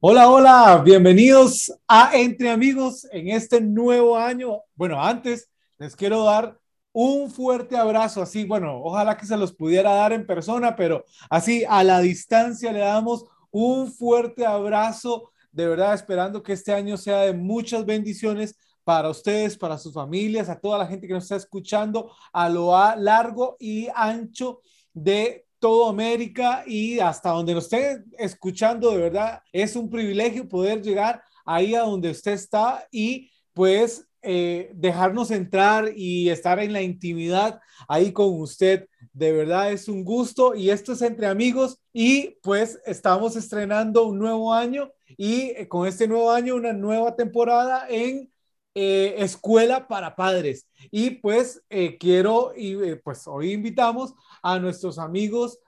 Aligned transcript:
Hola, 0.00 0.30
hola, 0.30 0.80
bienvenidos 0.84 1.74
a 1.88 2.12
Entre 2.14 2.50
Amigos 2.50 3.04
en 3.10 3.30
este 3.30 3.60
nuevo 3.60 4.16
año. 4.16 4.60
Bueno, 4.76 5.02
antes 5.02 5.50
les 5.76 5.96
quiero 5.96 6.22
dar 6.22 6.56
un 6.92 7.28
fuerte 7.32 7.76
abrazo, 7.76 8.22
así, 8.22 8.44
bueno, 8.44 8.80
ojalá 8.80 9.16
que 9.16 9.26
se 9.26 9.36
los 9.36 9.52
pudiera 9.52 9.92
dar 9.92 10.12
en 10.12 10.24
persona, 10.24 10.76
pero 10.76 11.04
así 11.28 11.64
a 11.68 11.82
la 11.82 11.98
distancia 11.98 12.72
le 12.72 12.78
damos 12.78 13.24
un 13.50 13.90
fuerte 13.90 14.46
abrazo, 14.46 15.32
de 15.50 15.66
verdad 15.66 15.94
esperando 15.94 16.44
que 16.44 16.52
este 16.52 16.72
año 16.72 16.96
sea 16.96 17.22
de 17.22 17.32
muchas 17.32 17.84
bendiciones 17.84 18.56
para 18.84 19.10
ustedes, 19.10 19.58
para 19.58 19.78
sus 19.78 19.94
familias, 19.94 20.48
a 20.48 20.60
toda 20.60 20.78
la 20.78 20.86
gente 20.86 21.08
que 21.08 21.14
nos 21.14 21.24
está 21.24 21.34
escuchando 21.34 22.12
a 22.32 22.48
lo 22.48 22.70
largo 22.98 23.56
y 23.58 23.88
ancho 23.96 24.60
de 24.92 25.47
todo 25.58 25.88
América 25.88 26.64
y 26.66 26.98
hasta 27.00 27.30
donde 27.30 27.54
nos 27.54 27.64
esté 27.64 28.04
escuchando, 28.18 28.90
de 28.90 28.98
verdad, 28.98 29.42
es 29.52 29.76
un 29.76 29.90
privilegio 29.90 30.48
poder 30.48 30.82
llegar 30.82 31.22
ahí 31.44 31.74
a 31.74 31.80
donde 31.80 32.10
usted 32.10 32.32
está 32.32 32.86
y 32.90 33.30
pues 33.52 34.08
eh, 34.22 34.70
dejarnos 34.74 35.30
entrar 35.30 35.92
y 35.96 36.28
estar 36.28 36.58
en 36.58 36.72
la 36.72 36.82
intimidad 36.82 37.60
ahí 37.88 38.12
con 38.12 38.40
usted. 38.40 38.88
De 39.12 39.32
verdad 39.32 39.72
es 39.72 39.88
un 39.88 40.04
gusto 40.04 40.54
y 40.54 40.70
esto 40.70 40.92
es 40.92 41.02
entre 41.02 41.26
amigos 41.26 41.78
y 41.92 42.36
pues 42.42 42.80
estamos 42.84 43.36
estrenando 43.36 44.06
un 44.06 44.18
nuevo 44.18 44.52
año 44.52 44.90
y 45.16 45.52
eh, 45.56 45.68
con 45.68 45.86
este 45.86 46.06
nuevo 46.08 46.30
año 46.30 46.56
una 46.56 46.72
nueva 46.72 47.16
temporada 47.16 47.86
en 47.88 48.30
eh, 48.74 49.16
Escuela 49.18 49.88
para 49.88 50.16
Padres. 50.16 50.66
Y 50.90 51.10
pues 51.10 51.62
quiero 51.98 52.52
y 52.56 52.94
pues 52.96 53.26
hoy 53.26 53.52
invitamos 53.52 54.14
a 54.42 54.58
nuestros 54.58 54.98
amigos 54.98 55.58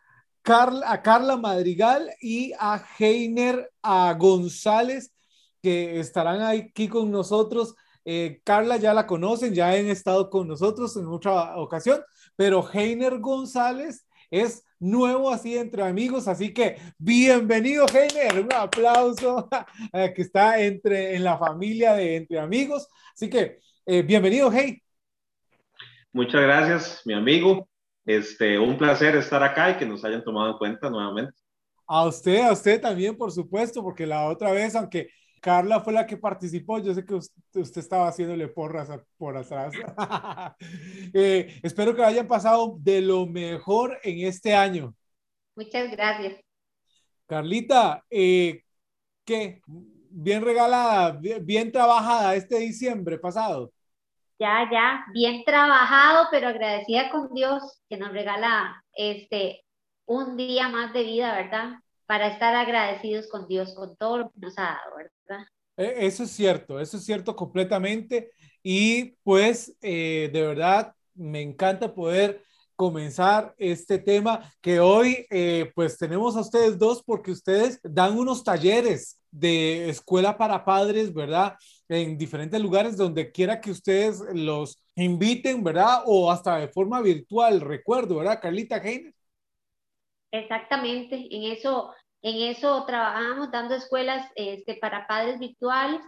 a 0.84 1.02
Carla 1.02 1.36
Madrigal 1.36 2.10
y 2.20 2.52
a 2.58 2.82
Heiner 2.98 3.70
a 3.82 4.14
González, 4.14 5.12
que 5.62 6.00
estarán 6.00 6.42
aquí 6.42 6.88
con 6.88 7.10
nosotros. 7.10 7.74
Eh, 8.04 8.40
Carla 8.44 8.76
ya 8.76 8.94
la 8.94 9.06
conocen, 9.06 9.54
ya 9.54 9.70
han 9.70 9.86
estado 9.86 10.30
con 10.30 10.48
nosotros 10.48 10.96
en 10.96 11.06
otra 11.06 11.56
ocasión, 11.56 12.00
pero 12.34 12.68
Heiner 12.72 13.18
González 13.18 14.06
es 14.30 14.64
nuevo 14.80 15.30
así 15.30 15.56
entre 15.56 15.82
amigos, 15.82 16.26
así 16.26 16.52
que 16.52 16.78
bienvenido 16.98 17.86
Heiner, 17.86 18.40
un 18.40 18.52
aplauso 18.52 19.48
que 19.92 20.22
está 20.22 20.60
entre 20.60 21.14
en 21.14 21.22
la 21.22 21.38
familia 21.38 21.92
de 21.94 22.16
entre 22.16 22.40
amigos, 22.40 22.88
así 23.14 23.28
que 23.30 23.60
eh, 23.86 24.02
bienvenido 24.02 24.50
Hey. 24.52 24.82
Muchas 26.12 26.40
gracias, 26.40 27.02
mi 27.04 27.14
amigo. 27.14 27.68
Este, 28.04 28.58
un 28.58 28.76
placer 28.76 29.14
estar 29.16 29.42
acá 29.42 29.70
y 29.70 29.76
que 29.76 29.86
nos 29.86 30.04
hayan 30.04 30.24
tomado 30.24 30.50
en 30.50 30.58
cuenta 30.58 30.90
nuevamente. 30.90 31.32
A 31.86 32.06
usted, 32.06 32.40
a 32.40 32.52
usted 32.52 32.80
también, 32.80 33.16
por 33.16 33.30
supuesto, 33.30 33.82
porque 33.82 34.06
la 34.06 34.24
otra 34.24 34.50
vez, 34.52 34.74
aunque 34.74 35.10
Carla 35.40 35.80
fue 35.80 35.92
la 35.92 36.06
que 36.06 36.16
participó, 36.16 36.78
yo 36.78 36.94
sé 36.94 37.04
que 37.04 37.14
usted, 37.14 37.78
estaba 37.78 38.08
haciéndole 38.08 38.48
porras 38.48 38.88
por 39.16 39.36
atrás. 39.36 39.74
Eh, 41.12 41.58
espero 41.62 41.94
que 41.94 42.04
hayan 42.04 42.28
pasado 42.28 42.76
de 42.78 43.00
lo 43.00 43.26
mejor 43.26 43.98
en 44.04 44.26
este 44.26 44.54
año. 44.54 44.94
Muchas 45.56 45.90
gracias. 45.90 46.40
Carlita, 47.26 48.04
eh, 48.10 48.62
¿qué? 49.24 49.60
Bien 49.66 50.42
regalada, 50.42 51.18
bien 51.40 51.72
trabajada 51.72 52.36
este 52.36 52.58
diciembre 52.58 53.18
pasado 53.18 53.72
ya, 54.40 54.66
ya, 54.72 55.04
bien 55.12 55.44
trabajado, 55.44 56.28
pero 56.30 56.48
agradecida 56.48 57.10
con 57.10 57.32
Dios 57.34 57.82
que 57.90 57.98
nos 57.98 58.10
regala 58.10 58.82
este 58.94 59.64
un 60.06 60.36
día 60.38 60.68
más 60.68 60.94
de 60.94 61.02
vida, 61.04 61.34
¿verdad? 61.34 61.74
Para 62.06 62.28
estar 62.28 62.54
agradecidos 62.56 63.28
con 63.30 63.46
Dios, 63.46 63.74
con 63.74 63.96
todo 63.98 64.18
lo 64.18 64.30
que 64.30 64.40
nos 64.40 64.58
ha 64.58 64.62
dado, 64.62 64.96
¿verdad? 64.96 65.12
E, 65.76 66.06
eso 66.06 66.24
es 66.24 66.30
cierto, 66.30 66.80
eso 66.80 66.96
es 66.96 67.04
cierto 67.04 67.34
completamente. 67.34 68.30
Y 68.62 69.16
pues, 69.22 69.76
eh, 69.80 70.30
de 70.32 70.42
verdad, 70.42 70.94
me 71.14 71.40
encanta 71.40 71.94
poder 71.94 72.42
comenzar 72.76 73.54
este 73.58 73.98
tema 73.98 74.50
que 74.62 74.80
hoy 74.80 75.26
eh, 75.30 75.70
pues 75.74 75.98
tenemos 75.98 76.34
a 76.34 76.40
ustedes 76.40 76.78
dos 76.78 77.02
porque 77.02 77.30
ustedes 77.30 77.78
dan 77.82 78.18
unos 78.18 78.42
talleres 78.42 79.20
de 79.30 79.90
escuela 79.90 80.38
para 80.38 80.64
padres, 80.64 81.12
¿verdad? 81.12 81.56
En 81.88 82.16
diferentes 82.16 82.60
lugares 82.60 82.96
donde 82.96 83.30
quiera 83.32 83.60
que 83.60 83.70
ustedes 83.70 84.22
los 84.32 84.82
inviten, 84.96 85.62
¿verdad? 85.62 86.04
O 86.06 86.30
hasta 86.30 86.56
de 86.56 86.68
forma 86.68 87.02
virtual, 87.02 87.60
recuerdo, 87.60 88.16
¿verdad? 88.16 88.40
Carlita 88.40 88.76
Heiner. 88.78 89.14
Exactamente, 90.32 91.26
en 91.30 91.52
eso, 91.52 91.92
en 92.22 92.50
eso 92.50 92.84
trabajamos 92.84 93.50
dando 93.50 93.74
escuelas 93.74 94.26
este, 94.34 94.74
para 94.74 95.06
padres 95.06 95.38
virtuales 95.38 96.00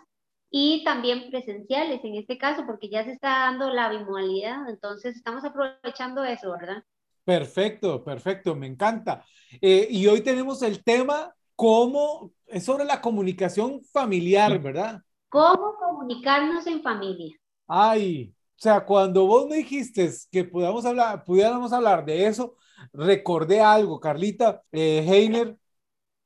y 0.51 0.85
también 0.85 1.31
presenciales 1.31 2.05
en 2.05 2.17
este 2.17 2.37
caso, 2.37 2.65
porque 2.67 2.91
ya 2.91 3.05
se 3.05 3.13
está 3.13 3.29
dando 3.31 3.71
la 3.71 3.89
bimodalidad, 3.89 4.69
entonces 4.69 5.17
estamos 5.17 5.45
aprovechando 5.45 6.23
eso, 6.25 6.53
¿verdad? 6.53 6.85
Perfecto, 7.25 8.05
perfecto, 8.05 8.55
me 8.55 8.67
encanta. 8.67 9.25
Eh, 9.61 9.87
y 9.91 10.07
hoy 10.07 10.21
tenemos 10.21 10.61
el 10.63 10.85
tema 10.85 11.35
cómo 11.57 12.33
es 12.47 12.65
sobre 12.65 12.85
la 12.85 13.01
comunicación 13.01 13.83
familiar, 13.85 14.61
¿verdad? 14.61 15.01
¿Cómo 15.31 15.75
comunicarnos 15.79 16.67
en 16.67 16.83
familia? 16.83 17.35
Ay, 17.67 18.35
o 18.35 18.61
sea, 18.63 18.85
cuando 18.85 19.27
vos 19.27 19.47
me 19.47 19.57
dijiste 19.57 20.11
que 20.31 20.45
pudiéramos 20.45 20.85
hablar, 20.85 21.25
pudiéramos 21.25 21.73
hablar 21.73 22.05
de 22.05 22.27
eso, 22.27 22.57
recordé 22.93 23.61
algo, 23.61 23.99
Carlita, 23.99 24.63
eh, 24.71 25.03
Heiner. 25.09 25.57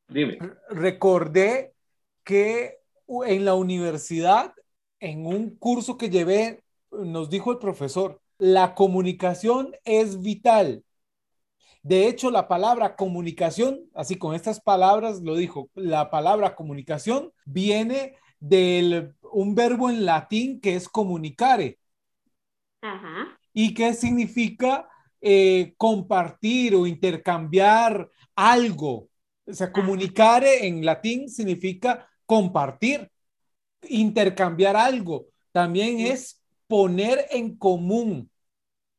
Dime. 0.09 0.39
Recordé 0.71 1.75
que 2.25 2.78
en 3.27 3.44
la 3.44 3.55
universidad, 3.55 4.55
en 5.00 5.27
un 5.27 5.56
curso 5.56 5.97
que 5.97 6.11
llevé, 6.11 6.62
nos 6.91 7.31
dijo 7.31 7.53
el 7.53 7.59
profesor, 7.59 8.21
la 8.39 8.75
comunicación 8.75 9.75
es 9.84 10.21
vital. 10.21 10.84
De 11.83 12.09
hecho, 12.09 12.31
la 12.31 12.49
palabra 12.49 12.97
comunicación, 12.97 13.89
así 13.94 14.17
con 14.17 14.34
estas 14.34 14.61
palabras 14.61 15.22
lo 15.22 15.37
dijo, 15.37 15.71
la 15.75 16.11
palabra 16.11 16.56
comunicación 16.56 17.33
viene 17.44 18.17
de 18.41 19.12
un 19.23 19.55
verbo 19.55 19.88
en 19.88 20.05
latín 20.05 20.61
que 20.61 20.75
es 20.75 20.88
comunicare. 20.88 21.78
¿Y 23.53 23.73
qué 23.73 23.94
significa 23.94 24.88
eh, 25.21 25.75
compartir 25.77 26.75
o 26.75 26.87
intercambiar 26.87 28.11
algo? 28.34 29.09
O 29.46 29.52
sea, 29.52 29.70
comunicare 29.70 30.66
en 30.66 30.84
latín 30.84 31.28
significa 31.28 32.08
compartir, 32.24 33.08
intercambiar 33.88 34.76
algo. 34.76 35.26
También 35.52 36.00
es 36.00 36.42
poner 36.66 37.26
en 37.30 37.56
común, 37.56 38.30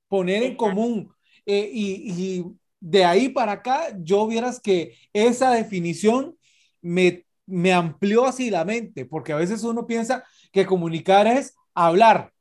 poner 0.08 0.44
en 0.44 0.56
común. 0.56 1.14
Eh, 1.46 1.70
y, 1.74 2.46
de 2.80 3.04
ahí 3.04 3.30
para 3.30 3.54
acá, 3.54 3.88
yo 4.00 4.28
vieras 4.28 4.60
que 4.60 4.96
esa 5.12 5.52
definición 5.52 6.38
me, 6.80 7.26
me 7.48 7.74
amplió 7.74 8.26
así 8.26 8.52
la 8.52 8.64
mente, 8.66 9.04
porque 9.04 9.34
a 9.34 9.38
veces 9.38 9.64
uno 9.64 9.88
piensa 9.88 10.24
que 10.52 10.66
comunicar 10.66 11.26
es 11.26 11.56
hablar. 11.74 12.32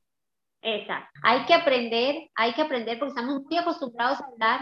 Exacto. 0.60 1.20
Hay 1.22 1.46
que 1.46 1.54
aprender, 1.54 2.30
hay 2.34 2.52
que 2.52 2.62
aprender 2.62 2.98
porque 2.98 3.14
estamos 3.18 3.42
muy 3.42 3.56
acostumbrados 3.56 4.20
a 4.20 4.26
hablar 4.26 4.60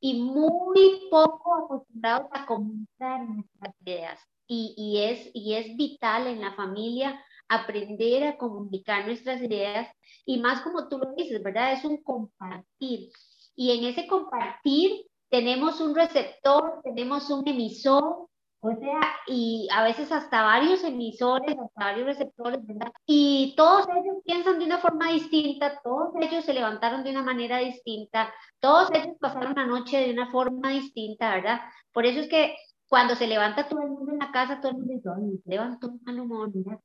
y 0.00 0.20
muy 0.20 1.08
poco 1.10 1.64
acostumbrados 1.64 2.28
a 2.32 2.46
comunicar 2.46 3.28
nuestras 3.28 3.74
ideas 3.84 4.20
y, 4.46 4.98
es, 5.02 5.30
y 5.34 5.54
es 5.54 5.76
vital 5.76 6.26
en 6.26 6.40
la 6.40 6.54
familia 6.54 7.22
aprender 7.48 8.24
a 8.24 8.36
comunicar 8.36 9.06
nuestras 9.06 9.42
ideas 9.42 9.88
y 10.24 10.38
más 10.38 10.60
como 10.62 10.88
tú 10.88 10.98
lo 10.98 11.14
dices, 11.14 11.42
¿verdad? 11.42 11.72
Es 11.72 11.84
un 11.84 12.02
compartir. 12.02 13.10
Y 13.56 13.72
en 13.72 13.84
ese 13.84 14.06
compartir 14.06 15.06
tenemos 15.28 15.80
un 15.80 15.94
receptor, 15.94 16.80
tenemos 16.82 17.30
un 17.30 17.46
emisor, 17.46 18.27
o 18.60 18.74
sea, 18.74 19.00
y 19.26 19.68
a 19.72 19.84
veces 19.84 20.10
hasta 20.10 20.42
varios 20.42 20.82
emisores, 20.82 21.56
hasta 21.56 21.84
varios 21.84 22.06
receptores, 22.06 22.66
¿verdad? 22.66 22.92
Y 23.06 23.54
todos 23.56 23.86
ellos 23.88 24.16
piensan 24.24 24.58
de 24.58 24.64
una 24.64 24.78
forma 24.78 25.12
distinta, 25.12 25.80
todos 25.84 26.12
ellos 26.20 26.44
se 26.44 26.54
levantaron 26.54 27.04
de 27.04 27.10
una 27.10 27.22
manera 27.22 27.58
distinta, 27.58 28.32
todos 28.58 28.90
ellos 28.92 29.16
pasaron 29.20 29.54
la 29.54 29.66
noche 29.66 29.98
de 29.98 30.12
una 30.12 30.30
forma 30.30 30.70
distinta, 30.70 31.34
¿verdad? 31.34 31.60
Por 31.92 32.04
eso 32.04 32.20
es 32.20 32.28
que 32.28 32.56
cuando 32.88 33.14
se 33.14 33.28
levanta 33.28 33.68
todo 33.68 33.80
el 33.82 33.90
mundo 33.90 34.12
en 34.12 34.18
la 34.18 34.32
casa, 34.32 34.60
todo 34.60 34.72
el 34.72 34.78
mundo 34.78 34.92
dice, 34.94 35.08
ay, 35.16 35.38
se 35.44 35.50
levantó 35.50 35.88
un 35.88 36.00
mal 36.04 36.50
mira, 36.52 36.80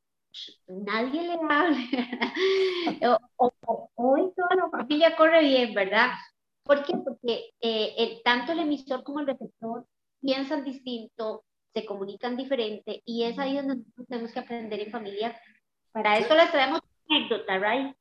nadie 0.67 1.23
le 1.23 1.33
habla. 1.33 1.77
hoy 3.95 4.31
toda 4.35 4.55
la 4.55 4.69
familia 4.69 5.15
corre 5.15 5.41
bien, 5.41 5.73
¿verdad? 5.73 6.11
¿Por 6.63 6.83
qué? 6.83 6.93
Porque 6.97 7.51
eh, 7.61 8.21
tanto 8.23 8.51
el 8.51 8.59
emisor 8.59 9.03
como 9.03 9.21
el 9.21 9.27
receptor 9.27 9.87
piensan 10.21 10.63
distinto, 10.63 11.43
se 11.73 11.85
comunican 11.85 12.37
diferente 12.37 13.01
y 13.05 13.23
es 13.23 13.37
ahí 13.39 13.55
donde 13.55 13.77
nosotros 13.77 14.07
tenemos 14.07 14.31
que 14.31 14.39
aprender 14.39 14.79
en 14.79 14.91
familia. 14.91 15.35
Para 15.91 16.17
eso 16.17 16.35
les 16.35 16.51
traemos 16.51 16.81
una 17.07 17.17
anécdota, 17.17 17.57
¿right? 17.57 17.95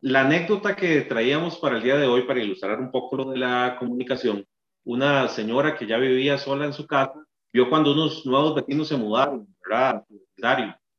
La 0.00 0.22
anécdota 0.22 0.74
que 0.74 1.02
traíamos 1.02 1.58
para 1.58 1.76
el 1.76 1.82
día 1.82 1.96
de 1.96 2.06
hoy, 2.06 2.22
para 2.22 2.40
ilustrar 2.40 2.80
un 2.80 2.90
poco 2.90 3.16
lo 3.16 3.30
de 3.30 3.38
la 3.38 3.76
comunicación, 3.78 4.46
una 4.84 5.28
señora 5.28 5.76
que 5.76 5.86
ya 5.86 5.98
vivía 5.98 6.38
sola 6.38 6.64
en 6.64 6.72
su 6.72 6.86
casa 6.86 7.22
vio 7.52 7.68
cuando 7.68 7.92
unos 7.92 8.24
nuevos 8.26 8.54
vecinos 8.54 8.88
se 8.88 8.96
mudaron, 8.96 9.46
¿verdad? 9.66 10.04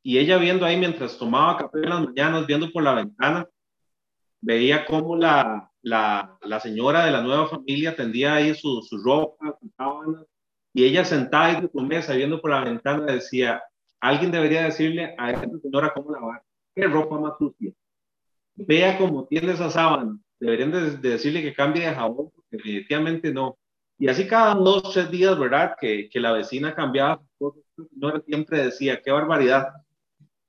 Y 0.04 0.18
ella 0.18 0.38
viendo 0.38 0.66
ahí 0.66 0.78
mientras 0.78 1.18
tomaba 1.18 1.58
café 1.58 1.80
en 1.80 1.90
las 1.90 2.02
mañanas, 2.02 2.48
viendo 2.48 2.72
por 2.72 2.84
la 2.84 2.96
ventana, 2.96 3.48
veía 4.42 4.86
cómo 4.86 5.16
la, 5.16 5.72
la, 5.82 6.38
la 6.42 6.60
señora 6.60 7.06
de 7.06 7.12
la 7.12 7.22
nueva 7.22 7.48
familia 7.48 7.96
tendía 7.96 8.36
ahí 8.36 8.54
su, 8.56 8.82
su 8.82 8.98
ropa, 8.98 9.58
sus 9.60 9.72
sábanas, 9.76 10.26
y 10.74 10.86
ella 10.86 11.04
sentada 11.06 11.46
ahí 11.46 11.70
su 11.72 11.82
mesa, 11.82 12.14
viendo 12.14 12.42
por 12.42 12.52
la 12.52 12.64
ventana, 12.64 13.06
decía, 13.06 13.62
alguien 14.00 14.32
debería 14.32 14.64
decirle 14.64 15.16
a 15.18 15.32
esta 15.32 15.48
señora 15.62 15.92
cómo 15.94 16.12
lavar, 16.12 16.42
qué 16.76 16.84
ropa 16.88 17.20
más 17.20 17.34
sucia. 17.38 17.72
Vea 18.56 18.98
cómo 18.98 19.26
tiene 19.26 19.54
esa 19.54 19.70
sábana, 19.70 20.18
deberían 20.40 20.72
de, 20.72 20.98
decirle 20.98 21.42
que 21.42 21.54
cambie 21.54 21.88
de 21.88 21.96
jabón, 21.96 22.32
definitivamente 22.50 23.34
no. 23.34 23.58
Y 23.98 24.08
así 24.08 24.28
cada 24.28 24.56
dos, 24.56 24.94
tres 24.94 25.12
días, 25.12 25.38
¿verdad? 25.38 25.76
Que, 25.80 26.10
que 26.10 26.20
la 26.20 26.32
vecina 26.32 26.74
cambiaba 26.74 27.22
cosas, 27.38 27.64
la 27.76 27.86
señora 27.86 28.22
siempre 28.26 28.64
decía, 28.64 29.02
qué 29.02 29.12
barbaridad, 29.12 29.74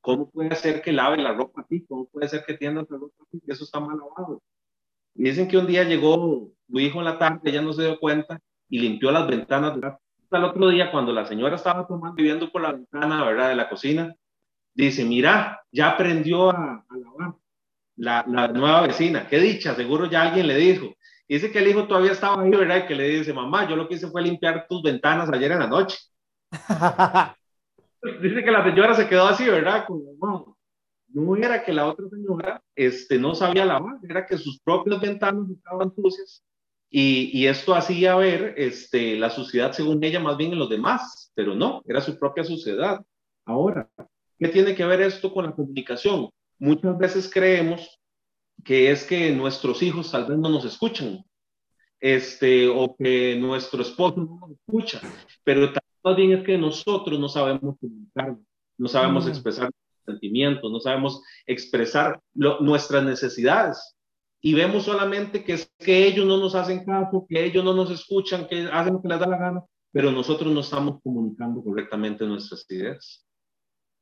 ¿Cómo 0.03 0.29
puede 0.29 0.57
ser 0.57 0.83
que 0.83 0.93
lave 0.93 1.17
la 1.17 1.33
ropa 1.33 1.63
así? 1.63 1.87
¿Cómo 1.87 2.07
puede 2.07 2.29
ser 2.29 2.45
que 2.45 2.55
tienda 2.55 2.85
la 2.91 2.99
ropa 2.99 3.25
así? 3.25 3.41
Eso 3.47 3.63
está 3.63 3.79
mal 3.79 3.97
lavado. 3.97 4.43
Y 5.15 5.25
dicen 5.25 5.47
que 5.47 5.57
un 5.57 5.67
día 5.67 5.85
llegó 5.85 6.51
su 6.69 6.81
hijo 6.81 6.99
en 6.99 7.05
la 7.05 7.19
tarde, 7.19 7.41
ella 7.45 7.63
no 7.63 7.73
se 7.73 7.83
dio 7.83 8.01
cuenta 8.01 8.41
y 8.69 8.81
limpió 8.81 9.13
las 9.13 9.29
ventanas. 9.29 9.77
¿verdad? 9.77 9.99
El 10.33 10.45
otro 10.45 10.69
día, 10.69 10.91
cuando 10.91 11.13
la 11.13 11.27
señora 11.27 11.57
estaba 11.57 11.87
tomando 11.87 12.21
y 12.21 12.25
viendo 12.25 12.51
por 12.51 12.63
la 12.63 12.73
ventana, 12.73 13.25
¿verdad? 13.25 13.51
De 13.51 13.55
la 13.55 13.69
cocina, 13.69 14.15
dice, 14.75 15.05
mira, 15.05 15.63
ya 15.71 15.91
aprendió 15.91 16.51
a, 16.51 16.85
lavar 16.89 17.35
la, 17.97 18.25
la, 18.27 18.49
nueva 18.49 18.81
vecina. 18.83 19.27
Qué 19.29 19.39
dicha, 19.39 19.75
seguro 19.75 20.07
ya 20.07 20.23
alguien 20.23 20.47
le 20.47 20.57
dijo. 20.57 20.95
dice 21.29 21.51
que 21.51 21.59
el 21.59 21.69
hijo 21.69 21.87
todavía 21.87 22.13
estaba 22.13 22.43
ahí, 22.43 22.51
¿verdad? 22.51 22.85
Y 22.85 22.87
que 22.87 22.95
le 22.95 23.09
dice, 23.09 23.35
mamá, 23.35 23.69
yo 23.69 23.77
lo 23.77 23.87
que 23.87 23.97
hice 23.97 24.09
fue 24.09 24.23
limpiar 24.23 24.67
tus 24.69 24.83
ventanas 24.83 25.31
ayer 25.31 25.53
en 25.53 25.59
la 25.59 25.67
noche. 25.67 25.99
dice 28.23 28.43
que 28.43 28.51
la 28.51 28.65
señora 28.65 28.95
se 28.95 29.09
quedó 29.09 29.27
así, 29.27 29.45
¿verdad? 29.45 29.85
Como, 29.87 30.57
no, 31.09 31.37
era 31.37 31.63
que 31.63 31.75
la 31.75 31.87
otra 31.87 32.09
señora 32.09 32.63
este, 32.75 33.19
no 33.19 33.35
sabía 33.35 33.67
lavar, 33.67 33.99
era 34.09 34.25
que 34.25 34.39
sus 34.39 34.61
propias 34.61 34.99
ventanas 34.99 35.51
estaban 35.51 35.95
sucias 35.95 36.43
y, 36.95 37.31
y, 37.33 37.47
esto 37.47 37.75
hacía 37.75 38.15
ver 38.17 38.53
este, 38.59 39.17
la 39.17 39.31
suciedad 39.31 39.73
según 39.73 40.05
ella 40.05 40.21
más 40.21 40.37
bien 40.37 40.53
en 40.53 40.59
los 40.59 40.69
demás, 40.69 41.33
pero 41.35 41.55
no, 41.55 41.83
era 41.87 42.03
su 42.03 42.19
propia 42.19 42.45
suciedad. 42.45 43.01
Ahora, 43.47 43.89
¿qué 44.39 44.49
tiene 44.49 44.75
que 44.75 44.85
ver 44.85 45.01
esto 45.01 45.33
con 45.33 45.47
la 45.47 45.53
comunicación? 45.53 46.29
Muchas 46.59 46.99
veces 46.99 47.31
creemos 47.33 47.99
que 48.63 48.91
es 48.91 49.05
que 49.05 49.33
nuestros 49.33 49.83
hijos 49.83 50.13
tal 50.13 50.27
vez 50.27 50.37
no 50.37 50.51
nos 50.51 50.67
escuchan, 50.67 51.25
este, 51.99 52.69
o 52.69 52.95
que 52.95 53.37
nuestro 53.37 53.81
esposo 53.81 54.17
no 54.17 54.39
nos 54.41 54.51
escucha, 54.51 55.01
pero 55.45 55.73
más 56.05 56.17
bien 56.17 56.33
es 56.33 56.45
que 56.45 56.59
nosotros 56.59 57.19
no 57.19 57.29
sabemos 57.29 57.77
comunicarnos, 57.81 58.45
no 58.77 58.89
sabemos 58.89 59.25
mm. 59.25 59.29
expresar 59.29 59.71
sentimientos, 60.05 60.71
no 60.71 60.81
sabemos 60.81 61.23
expresar 61.47 62.21
nuestras 62.35 63.03
necesidades. 63.05 63.97
Y 64.45 64.55
vemos 64.55 64.85
solamente 64.85 65.45
que 65.45 65.59
que 65.79 66.07
ellos 66.07 66.27
no 66.27 66.37
nos 66.37 66.55
hacen 66.55 66.85
caso, 66.85 67.25
que 67.29 67.45
ellos 67.45 67.65
no 67.65 67.73
nos 67.73 67.91
escuchan, 67.91 68.47
que 68.49 68.69
hacen 68.71 68.95
lo 68.95 69.01
que 69.01 69.09
les 69.09 69.21
da 69.21 69.27
la 69.27 69.39
gana, 69.39 69.63
pero 69.93 70.11
nosotros 70.11 70.53
no 70.53 70.61
estamos 70.61 71.01
comunicando 71.03 71.63
correctamente 71.63 72.27
nuestras 72.27 72.67
ideas. 72.69 73.25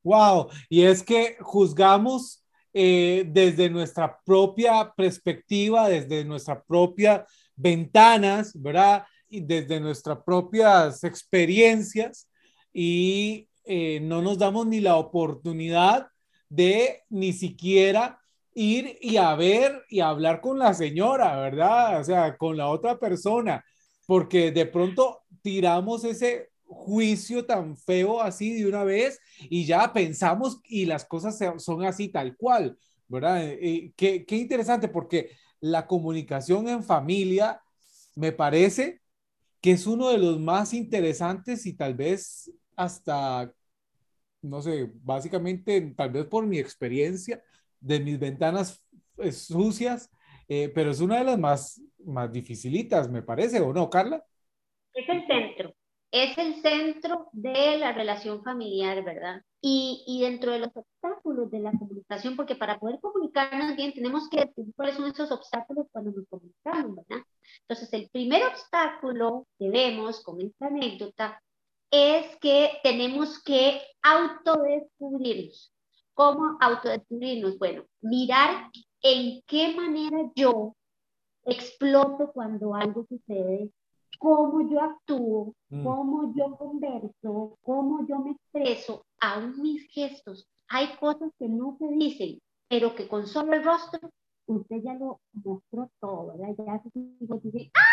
Wow, 0.02 0.48
y 0.70 0.82
es 0.82 1.02
que 1.02 1.36
juzgamos 1.40 2.42
eh, 2.72 3.24
desde 3.28 3.68
nuestra 3.68 4.18
propia 4.24 4.92
perspectiva, 4.96 5.88
desde 5.88 6.24
nuestra 6.24 6.62
propia 6.62 7.26
ventanas, 7.54 8.52
¿verdad? 8.58 9.04
desde 9.30 9.78
nuestras 9.78 10.18
propias 10.24 11.04
experiencias 11.04 12.28
y 12.72 13.48
eh, 13.64 14.00
no 14.00 14.22
nos 14.22 14.38
damos 14.38 14.66
ni 14.66 14.80
la 14.80 14.96
oportunidad 14.96 16.08
de 16.48 17.02
ni 17.08 17.32
siquiera 17.32 18.19
ir 18.54 18.98
y 19.00 19.16
a 19.16 19.34
ver 19.34 19.84
y 19.88 20.00
hablar 20.00 20.40
con 20.40 20.58
la 20.58 20.74
señora, 20.74 21.36
¿verdad? 21.36 22.00
O 22.00 22.04
sea, 22.04 22.36
con 22.36 22.56
la 22.56 22.68
otra 22.68 22.98
persona, 22.98 23.64
porque 24.06 24.50
de 24.52 24.66
pronto 24.66 25.22
tiramos 25.42 26.04
ese 26.04 26.50
juicio 26.64 27.44
tan 27.46 27.76
feo 27.76 28.20
así 28.20 28.54
de 28.54 28.68
una 28.68 28.84
vez 28.84 29.18
y 29.40 29.64
ya 29.66 29.92
pensamos 29.92 30.60
y 30.64 30.86
las 30.86 31.04
cosas 31.04 31.38
son 31.58 31.84
así 31.84 32.08
tal 32.08 32.36
cual, 32.36 32.78
¿verdad? 33.08 33.44
Eh, 33.44 33.58
eh, 33.60 33.92
qué, 33.96 34.24
qué 34.24 34.36
interesante 34.36 34.88
porque 34.88 35.30
la 35.60 35.86
comunicación 35.86 36.68
en 36.68 36.82
familia 36.84 37.60
me 38.14 38.32
parece 38.32 39.00
que 39.60 39.72
es 39.72 39.86
uno 39.86 40.10
de 40.10 40.18
los 40.18 40.40
más 40.40 40.72
interesantes 40.74 41.66
y 41.66 41.74
tal 41.74 41.94
vez 41.94 42.50
hasta, 42.76 43.52
no 44.42 44.62
sé, 44.62 44.90
básicamente, 45.02 45.80
tal 45.96 46.10
vez 46.10 46.26
por 46.26 46.46
mi 46.46 46.58
experiencia 46.58 47.42
de 47.80 48.00
mis 48.00 48.18
ventanas 48.18 48.84
eh, 49.18 49.32
sucias, 49.32 50.10
eh, 50.48 50.70
pero 50.74 50.90
es 50.90 51.00
una 51.00 51.18
de 51.18 51.24
las 51.24 51.38
más, 51.38 51.82
más 52.04 52.32
dificilitas, 52.32 53.10
me 53.10 53.22
parece, 53.22 53.60
¿o 53.60 53.72
no, 53.72 53.88
Carla? 53.88 54.24
Es 54.92 55.08
el 55.08 55.26
centro, 55.26 55.74
es 56.10 56.36
el 56.38 56.60
centro 56.62 57.28
de 57.32 57.78
la 57.78 57.92
relación 57.92 58.42
familiar, 58.42 59.04
¿verdad? 59.04 59.42
Y, 59.62 60.02
y, 60.06 60.22
dentro 60.22 60.52
de 60.52 60.60
los 60.60 60.70
obstáculos 60.74 61.50
de 61.50 61.60
la 61.60 61.72
comunicación, 61.72 62.34
porque 62.34 62.56
para 62.56 62.78
poder 62.78 62.98
comunicarnos 63.00 63.76
bien 63.76 63.92
tenemos 63.92 64.28
que 64.30 64.40
decir 64.40 64.64
cuáles 64.74 64.96
son 64.96 65.10
esos 65.10 65.30
obstáculos 65.30 65.86
cuando 65.92 66.12
nos 66.12 66.26
comunicamos, 66.28 66.96
¿verdad? 66.96 67.24
Entonces, 67.68 67.92
el 67.92 68.08
primer 68.10 68.42
obstáculo 68.44 69.46
que 69.58 69.70
vemos 69.70 70.22
con 70.24 70.40
esta 70.40 70.66
anécdota 70.66 71.42
es 71.90 72.36
que 72.40 72.70
tenemos 72.82 73.42
que 73.42 73.82
autodescubrirnos. 74.02 75.72
¿Cómo 76.14 76.56
autodescubrirnos? 76.60 77.58
Bueno, 77.58 77.84
mirar 78.00 78.70
en 79.02 79.40
qué 79.46 79.74
manera 79.74 80.30
yo 80.34 80.74
exploto 81.44 82.30
cuando 82.32 82.74
algo 82.74 83.06
sucede, 83.08 83.70
cómo 84.18 84.68
yo 84.68 84.80
actúo, 84.80 85.54
mm. 85.70 85.84
cómo 85.84 86.34
yo 86.34 86.56
converso, 86.56 87.58
cómo 87.62 88.06
yo 88.06 88.18
me 88.18 88.32
expreso, 88.32 89.06
aún 89.20 89.60
mis 89.62 89.88
gestos. 89.90 90.46
Hay 90.68 90.88
cosas 90.98 91.30
que 91.38 91.48
no 91.48 91.76
se 91.78 91.88
dicen, 91.88 92.38
pero 92.68 92.94
que 92.94 93.08
con 93.08 93.26
solo 93.26 93.54
el 93.54 93.64
rostro 93.64 94.10
usted 94.46 94.76
ya 94.82 94.94
lo 94.94 95.20
mostró 95.32 95.90
todo, 96.00 96.36
¿verdad? 96.36 96.54
Ya 96.66 96.82
se 96.82 96.90
dice, 97.42 97.70
¡ah! 97.76 97.90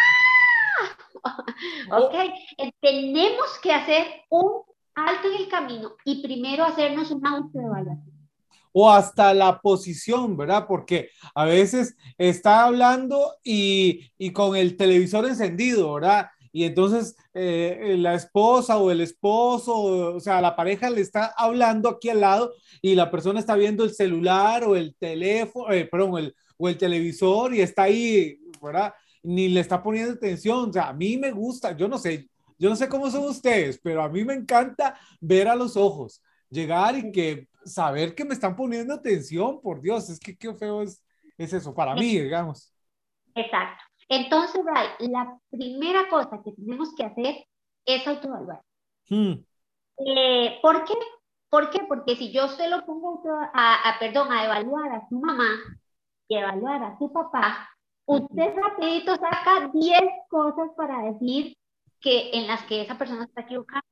ok, 1.97 2.13
eh, 2.57 2.71
tenemos 2.79 3.59
que 3.61 3.71
hacer 3.71 4.05
un 4.29 4.61
alto 4.95 5.27
en 5.27 5.41
el 5.41 5.47
camino 5.47 5.95
y 6.03 6.21
primero 6.21 6.63
hacernos 6.63 7.11
una 7.11 7.37
autoevaluación. 7.37 8.16
O 8.79 8.91
hasta 8.91 9.33
la 9.33 9.59
posición, 9.59 10.37
¿verdad? 10.37 10.65
Porque 10.67 11.09
a 11.33 11.45
veces 11.45 11.95
está 12.17 12.65
hablando 12.65 13.35
y, 13.43 14.11
y 14.17 14.31
con 14.31 14.55
el 14.55 14.77
televisor 14.77 15.25
encendido, 15.25 15.93
¿verdad? 15.93 16.27
y 16.57 16.63
entonces 16.63 17.15
eh, 17.35 17.95
la 17.99 18.15
esposa 18.15 18.77
o 18.77 18.89
el 18.89 19.01
esposo, 19.01 20.15
o 20.15 20.19
sea, 20.19 20.41
la 20.41 20.55
pareja 20.55 20.89
le 20.89 21.01
está 21.01 21.33
hablando 21.37 21.87
aquí 21.87 22.09
al 22.09 22.21
lado 22.21 22.51
y 22.81 22.95
la 22.95 23.11
persona 23.11 23.39
está 23.39 23.55
viendo 23.55 23.83
el 23.83 23.93
celular 23.93 24.63
o 24.63 24.75
el 24.75 24.95
teléfono, 24.95 25.71
eh, 25.71 25.85
perdón, 25.85 26.17
el, 26.17 26.35
o 26.57 26.67
el 26.67 26.75
televisor 26.75 27.53
y 27.53 27.61
está 27.61 27.83
ahí, 27.83 28.39
¿verdad? 28.59 28.91
Ni 29.21 29.49
le 29.49 29.59
está 29.59 29.83
poniendo 29.83 30.13
atención. 30.13 30.71
O 30.71 30.73
sea, 30.73 30.89
a 30.89 30.93
mí 30.93 31.15
me 31.17 31.31
gusta, 31.31 31.77
yo 31.77 31.87
no 31.87 31.99
sé, 31.99 32.27
yo 32.57 32.71
no 32.71 32.75
sé 32.75 32.89
cómo 32.89 33.11
son 33.11 33.25
ustedes, 33.25 33.79
pero 33.83 34.01
a 34.01 34.09
mí 34.09 34.23
me 34.25 34.33
encanta 34.33 34.99
ver 35.21 35.47
a 35.47 35.55
los 35.55 35.77
ojos, 35.77 36.23
llegar 36.49 36.97
y 36.97 37.11
que 37.11 37.49
saber 37.67 38.15
que 38.15 38.25
me 38.25 38.33
están 38.33 38.55
poniendo 38.55 38.93
atención, 38.93 39.61
por 39.61 39.81
Dios, 39.81 40.09
es 40.09 40.19
que 40.19 40.37
qué 40.37 40.53
feo 40.53 40.81
es, 40.81 41.03
es 41.37 41.53
eso 41.53 41.73
para 41.73 41.93
mí, 41.93 42.19
digamos. 42.19 42.73
Exacto. 43.35 43.83
Entonces, 44.09 44.61
la 44.99 45.37
primera 45.49 46.07
cosa 46.09 46.41
que 46.43 46.51
tenemos 46.53 46.95
que 46.95 47.03
hacer 47.03 47.45
es 47.85 48.07
autoevaluar. 48.07 48.61
Hmm. 49.09 49.33
Eh, 50.05 50.59
¿Por 50.61 50.83
qué? 50.85 50.93
¿Por 51.49 51.69
qué? 51.69 51.79
Porque 51.87 52.15
si 52.15 52.31
yo 52.31 52.47
se 52.47 52.67
lo 52.67 52.85
pongo 52.85 53.21
a, 53.53 53.89
a, 53.89 53.99
perdón, 53.99 54.31
a 54.31 54.45
evaluar 54.45 54.91
a 54.91 55.07
su 55.07 55.19
mamá, 55.19 55.49
y 56.27 56.35
evaluar 56.35 56.83
a 56.83 56.97
su 56.97 57.11
papá, 57.11 57.69
usted 58.05 58.53
rapidito 58.55 59.15
saca 59.15 59.69
10 59.73 60.01
cosas 60.29 60.69
para 60.75 61.11
decir 61.11 61.55
que 62.01 62.31
en 62.33 62.47
las 62.47 62.63
que 62.63 62.81
esa 62.81 62.97
persona 62.97 63.25
está 63.25 63.41
equivocada. 63.41 63.83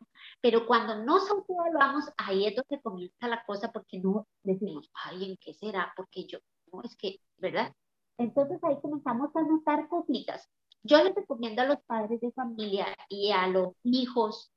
Pero 0.45 0.67
cuando 0.67 0.95
nos 1.03 1.27
autoevaluamos, 1.31 2.05
ahí 2.17 2.45
es 2.45 2.55
donde 2.55 2.79
comienza 2.79 3.27
la 3.27 3.43
cosa 3.45 3.71
porque 3.71 3.97
no 3.97 4.27
decimos, 4.43 4.91
ay, 4.93 5.31
¿en 5.31 5.37
qué 5.37 5.55
será? 5.55 5.91
Porque 5.95 6.27
yo, 6.27 6.37
no, 6.71 6.83
es 6.83 6.95
que, 6.95 7.19
¿verdad? 7.37 7.73
Entonces 8.19 8.63
ahí 8.63 8.75
comenzamos 8.79 9.35
a 9.35 9.41
notar 9.41 9.87
cositas. 9.87 10.47
Yo 10.83 11.03
les 11.03 11.15
recomiendo 11.15 11.63
a 11.63 11.65
los 11.65 11.79
padres 11.87 12.21
de 12.21 12.31
familia 12.31 12.85
y 13.09 13.31
a 13.31 13.47
los 13.47 13.73
hijos 13.81 14.51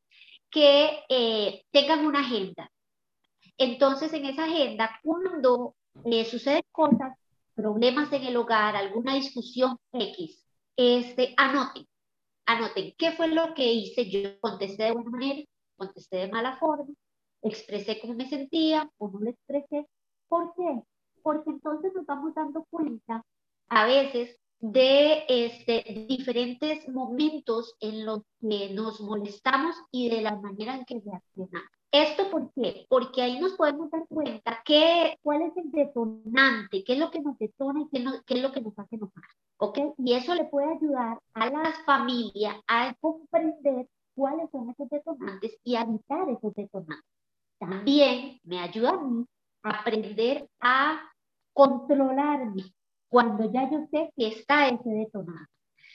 que 0.50 0.90
eh, 1.08 1.62
tengan 1.70 2.04
una 2.04 2.20
agenda. 2.20 2.70
Entonces, 3.56 4.12
en 4.12 4.26
esa 4.26 4.44
agenda, 4.44 4.90
cuando 5.02 5.74
eh, 6.04 6.26
suceden 6.26 6.64
cosas, 6.70 7.16
problemas 7.54 8.12
en 8.12 8.24
el 8.24 8.36
hogar, 8.36 8.76
alguna 8.76 9.14
discusión 9.14 9.78
X, 9.92 10.44
este, 10.76 11.32
anoten, 11.38 11.86
anoten 12.44 12.92
qué 12.98 13.12
fue 13.12 13.28
lo 13.28 13.54
que 13.54 13.72
hice, 13.72 14.10
yo 14.10 14.38
contesté 14.40 14.82
de 14.84 14.92
buena 14.92 15.08
manera, 15.08 15.44
contesté 15.78 16.18
de 16.18 16.28
mala 16.28 16.58
forma, 16.58 16.92
expresé 17.42 17.98
cómo 18.00 18.14
me 18.14 18.28
sentía 18.28 18.90
o 18.98 19.08
no 19.08 19.20
lo 19.20 19.30
expresé. 19.30 19.86
¿Por 20.28 20.54
qué? 20.54 20.82
Porque 21.22 21.50
entonces 21.50 21.92
nos 21.94 22.04
vamos 22.04 22.34
dando 22.34 22.66
cuenta 22.70 23.24
a 23.68 23.86
veces 23.86 24.38
de 24.60 25.24
este, 25.28 26.06
diferentes 26.08 26.88
momentos 26.88 27.76
en 27.80 28.04
los 28.04 28.22
que 28.40 28.70
nos 28.74 29.00
molestamos 29.00 29.76
y 29.92 30.10
de 30.10 30.20
la 30.20 30.36
manera 30.36 30.74
en 30.74 30.84
que 30.84 31.00
reaccionamos. 31.00 31.70
¿Esto 31.90 32.30
por 32.30 32.52
qué? 32.52 32.84
Porque 32.88 33.22
ahí 33.22 33.40
nos 33.40 33.52
podemos 33.54 33.90
dar 33.90 34.06
cuenta 34.08 34.60
qué, 34.64 35.16
cuál 35.22 35.42
es 35.42 35.56
el 35.56 35.70
detonante, 35.70 36.84
qué 36.84 36.92
es 36.92 36.98
lo 36.98 37.10
que 37.10 37.20
nos 37.20 37.38
detona 37.38 37.80
y 37.80 37.88
qué, 37.88 38.04
qué 38.26 38.34
es 38.34 38.42
lo 38.42 38.52
que 38.52 38.60
nos 38.60 38.78
hace 38.78 38.96
enojar. 38.96 39.24
¿Ok? 39.56 39.78
Y 39.96 40.12
eso 40.12 40.34
le 40.34 40.44
puede 40.44 40.74
ayudar 40.74 41.18
a 41.32 41.50
las 41.50 41.82
familias 41.86 42.56
a 42.66 42.94
comprender 43.00 43.88
cuáles 44.18 44.50
son 44.50 44.68
esos 44.68 44.90
detonantes 44.90 45.56
y 45.62 45.76
evitar 45.76 46.28
esos 46.28 46.52
detonantes. 46.54 47.06
También 47.60 48.40
me 48.42 48.58
ayuda 48.58 48.90
a 48.90 49.00
mí 49.00 49.24
a 49.62 49.70
aprender 49.78 50.48
a 50.60 51.00
controlarme 51.52 52.64
cuando 53.08 53.50
ya 53.52 53.70
yo 53.70 53.86
sé 53.92 54.12
que 54.16 54.26
está 54.26 54.68
ese 54.68 54.90
detonante. 54.90 55.52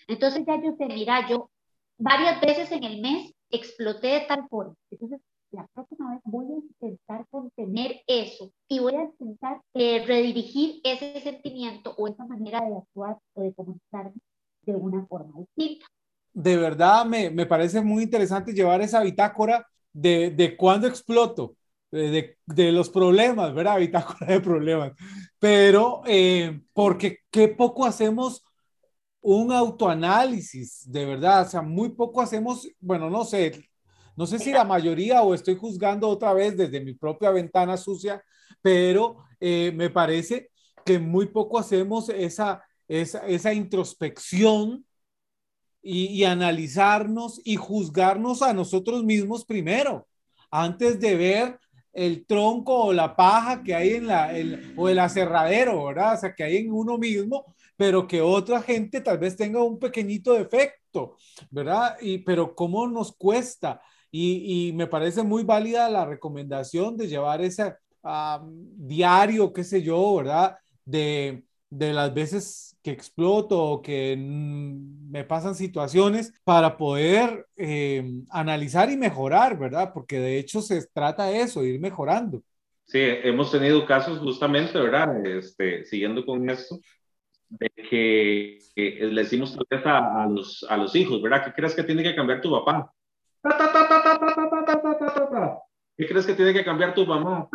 Entonces 0.08 0.46
ya 0.48 0.56
yo 0.62 0.74
sé, 0.78 0.86
mira, 0.86 1.28
yo 1.28 1.50
varias 1.98 2.40
veces 2.40 2.72
en 2.72 2.86
el 2.86 3.02
mes 3.02 3.34
exploté 3.50 4.08
de 4.08 4.22
tal 4.22 4.48
forma. 4.48 4.74
Entonces, 4.90 5.20
la 5.52 5.68
próxima 5.74 6.12
vez 6.12 6.22
voy 6.24 6.46
a 6.46 6.56
intentar 6.56 7.28
contener 7.30 8.02
eso 8.08 8.52
y 8.70 8.80
voy 8.80 8.96
a 8.96 9.04
intentar 9.04 9.62
eh, 9.74 10.04
redirigir 10.06 10.80
ese 10.86 11.20
sentimiento 11.20 11.94
o 11.98 12.08
esa 12.08 12.26
manera 12.26 12.62
de 12.62 12.78
actuar 12.78 13.20
o 13.34 13.42
de 13.42 13.54
comunicarme 13.54 14.20
de 14.62 14.76
una 14.76 15.06
forma 15.08 15.40
distinta. 15.40 15.86
De 16.34 16.58
verdad, 16.58 17.06
me, 17.06 17.30
me 17.30 17.46
parece 17.46 17.82
muy 17.82 18.04
interesante 18.04 18.54
llevar 18.54 18.82
esa 18.82 19.02
bitácora 19.02 19.68
de, 19.94 20.32
de 20.32 20.58
cuándo 20.58 20.88
exploto, 20.88 21.56
de, 21.92 22.38
de, 22.46 22.72
los 22.72 22.90
problemas, 22.90 23.54
¿verdad? 23.54 23.78
Bitácora 23.80 24.26
de 24.26 24.40
problemas. 24.40 24.94
Pero 25.40 26.02
eh, 26.08 26.62
porque 26.74 27.20
qué 27.30 27.48
poco 27.50 27.86
hacemos 27.86 28.44
un 29.22 29.52
autoanálisis, 29.52 30.92
de 30.92 31.06
verdad, 31.06 31.48
o 31.48 31.50
sea, 31.50 31.62
muy 31.62 31.90
poco 31.90 32.22
hacemos, 32.22 32.68
bueno, 32.82 33.10
no 33.10 33.24
sé, 33.24 33.70
no 34.18 34.28
sé 34.28 34.38
si 34.38 34.52
la 34.52 34.66
mayoría 34.66 35.22
o 35.24 35.34
estoy 35.34 35.56
juzgando 35.56 36.10
otra 36.10 36.34
vez 36.34 36.58
desde 36.58 36.82
mi 36.82 36.94
propia 36.94 37.32
ventana 37.32 37.78
sucia, 37.78 38.22
pero 38.62 39.24
eh, 39.40 39.72
me 39.76 39.90
parece 39.90 40.52
que 40.86 41.00
muy 41.00 41.28
poco 41.28 41.58
hacemos 41.58 42.10
esa, 42.10 42.64
esa, 42.88 43.20
esa 43.26 43.54
introspección 43.54 44.86
y, 45.84 46.24
analizarnos 46.24 47.42
y 47.44 47.58
juzgarnos 47.58 48.42
a 48.42 48.54
nosotros 48.54 49.04
mismos 49.04 49.44
primero, 49.44 50.08
antes 50.50 51.00
de 51.00 51.16
ver 51.16 51.60
el 51.92 52.26
tronco 52.26 52.86
o 52.86 52.94
la 52.94 53.16
paja 53.16 53.62
que 53.64 53.76
hay 53.76 53.96
en 53.96 54.08
la, 54.08 54.36
el, 54.36 54.74
o 54.78 54.88
el 54.90 54.98
aserradero, 54.98 55.86
¿verdad? 55.86 56.16
O 56.16 56.18
sea, 56.18 56.34
que 56.34 56.44
hay 56.44 56.58
en 56.58 56.72
uno 56.72 56.98
mismo, 56.98 57.54
pero 57.76 58.08
que 58.08 58.22
otra 58.22 58.62
gente 58.62 59.02
tal 59.02 59.18
vez 59.18 59.36
tenga 59.36 59.62
un 59.62 59.78
pequeñito 59.78 60.34
defecto, 60.34 61.18
¿verdad? 61.52 61.98
Y, 62.02 62.20
pero 62.20 62.56
¿cómo 62.56 62.88
nos 62.88 63.12
cuesta? 63.12 63.82
Y, 64.10 64.70
y 64.70 64.74
me 64.74 64.88
parece 64.88 65.22
muy 65.22 65.44
válida 65.44 65.90
la 65.90 66.06
recomendación 66.06 66.96
de 66.96 67.08
llevar 67.08 67.42
ese 67.42 67.76
um, 68.04 68.88
diario, 68.88 69.52
qué 69.52 69.64
sé 69.64 69.82
yo, 69.82 70.16
¿verdad? 70.16 70.56
De, 70.86 71.44
de 71.78 71.94
las 71.94 72.14
veces 72.14 72.78
que 72.84 72.92
exploto 72.92 73.62
o 73.62 73.82
que 73.82 74.16
me 74.18 75.24
pasan 75.24 75.56
situaciones 75.56 76.34
para 76.44 76.78
poder 76.78 77.48
eh, 77.56 78.04
analizar 78.30 78.92
y 78.92 78.98
mejorar, 78.98 79.58
¿verdad? 79.58 79.92
Porque 79.94 80.20
de 80.20 80.38
hecho 80.38 80.62
se 80.62 80.86
trata 80.88 81.26
de 81.26 81.42
eso, 81.42 81.64
ir 81.64 81.80
mejorando. 81.80 82.42
Sí, 82.86 83.00
hemos 83.00 83.52
tenido 83.52 83.86
casos 83.86 84.20
justamente, 84.20 84.78
¿verdad? 84.78 85.26
Este, 85.26 85.86
siguiendo 85.86 86.26
con 86.26 86.50
esto, 86.50 86.80
de 87.50 87.70
que, 87.70 88.58
que 88.76 88.92
le 89.02 89.22
decimos 89.22 89.58
a, 89.86 90.28
los, 90.30 90.66
a 90.70 90.78
los 90.78 90.96
hijos, 90.96 91.22
¿verdad? 91.22 91.46
¿Qué 91.46 91.54
crees 91.54 91.76
que 91.76 91.84
tiene 91.84 92.04
que 92.04 92.16
cambiar 92.16 92.42
tu 92.42 92.52
papá? 92.52 92.94
¿Qué 95.98 96.08
crees 96.08 96.26
que 96.26 96.34
tiene 96.34 96.54
que 96.54 96.64
cambiar 96.66 96.94
tu 96.94 97.06
mamá? 97.06 97.48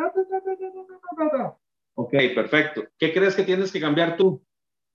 Ok, 2.01 2.13
perfecto. 2.33 2.85
¿Qué 2.97 3.13
crees 3.13 3.35
que 3.35 3.43
tienes 3.43 3.73
que 3.73 3.81
cambiar 3.81 4.17
tú? 4.17 4.41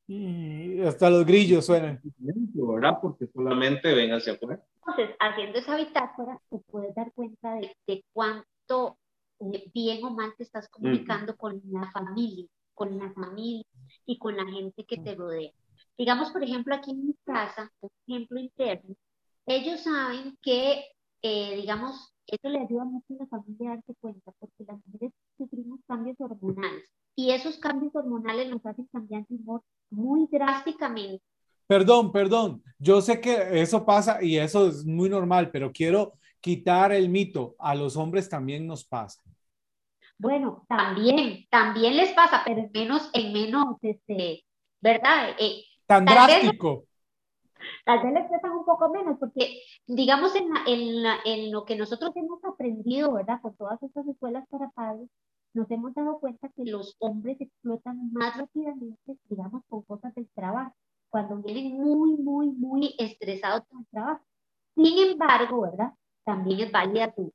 Y 0.07 0.79
hasta 0.83 1.09
los 1.09 1.25
grillos 1.25 1.65
suenan. 1.65 1.99
¿Verdad? 2.01 2.99
Porque 3.01 3.27
solamente 3.27 3.93
ven 3.93 4.13
hacia 4.13 4.33
afuera. 4.33 4.63
Entonces, 4.77 5.13
haciendo 5.19 5.59
esa 5.59 5.75
bitácora, 5.75 6.39
te 6.49 6.59
puedes 6.59 6.95
dar 6.95 7.11
cuenta 7.11 7.55
de, 7.55 7.75
de 7.87 8.05
cuánto 8.13 8.97
eh, 9.41 9.69
bien 9.73 10.01
o 10.05 10.11
mal 10.11 10.33
te 10.37 10.43
estás 10.43 10.69
comunicando 10.69 11.33
mm. 11.33 11.35
con 11.35 11.61
la 11.73 11.91
familia, 11.91 12.47
con 12.73 12.97
la 12.97 13.11
familia 13.11 13.65
y 14.05 14.17
con 14.17 14.37
la 14.37 14.45
gente 14.45 14.85
que 14.85 14.97
te 14.97 15.13
rodea. 15.13 15.51
Digamos, 15.97 16.31
por 16.31 16.41
ejemplo, 16.41 16.73
aquí 16.73 16.91
en 16.91 17.07
mi 17.07 17.15
casa, 17.25 17.69
un 17.81 17.89
ejemplo 18.07 18.39
interno, 18.39 18.95
ellos 19.45 19.81
saben 19.81 20.37
que, 20.41 20.85
eh, 21.21 21.57
digamos, 21.57 22.12
eso 22.27 22.49
le 22.49 22.59
ayuda 22.59 22.85
mucho 22.85 23.05
a 23.13 23.23
la 23.23 23.27
familia 23.27 23.71
a 23.71 23.75
darse 23.75 23.93
cuenta, 23.99 24.31
porque 24.39 24.63
las 24.65 24.77
mujeres 24.85 25.13
sufrimos 25.37 25.79
cambios 25.87 26.15
hormonales 26.19 26.89
y 27.15 27.31
esos 27.31 27.57
cambios 27.57 27.95
hormonales 27.95 28.49
nos 28.49 28.65
hacen 28.65 28.87
cambiar 28.91 29.25
de 29.27 29.35
humor 29.35 29.61
muy 29.89 30.27
drásticamente. 30.31 31.23
Perdón, 31.67 32.11
perdón, 32.11 32.63
yo 32.77 33.01
sé 33.01 33.21
que 33.21 33.61
eso 33.61 33.85
pasa 33.85 34.21
y 34.21 34.37
eso 34.37 34.67
es 34.67 34.85
muy 34.85 35.09
normal, 35.09 35.49
pero 35.51 35.71
quiero 35.71 36.13
quitar 36.41 36.91
el 36.91 37.09
mito, 37.09 37.55
a 37.57 37.73
los 37.73 37.95
hombres 37.95 38.27
también 38.27 38.67
nos 38.67 38.83
pasa. 38.83 39.21
Bueno, 40.17 40.65
también, 40.67 41.45
también 41.49 41.95
les 41.97 42.11
pasa, 42.13 42.41
pero 42.45 42.61
en 42.61 42.71
menos, 42.73 43.09
en 43.13 43.33
menos, 43.33 43.77
este, 43.81 44.43
¿verdad? 44.81 45.29
Eh, 45.39 45.63
Tan 45.85 46.05
drástico. 46.05 46.85
Tal 47.85 48.03
vez 48.03 48.13
les 48.13 48.21
expresan 48.23 48.51
un 48.51 48.65
poco 48.65 48.89
menos, 48.89 49.17
porque 49.19 49.61
digamos 49.87 50.35
en, 50.35 50.47
en, 50.67 51.05
en, 51.25 51.51
lo 51.51 51.65
que 51.65 51.75
nosotros 51.75 52.11
hemos 52.15 52.43
aprendido, 52.43 53.13
¿verdad? 53.13 53.41
Con 53.41 53.55
todas 53.55 53.81
estas 53.83 54.07
escuelas 54.07 54.47
para 54.49 54.69
padres, 54.71 55.09
nos 55.53 55.69
hemos 55.69 55.93
dado 55.93 56.19
cuenta 56.19 56.49
que 56.49 56.65
los 56.65 56.95
hombres 56.99 57.39
explotan 57.39 58.11
más 58.11 58.37
rápidamente, 58.37 59.17
digamos, 59.29 59.63
con 59.69 59.83
cosas 59.83 60.13
del 60.15 60.27
trabajo, 60.33 60.73
cuando 61.09 61.37
vienen 61.37 61.79
muy, 61.79 62.15
muy, 62.17 62.47
muy 62.47 62.95
estresados 62.97 63.63
con 63.69 63.81
el 63.81 63.87
trabajo. 63.87 64.25
Sin 64.75 65.11
embargo, 65.11 65.61
¿verdad? 65.61 65.93
También 66.23 66.61
es 66.61 66.71
válida 66.71 67.11
tu, 67.13 67.31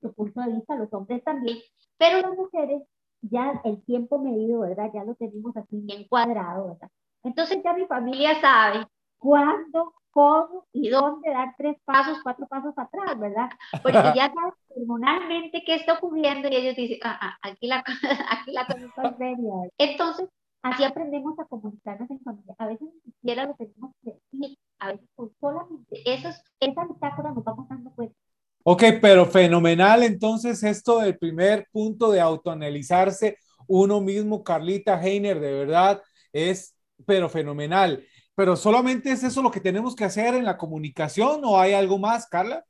tu 0.00 0.12
punto 0.12 0.40
de 0.40 0.52
vista, 0.52 0.76
los 0.76 0.92
hombres 0.92 1.24
también, 1.24 1.58
pero 1.98 2.20
las 2.20 2.36
mujeres 2.36 2.82
ya 3.22 3.60
el 3.64 3.82
tiempo 3.84 4.18
medido, 4.18 4.60
¿verdad? 4.60 4.90
Ya 4.94 5.04
lo 5.04 5.14
tenemos 5.14 5.56
así 5.56 5.80
bien 5.80 6.06
cuadrado, 6.08 6.68
¿verdad? 6.68 6.90
Entonces 7.24 7.60
ya 7.64 7.72
mi 7.72 7.86
familia 7.86 8.40
sabe 8.40 8.86
cuándo, 9.22 9.94
cómo 10.10 10.66
y 10.72 10.88
dónde 10.90 11.30
dar 11.30 11.54
tres 11.56 11.76
pasos, 11.84 12.18
cuatro 12.22 12.46
pasos 12.48 12.74
atrás, 12.76 13.18
¿verdad? 13.18 13.48
Porque 13.82 14.12
ya 14.14 14.32
sabes 14.34 14.54
hormonalmente 14.68 15.62
qué 15.64 15.76
está 15.76 15.94
ocurriendo 15.94 16.48
y 16.48 16.56
ellos 16.56 16.76
dicen, 16.76 16.98
ah, 17.04 17.18
ah, 17.20 17.38
aquí 17.42 17.68
la, 17.68 17.84
aquí 18.30 18.52
la 18.52 18.66
cosa 18.66 18.86
está 18.86 19.16
seria. 19.18 19.54
Entonces, 19.78 20.28
así 20.62 20.84
aprendemos 20.84 21.38
a 21.38 21.44
comunicarnos 21.44 22.10
en 22.10 22.20
familia. 22.20 22.54
A 22.58 22.66
veces 22.66 22.88
ni 23.04 23.12
siquiera 23.12 23.46
lo 23.46 23.54
tenemos 23.54 23.92
que 24.02 24.12
decir, 24.12 24.58
a 24.80 24.88
veces 24.88 25.08
con 25.14 25.30
solamente 25.40 26.02
esos, 26.04 26.34
esa 26.60 26.84
bitácora 26.84 27.32
nos 27.32 27.44
vamos 27.44 27.68
dando 27.68 27.90
cuenta. 27.92 28.16
Ok, 28.64 28.84
pero 29.00 29.26
fenomenal 29.26 30.04
entonces 30.04 30.62
esto 30.62 31.00
del 31.00 31.18
primer 31.18 31.66
punto 31.72 32.12
de 32.12 32.20
autoanalizarse 32.20 33.38
uno 33.66 34.00
mismo, 34.00 34.44
Carlita 34.44 35.00
Heiner, 35.02 35.40
de 35.40 35.52
verdad 35.52 36.02
es, 36.32 36.76
pero 37.06 37.28
fenomenal. 37.28 38.04
Pero 38.34 38.56
solamente 38.56 39.12
es 39.12 39.22
eso 39.22 39.42
lo 39.42 39.50
que 39.50 39.60
tenemos 39.60 39.94
que 39.94 40.04
hacer 40.04 40.34
en 40.34 40.44
la 40.44 40.56
comunicación 40.56 41.42
o 41.44 41.58
hay 41.58 41.74
algo 41.74 41.98
más, 41.98 42.26
Carla? 42.26 42.64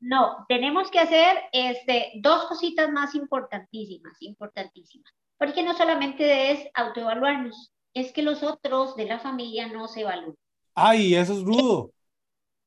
No, 0.00 0.44
tenemos 0.48 0.90
que 0.90 1.00
hacer 1.00 1.38
este, 1.52 2.12
dos 2.20 2.46
cositas 2.46 2.90
más 2.90 3.14
importantísimas, 3.14 4.16
importantísimas. 4.20 5.12
Porque 5.38 5.62
no 5.62 5.74
solamente 5.74 6.52
es 6.52 6.68
autoevaluarnos, 6.74 7.72
es 7.94 8.12
que 8.12 8.22
los 8.22 8.42
otros 8.42 8.94
de 8.96 9.06
la 9.06 9.18
familia 9.18 9.68
no 9.68 9.88
se 9.88 10.02
evalúen. 10.02 10.36
Ay, 10.74 11.14
eso 11.14 11.32
es 11.32 11.42
rudo. 11.42 11.92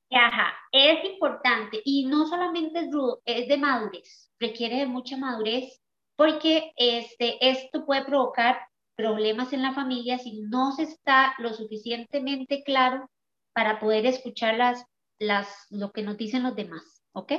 Ajá, 0.10 0.54
es 0.74 1.06
importante 1.06 1.82
y 1.86 2.06
no 2.06 2.28
solamente 2.28 2.80
es 2.80 2.92
rudo, 2.92 3.22
es 3.24 3.48
de 3.48 3.58
madurez, 3.58 4.30
requiere 4.40 4.80
de 4.80 4.86
mucha 4.86 5.16
madurez 5.16 5.82
porque 6.18 6.74
este, 6.76 7.38
esto 7.50 7.86
puede 7.86 8.04
provocar 8.04 8.60
problemas 8.96 9.54
en 9.54 9.62
la 9.62 9.74
familia 9.74 10.18
si 10.18 10.42
no 10.42 10.72
se 10.72 10.84
está 10.84 11.34
lo 11.40 11.54
suficientemente 11.54 12.64
claro 12.64 13.10
para 13.54 13.80
poder 13.80 14.06
escuchar 14.06 14.56
las, 14.56 14.86
las, 15.20 15.48
lo 15.70 15.92
que 15.92 16.04
nos 16.04 16.18
dicen 16.18 16.44
los 16.44 16.56
demás, 16.56 17.04
¿ok? 17.14 17.34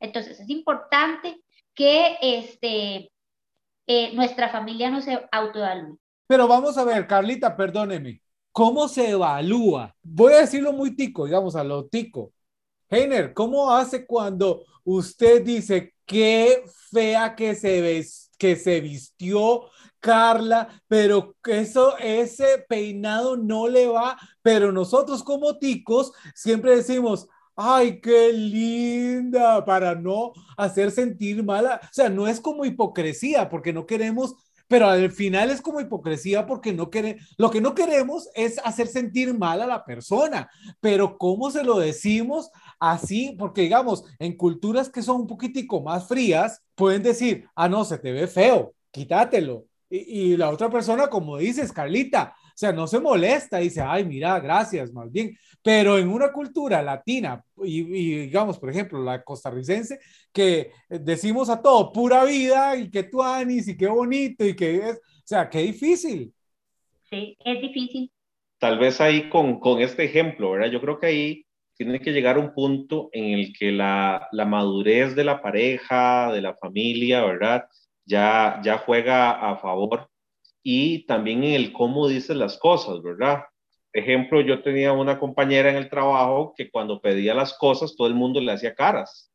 Entonces 0.00 0.40
es 0.40 0.48
importante 0.50 1.40
que 1.74 2.16
este, 2.20 3.10
eh, 3.86 4.14
nuestra 4.14 4.48
familia 4.48 4.90
no 4.90 5.00
se 5.00 5.26
autoevalúe. 5.30 5.98
Pero 6.26 6.48
vamos 6.48 6.76
a 6.76 6.84
ver, 6.84 7.06
Carlita, 7.06 7.56
perdóneme, 7.56 8.20
¿cómo 8.50 8.88
se 8.88 9.10
evalúa? 9.10 9.94
Voy 10.02 10.32
a 10.32 10.40
decirlo 10.40 10.72
muy 10.72 10.96
tico, 10.96 11.26
digamos, 11.26 11.54
a 11.54 11.62
lo 11.62 11.86
tico. 11.86 12.32
Heiner, 12.88 13.32
¿cómo 13.32 13.70
hace 13.70 14.06
cuando 14.06 14.64
usted 14.84 15.42
dice 15.42 15.94
qué 16.04 16.64
fea 16.90 17.34
que 17.34 17.54
se, 17.54 18.04
que 18.38 18.56
se 18.56 18.80
vistió 18.80 19.68
Carla, 20.06 20.68
pero 20.86 21.34
eso, 21.46 21.98
ese 21.98 22.64
peinado 22.68 23.36
no 23.36 23.66
le 23.66 23.88
va, 23.88 24.16
pero 24.40 24.70
nosotros 24.70 25.24
como 25.24 25.58
ticos 25.58 26.12
siempre 26.32 26.76
decimos, 26.76 27.26
ay, 27.56 28.00
qué 28.00 28.32
linda, 28.32 29.64
para 29.64 29.96
no 29.96 30.32
hacer 30.56 30.92
sentir 30.92 31.42
mala, 31.42 31.80
o 31.82 31.88
sea, 31.90 32.08
no 32.08 32.28
es 32.28 32.40
como 32.40 32.64
hipocresía, 32.64 33.48
porque 33.48 33.72
no 33.72 33.84
queremos 33.84 34.36
pero 34.68 34.88
al 34.88 35.12
final 35.12 35.50
es 35.50 35.60
como 35.60 35.80
hipocresía 35.80 36.44
porque 36.44 36.72
no 36.72 36.90
queremos, 36.90 37.22
lo 37.36 37.50
que 37.50 37.60
no 37.60 37.74
queremos 37.74 38.28
es 38.34 38.58
hacer 38.64 38.88
sentir 38.88 39.32
mal 39.32 39.62
a 39.62 39.66
la 39.66 39.84
persona, 39.84 40.50
pero 40.80 41.18
¿cómo 41.18 41.52
se 41.52 41.62
lo 41.62 41.78
decimos 41.78 42.50
así? 42.80 43.36
Porque 43.38 43.62
digamos, 43.62 44.04
en 44.18 44.36
culturas 44.36 44.88
que 44.88 45.02
son 45.02 45.20
un 45.20 45.26
poquitico 45.28 45.80
más 45.82 46.08
frías, 46.08 46.62
pueden 46.74 47.04
decir, 47.04 47.48
ah, 47.54 47.68
no, 47.68 47.84
se 47.84 47.98
te 47.98 48.10
ve 48.10 48.26
feo, 48.26 48.74
quítatelo. 48.90 49.66
Y, 50.06 50.32
y 50.32 50.36
la 50.36 50.50
otra 50.50 50.70
persona, 50.70 51.08
como 51.08 51.38
dices, 51.38 51.72
Carlita, 51.72 52.34
o 52.56 52.58
sea, 52.58 52.72
no 52.72 52.86
se 52.86 53.00
molesta, 53.00 53.58
dice, 53.58 53.82
ay, 53.82 54.02
mira, 54.06 54.40
gracias, 54.40 54.90
más 54.90 55.12
bien. 55.12 55.36
Pero 55.62 55.98
en 55.98 56.08
una 56.08 56.32
cultura 56.32 56.80
latina, 56.80 57.44
y, 57.62 57.82
digamos, 57.82 58.58
por 58.58 58.70
ejemplo, 58.70 59.02
la 59.02 59.22
costarricense, 59.22 59.98
que 60.32 60.70
decimos 60.88 61.50
a 61.50 61.60
todo, 61.60 61.92
pura 61.92 62.24
vida, 62.24 62.74
y 62.78 62.90
que 62.90 63.02
tú 63.02 63.22
anis, 63.22 63.68
y 63.68 63.76
qué 63.76 63.88
bonito, 63.88 64.42
y 64.42 64.56
que 64.56 64.76
es, 64.76 64.96
o 64.96 65.22
sea, 65.22 65.50
qué 65.50 65.58
difícil. 65.58 66.32
Sí, 67.10 67.36
es 67.44 67.60
difícil. 67.60 68.10
Tal 68.58 68.78
vez 68.78 69.02
ahí 69.02 69.28
con, 69.28 69.60
con 69.60 69.82
este 69.82 70.04
ejemplo, 70.04 70.52
¿verdad? 70.52 70.70
Yo 70.70 70.80
creo 70.80 70.98
que 70.98 71.06
ahí 71.08 71.46
tiene 71.76 72.00
que 72.00 72.12
llegar 72.12 72.38
un 72.38 72.54
punto 72.54 73.10
en 73.12 73.38
el 73.38 73.52
que 73.52 73.70
la, 73.70 74.28
la 74.32 74.46
madurez 74.46 75.14
de 75.14 75.24
la 75.24 75.42
pareja, 75.42 76.32
de 76.32 76.40
la 76.40 76.54
familia, 76.54 77.22
¿verdad? 77.22 77.66
Ya, 78.06 78.60
ya 78.62 78.78
juega 78.78 79.32
a 79.32 79.56
favor 79.56 80.08
y 80.62 81.06
también 81.06 81.44
en 81.44 81.54
el 81.54 81.72
cómo 81.72 82.08
dices 82.08 82.36
las 82.36 82.58
cosas, 82.58 83.02
¿verdad? 83.02 83.44
Ejemplo, 83.92 84.40
yo 84.40 84.62
tenía 84.62 84.92
una 84.92 85.18
compañera 85.18 85.70
en 85.70 85.76
el 85.76 85.88
trabajo 85.88 86.52
que 86.56 86.70
cuando 86.70 87.00
pedía 87.00 87.34
las 87.34 87.56
cosas 87.56 87.94
todo 87.96 88.08
el 88.08 88.14
mundo 88.14 88.40
le 88.40 88.52
hacía 88.52 88.74
caras. 88.74 89.30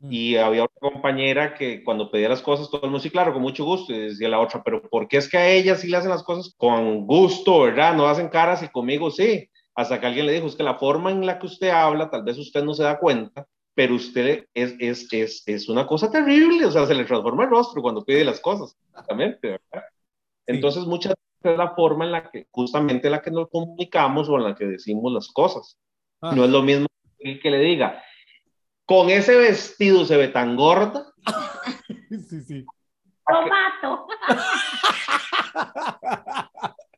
Mm. 0.00 0.08
Y 0.12 0.36
había 0.36 0.64
otra 0.64 0.80
compañera 0.80 1.54
que 1.54 1.84
cuando 1.84 2.10
pedía 2.10 2.28
las 2.28 2.42
cosas 2.42 2.68
todo 2.68 2.82
el 2.82 2.90
mundo, 2.90 3.00
sí, 3.02 3.10
claro, 3.10 3.32
con 3.32 3.42
mucho 3.42 3.64
gusto. 3.64 3.92
Y 3.92 3.98
decía 4.00 4.28
la 4.28 4.40
otra, 4.40 4.62
pero 4.64 4.82
¿por 4.82 5.06
qué 5.06 5.18
es 5.18 5.28
que 5.28 5.38
a 5.38 5.48
ella 5.48 5.76
sí 5.76 5.88
le 5.88 5.96
hacen 5.96 6.10
las 6.10 6.22
cosas 6.22 6.54
con 6.56 7.06
gusto, 7.06 7.60
verdad? 7.60 7.94
No 7.94 8.06
hacen 8.06 8.28
caras 8.28 8.62
y 8.62 8.68
conmigo 8.68 9.10
sí. 9.10 9.48
Hasta 9.74 10.00
que 10.00 10.06
alguien 10.06 10.26
le 10.26 10.32
dijo, 10.32 10.46
es 10.46 10.56
que 10.56 10.62
la 10.62 10.78
forma 10.78 11.10
en 11.10 11.24
la 11.24 11.38
que 11.38 11.46
usted 11.46 11.70
habla, 11.70 12.10
tal 12.10 12.24
vez 12.24 12.36
usted 12.36 12.64
no 12.64 12.74
se 12.74 12.82
da 12.82 12.98
cuenta, 12.98 13.46
pero 13.74 13.94
usted 13.94 14.46
es, 14.54 14.74
es, 14.78 15.12
es, 15.12 15.42
es 15.46 15.68
una 15.68 15.86
cosa 15.86 16.10
terrible, 16.10 16.66
o 16.66 16.70
sea, 16.70 16.86
se 16.86 16.94
le 16.94 17.04
transforma 17.04 17.44
el 17.44 17.50
rostro 17.50 17.82
cuando 17.82 18.04
pide 18.04 18.24
las 18.24 18.40
cosas, 18.40 18.76
exactamente, 18.88 19.48
¿verdad? 19.48 19.88
Entonces, 20.46 20.84
muchas 20.84 21.14
veces 21.14 21.52
es 21.52 21.58
la 21.58 21.74
forma 21.74 22.04
en 22.04 22.12
la 22.12 22.30
que, 22.30 22.46
justamente 22.50 23.08
la 23.10 23.22
que 23.22 23.30
nos 23.30 23.48
comunicamos 23.48 24.28
o 24.28 24.36
en 24.36 24.44
la 24.44 24.54
que 24.54 24.66
decimos 24.66 25.12
las 25.12 25.28
cosas. 25.28 25.78
Ah. 26.20 26.32
No 26.34 26.44
es 26.44 26.50
lo 26.50 26.62
mismo 26.62 26.86
que 27.18 27.50
le 27.50 27.58
diga, 27.58 28.02
con 28.84 29.10
ese 29.10 29.36
vestido 29.36 30.04
se 30.04 30.16
ve 30.16 30.28
tan 30.28 30.56
gorda. 30.56 31.12
sí, 32.28 32.40
sí. 32.42 32.66
Tomato. 33.26 34.06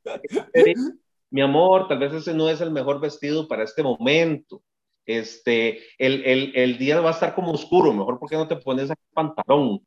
Mi 1.31 1.41
amor, 1.41 1.89
tal 1.89 1.99
vez 1.99 2.13
ese 2.13 2.35
no 2.35 2.49
es 2.49 2.61
el 2.61 2.71
mejor 2.71 3.01
vestido 3.01 3.49
para 3.49 3.65
este 3.65 3.83
momento. 3.83 4.63
Este, 5.05 5.81
el, 5.99 6.25
el, 6.25 6.53
el 6.55 6.79
día 6.79 7.01
va 7.01 7.11
a 7.11 7.13
estar 7.13 7.35
como 7.35 7.53
oscuro, 7.53 7.93
mejor 7.93 8.19
porque 8.19 8.37
no 8.37 8.47
te 8.47 8.57
pones 8.57 8.91
el 8.91 8.97
pantalón. 9.13 9.81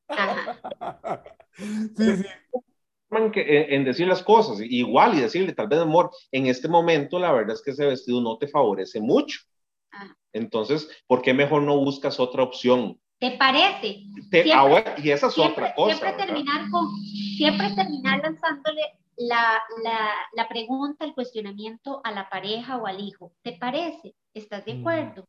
sí, 1.95 2.17
sí 2.17 2.25
en, 3.35 3.85
decir 3.85 4.07
las 4.07 4.23
cosas, 4.23 4.59
igual 4.61 5.15
y 5.15 5.21
decirle, 5.21 5.53
tal 5.53 5.67
vez, 5.67 5.79
amor, 5.79 6.11
en 6.31 6.47
este 6.47 6.67
momento 6.67 7.19
la 7.19 7.31
verdad 7.31 7.55
es 7.55 7.61
que 7.61 7.71
ese 7.71 7.85
vestido 7.85 8.21
no 8.21 8.37
te 8.37 8.47
favorece 8.47 8.99
mucho. 8.99 9.41
Entonces, 10.33 10.89
¿por 11.07 11.21
qué 11.21 11.33
mejor 11.33 11.61
no 11.61 11.77
buscas 11.77 12.19
otra 12.19 12.43
opción? 12.43 12.99
¿Te 13.19 13.31
parece? 13.31 14.03
Ah, 14.53 14.95
y 15.01 15.09
esa 15.09 15.27
es 15.27 15.37
otra 15.37 15.73
cosa. 15.73 15.97
Siempre 15.97 16.25
terminar, 16.25 16.69
con, 16.69 16.93
siempre 17.37 17.71
terminar 17.71 18.19
lanzándole 18.21 18.81
la, 19.15 19.61
la, 19.81 20.09
la, 20.33 20.49
pregunta, 20.49 21.05
el 21.05 21.13
cuestionamiento 21.13 22.01
a 22.03 22.11
la 22.11 22.29
pareja 22.29 22.75
o 22.75 22.85
al 22.85 22.99
hijo. 22.99 23.31
¿Te 23.41 23.53
parece? 23.53 24.13
¿Estás 24.35 24.65
de 24.65 24.75
mm. 24.75 24.79
acuerdo? 24.81 25.27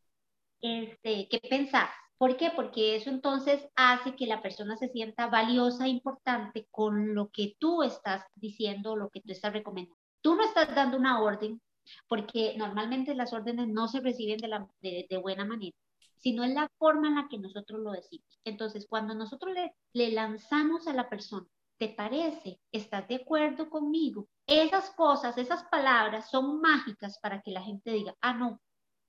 Este, 0.61 1.29
¿Qué 1.31 1.41
pensás? 1.49 1.89
¿Por 2.19 2.37
qué? 2.37 2.51
Porque 2.55 2.97
eso 2.97 3.09
entonces 3.09 3.69
hace 3.77 4.17
que 4.17 4.27
la 4.27 4.43
persona 4.43 4.77
se 4.77 4.89
sienta 4.89 5.29
valiosa 5.29 5.87
e 5.87 5.91
importante 5.91 6.67
con 6.71 7.15
lo 7.15 7.31
que 7.31 7.55
tú 7.59 7.83
estás 7.83 8.25
diciendo, 8.35 8.97
lo 8.97 9.11
que 9.11 9.21
tú 9.21 9.33
estás 9.33 9.53
recomendando. 9.53 9.97
Tú 10.23 10.35
no 10.35 10.43
estás 10.43 10.75
dando 10.75 10.97
una 10.97 11.21
orden, 11.23 11.61
porque 12.09 12.55
normalmente 12.57 13.15
las 13.15 13.33
órdenes 13.33 13.69
no 13.69 13.87
se 13.87 14.01
reciben 14.01 14.39
de, 14.39 14.49
la, 14.49 14.67
de, 14.81 15.19
buena 15.23 15.45
manera, 15.45 15.77
sino 16.17 16.43
en 16.43 16.55
la 16.55 16.69
forma 16.79 17.09
en 17.09 17.17
la 17.17 17.29
que 17.29 17.39
nosotros 17.39 17.81
lo 17.81 17.93
decimos. 17.93 18.41
Entonces, 18.45 18.87
cuando 18.89 19.15
nosotros 19.15 19.55
le, 19.55 19.75
le 19.93 20.11
lanzamos 20.11 20.89
a 20.89 20.95
la 20.95 21.09
persona, 21.09 21.47
¿te 21.79 21.91
parece? 21.91 22.59
¿Estás 22.73 23.07
de 23.09 23.17
acuerdo 23.17 23.69
conmigo? 23.71 24.27
Esas 24.47 24.91
cosas, 24.91 25.37
esas 25.39 25.65
palabras 25.65 26.31
son 26.31 26.61
mágicas 26.61 27.19
para 27.21 27.43
que 27.43 27.53
la 27.53 27.63
gente 27.63 27.93
diga, 27.93 28.17
ah, 28.21 28.33
no, 28.33 28.61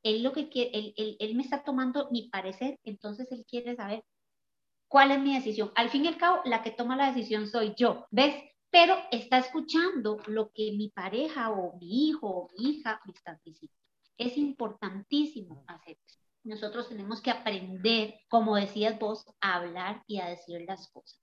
él 0.04 0.24
lo 0.24 0.34
que 0.34 0.50
quiere, 0.50 0.94
él, 0.96 1.36
me 1.36 1.44
está 1.44 1.64
tomando 1.64 2.10
mi 2.12 2.30
parecer, 2.30 2.80
entonces 2.84 3.32
él 3.32 3.46
quiere 3.48 3.76
saber 3.76 4.04
cuál 4.88 5.12
es 5.12 5.20
mi 5.20 5.36
decisión. 5.36 5.72
Al 5.76 5.90
fin 5.90 6.06
y 6.06 6.08
al 6.08 6.18
cabo, 6.18 6.42
la 6.46 6.62
que 6.64 6.72
toma 6.72 6.96
la 6.96 7.08
decisión 7.08 7.48
soy 7.48 7.74
yo, 7.78 8.08
¿ves? 8.12 8.36
Pero 8.70 8.96
está 9.12 9.38
escuchando 9.38 10.20
lo 10.28 10.52
que 10.52 10.72
mi 10.74 10.90
pareja 10.90 11.52
o 11.52 11.78
mi 11.78 12.10
hijo 12.10 12.28
o 12.28 12.48
mi 12.58 12.72
hija 12.72 13.00
me 13.06 13.14
están 13.14 13.40
diciendo. 13.44 13.76
Es 14.18 14.38
importantísimo 14.38 15.64
hacer 15.68 15.98
eso. 16.06 16.20
Nosotros 16.44 16.90
tenemos 16.90 17.22
que 17.22 17.32
aprender, 17.32 18.16
como 18.30 18.56
decías 18.56 18.98
vos, 19.00 19.26
a 19.42 19.56
hablar 19.56 20.04
y 20.08 20.20
a 20.20 20.28
decir 20.28 20.64
las 20.68 20.88
cosas. 20.90 21.20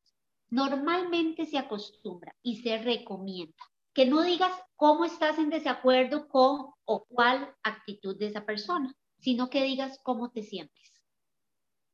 Normalmente 0.50 1.46
se 1.46 1.58
acostumbra 1.58 2.34
y 2.42 2.62
se 2.62 2.78
recomienda 2.78 3.64
que 3.94 4.06
no 4.06 4.22
digas 4.22 4.52
cómo 4.74 5.04
estás 5.04 5.38
en 5.38 5.50
desacuerdo 5.50 6.28
con 6.28 6.72
o 6.84 7.04
cuál 7.06 7.54
actitud 7.62 8.18
de 8.18 8.26
esa 8.26 8.44
persona, 8.44 8.94
sino 9.20 9.48
que 9.48 9.62
digas 9.62 9.98
cómo 10.02 10.30
te 10.32 10.42
sientes. 10.42 10.92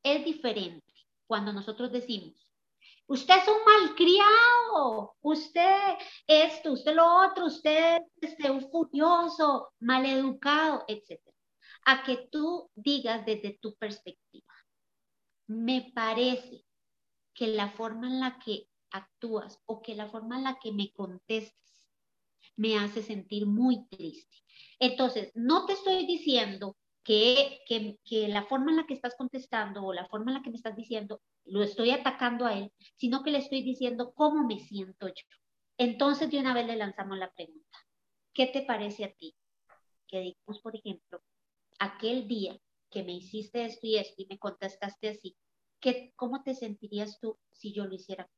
Es 0.02 0.24
diferente 0.24 0.92
cuando 1.26 1.52
nosotros 1.52 1.92
decimos, 1.92 2.50
usted 3.06 3.34
es 3.36 3.48
un 3.48 3.64
malcriado, 3.64 5.14
usted 5.20 5.98
esto, 6.26 6.72
usted 6.72 6.94
lo 6.94 7.26
otro, 7.26 7.46
usted 7.46 8.00
es 8.20 8.50
un 8.50 8.68
furioso, 8.70 9.72
maleducado, 9.78 10.84
etc. 10.88 11.20
A 11.84 12.02
que 12.02 12.28
tú 12.32 12.70
digas 12.74 13.26
desde 13.26 13.58
tu 13.60 13.74
perspectiva, 13.76 14.54
me 15.46 15.92
parece 15.94 16.64
que 17.34 17.48
la 17.48 17.70
forma 17.70 18.06
en 18.08 18.20
la 18.20 18.38
que 18.38 18.68
actúas 18.90 19.60
o 19.66 19.82
que 19.82 19.94
la 19.94 20.08
forma 20.08 20.36
en 20.38 20.44
la 20.44 20.58
que 20.58 20.72
me 20.72 20.92
contestas 20.92 21.69
me 22.60 22.76
hace 22.76 23.02
sentir 23.02 23.46
muy 23.46 23.86
triste. 23.88 24.36
Entonces, 24.78 25.32
no 25.34 25.64
te 25.64 25.72
estoy 25.72 26.04
diciendo 26.04 26.76
que, 27.02 27.60
que, 27.66 28.28
la 28.28 28.44
forma 28.44 28.70
en 28.70 28.76
la 28.76 28.86
que 28.86 28.92
estás 28.92 29.14
contestando 29.16 29.82
o 29.82 29.94
la 29.94 30.06
forma 30.08 30.30
en 30.30 30.36
la 30.36 30.42
que 30.42 30.50
me 30.50 30.56
estás 30.56 30.76
diciendo, 30.76 31.22
lo 31.46 31.62
estoy 31.62 31.90
atacando 31.90 32.44
a 32.44 32.58
él, 32.58 32.70
sino 32.96 33.22
que 33.22 33.30
le 33.30 33.38
estoy 33.38 33.62
diciendo 33.62 34.12
cómo 34.14 34.46
me 34.46 34.58
siento 34.58 35.08
yo. 35.08 35.24
Entonces, 35.78 36.30
de 36.30 36.38
una 36.38 36.52
vez 36.52 36.66
le 36.66 36.76
lanzamos 36.76 37.16
la 37.16 37.32
pregunta, 37.32 37.78
¿qué 38.34 38.46
te 38.46 38.60
parece 38.60 39.04
a 39.04 39.14
ti? 39.14 39.34
Que 40.06 40.20
digamos, 40.20 40.60
por 40.60 40.76
ejemplo, 40.76 41.22
aquel 41.78 42.28
día 42.28 42.58
que 42.90 43.02
me 43.02 43.12
hiciste 43.14 43.64
esto 43.64 43.86
y 43.86 43.96
esto 43.96 44.16
y 44.18 44.26
me 44.26 44.38
contestaste 44.38 45.08
así, 45.08 45.34
¿qué, 45.80 46.12
¿cómo 46.14 46.42
te 46.42 46.54
sentirías 46.54 47.18
tú 47.20 47.38
si 47.50 47.72
yo 47.72 47.86
lo 47.86 47.94
hiciera 47.94 48.28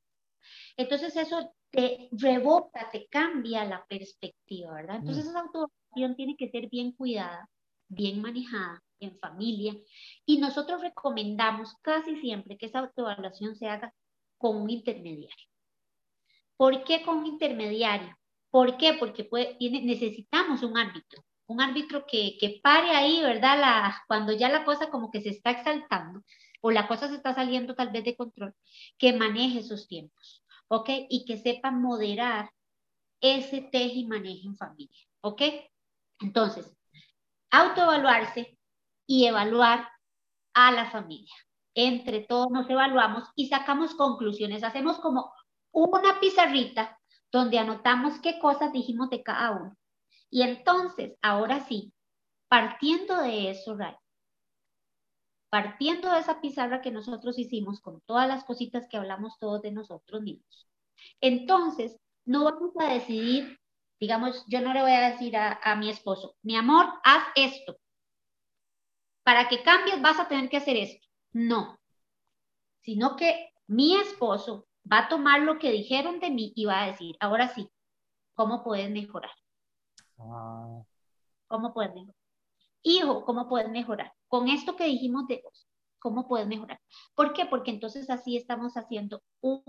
entonces 0.76 1.16
eso 1.16 1.54
te 1.70 2.08
rebota, 2.12 2.90
te 2.90 3.06
cambia 3.08 3.64
la 3.64 3.84
perspectiva, 3.86 4.74
¿verdad? 4.74 4.96
Entonces 4.96 5.24
mm. 5.24 5.28
esa 5.28 5.40
autoevaluación 5.40 6.16
tiene 6.16 6.36
que 6.36 6.50
ser 6.50 6.68
bien 6.68 6.92
cuidada, 6.92 7.48
bien 7.88 8.20
manejada 8.20 8.82
en 9.00 9.18
familia 9.18 9.74
y 10.26 10.38
nosotros 10.38 10.80
recomendamos 10.82 11.74
casi 11.82 12.16
siempre 12.16 12.56
que 12.56 12.66
esa 12.66 12.80
autoevaluación 12.80 13.56
se 13.56 13.68
haga 13.68 13.92
con 14.38 14.56
un 14.56 14.70
intermediario. 14.70 15.46
¿Por 16.56 16.84
qué 16.84 17.02
con 17.02 17.18
un 17.18 17.26
intermediario? 17.26 18.16
¿Por 18.50 18.76
qué? 18.76 18.94
Porque 18.94 19.28
necesitamos 19.60 20.62
un 20.62 20.76
árbitro, 20.76 21.24
un 21.46 21.60
árbitro 21.60 22.04
que, 22.06 22.36
que 22.38 22.60
pare 22.62 22.90
ahí, 22.90 23.22
¿verdad? 23.22 23.58
La, 23.58 24.02
cuando 24.06 24.32
ya 24.32 24.48
la 24.48 24.64
cosa 24.64 24.90
como 24.90 25.10
que 25.10 25.22
se 25.22 25.30
está 25.30 25.50
exaltando 25.50 26.22
o 26.62 26.70
la 26.70 26.88
cosa 26.88 27.08
se 27.08 27.16
está 27.16 27.34
saliendo 27.34 27.74
tal 27.74 27.90
vez 27.90 28.04
de 28.04 28.16
control, 28.16 28.54
que 28.96 29.12
maneje 29.12 29.58
esos 29.58 29.86
tiempos, 29.86 30.42
¿ok? 30.68 30.88
Y 31.10 31.26
que 31.26 31.36
sepa 31.36 31.70
moderar 31.70 32.50
ese 33.20 33.60
teje 33.60 33.96
y 33.96 34.06
maneje 34.06 34.46
en 34.46 34.56
familia, 34.56 35.06
¿ok? 35.20 35.42
Entonces, 36.20 36.74
autoevaluarse, 37.50 38.56
y 39.06 39.26
evaluar 39.26 39.88
a 40.54 40.72
la 40.72 40.90
familia. 40.90 41.34
Entre 41.74 42.20
todos 42.20 42.50
nos 42.50 42.68
evaluamos 42.68 43.28
y 43.34 43.48
sacamos 43.48 43.94
conclusiones. 43.94 44.64
Hacemos 44.64 44.98
como 45.00 45.32
una 45.70 46.18
pizarrita 46.20 46.98
donde 47.30 47.58
anotamos 47.58 48.18
qué 48.20 48.38
cosas 48.38 48.72
dijimos 48.72 49.10
de 49.10 49.22
cada 49.22 49.50
uno. 49.52 49.76
Y 50.30 50.42
entonces, 50.42 51.14
ahora 51.22 51.60
sí, 51.60 51.92
partiendo 52.48 53.20
de 53.22 53.50
eso, 53.50 53.76
Ray, 53.76 53.94
partiendo 55.52 56.10
de 56.10 56.20
esa 56.20 56.40
pizarra 56.40 56.80
que 56.80 56.90
nosotros 56.90 57.38
hicimos 57.38 57.82
con 57.82 58.00
todas 58.06 58.26
las 58.26 58.42
cositas 58.42 58.88
que 58.88 58.96
hablamos 58.96 59.38
todos 59.38 59.60
de 59.60 59.70
nosotros 59.70 60.22
mismos, 60.22 60.66
entonces 61.20 62.00
no 62.24 62.44
vamos 62.44 62.70
a 62.80 62.94
decidir, 62.94 63.60
digamos, 64.00 64.46
yo 64.48 64.62
no 64.62 64.72
le 64.72 64.80
voy 64.80 64.92
a 64.92 65.10
decir 65.10 65.36
a, 65.36 65.60
a 65.62 65.76
mi 65.76 65.90
esposo, 65.90 66.36
mi 66.40 66.56
amor, 66.56 66.86
haz 67.04 67.24
esto. 67.34 67.76
Para 69.24 69.50
que 69.50 69.62
cambies 69.62 70.00
vas 70.00 70.18
a 70.18 70.26
tener 70.26 70.48
que 70.48 70.56
hacer 70.56 70.78
esto. 70.78 71.06
No, 71.32 71.78
sino 72.80 73.16
que 73.16 73.52
mi 73.66 73.96
esposo 73.96 74.66
va 74.90 75.00
a 75.00 75.08
tomar 75.10 75.42
lo 75.42 75.58
que 75.58 75.70
dijeron 75.70 76.18
de 76.18 76.30
mí 76.30 76.54
y 76.56 76.64
va 76.64 76.82
a 76.82 76.86
decir, 76.86 77.14
ahora 77.20 77.48
sí, 77.48 77.70
¿cómo 78.32 78.64
puedes 78.64 78.90
mejorar? 78.90 79.32
Ah. 80.18 80.80
¿Cómo 81.46 81.74
puedes 81.74 81.92
mejorar? 81.92 82.21
Hijo, 82.82 83.24
¿cómo 83.24 83.48
puedes 83.48 83.70
mejorar? 83.70 84.12
Con 84.28 84.48
esto 84.48 84.76
que 84.76 84.84
dijimos 84.84 85.26
de 85.28 85.40
vos, 85.44 85.68
¿cómo 85.98 86.26
puedes 86.26 86.46
mejorar? 86.48 86.80
¿Por 87.14 87.32
qué? 87.32 87.46
Porque 87.46 87.70
entonces 87.70 88.10
así 88.10 88.36
estamos 88.36 88.74
haciendo 88.76 89.22
un, 89.40 89.62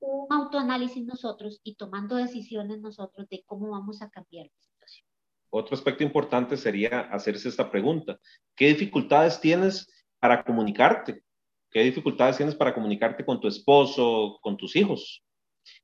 un 0.00 0.26
autoanálisis 0.32 1.04
nosotros 1.04 1.60
y 1.62 1.76
tomando 1.76 2.16
decisiones 2.16 2.80
nosotros 2.80 3.28
de 3.28 3.42
cómo 3.44 3.70
vamos 3.70 4.02
a 4.02 4.10
cambiar 4.10 4.46
la 4.46 4.60
situación. 4.60 5.06
Otro 5.50 5.74
aspecto 5.74 6.02
importante 6.02 6.56
sería 6.56 7.00
hacerse 7.00 7.48
esta 7.48 7.70
pregunta. 7.70 8.18
¿Qué 8.56 8.68
dificultades 8.68 9.40
tienes 9.40 9.88
para 10.18 10.44
comunicarte? 10.44 11.22
¿Qué 11.70 11.82
dificultades 11.82 12.36
tienes 12.36 12.54
para 12.54 12.74
comunicarte 12.74 13.24
con 13.24 13.40
tu 13.40 13.46
esposo, 13.46 14.38
con 14.42 14.56
tus 14.56 14.74
hijos? 14.74 15.24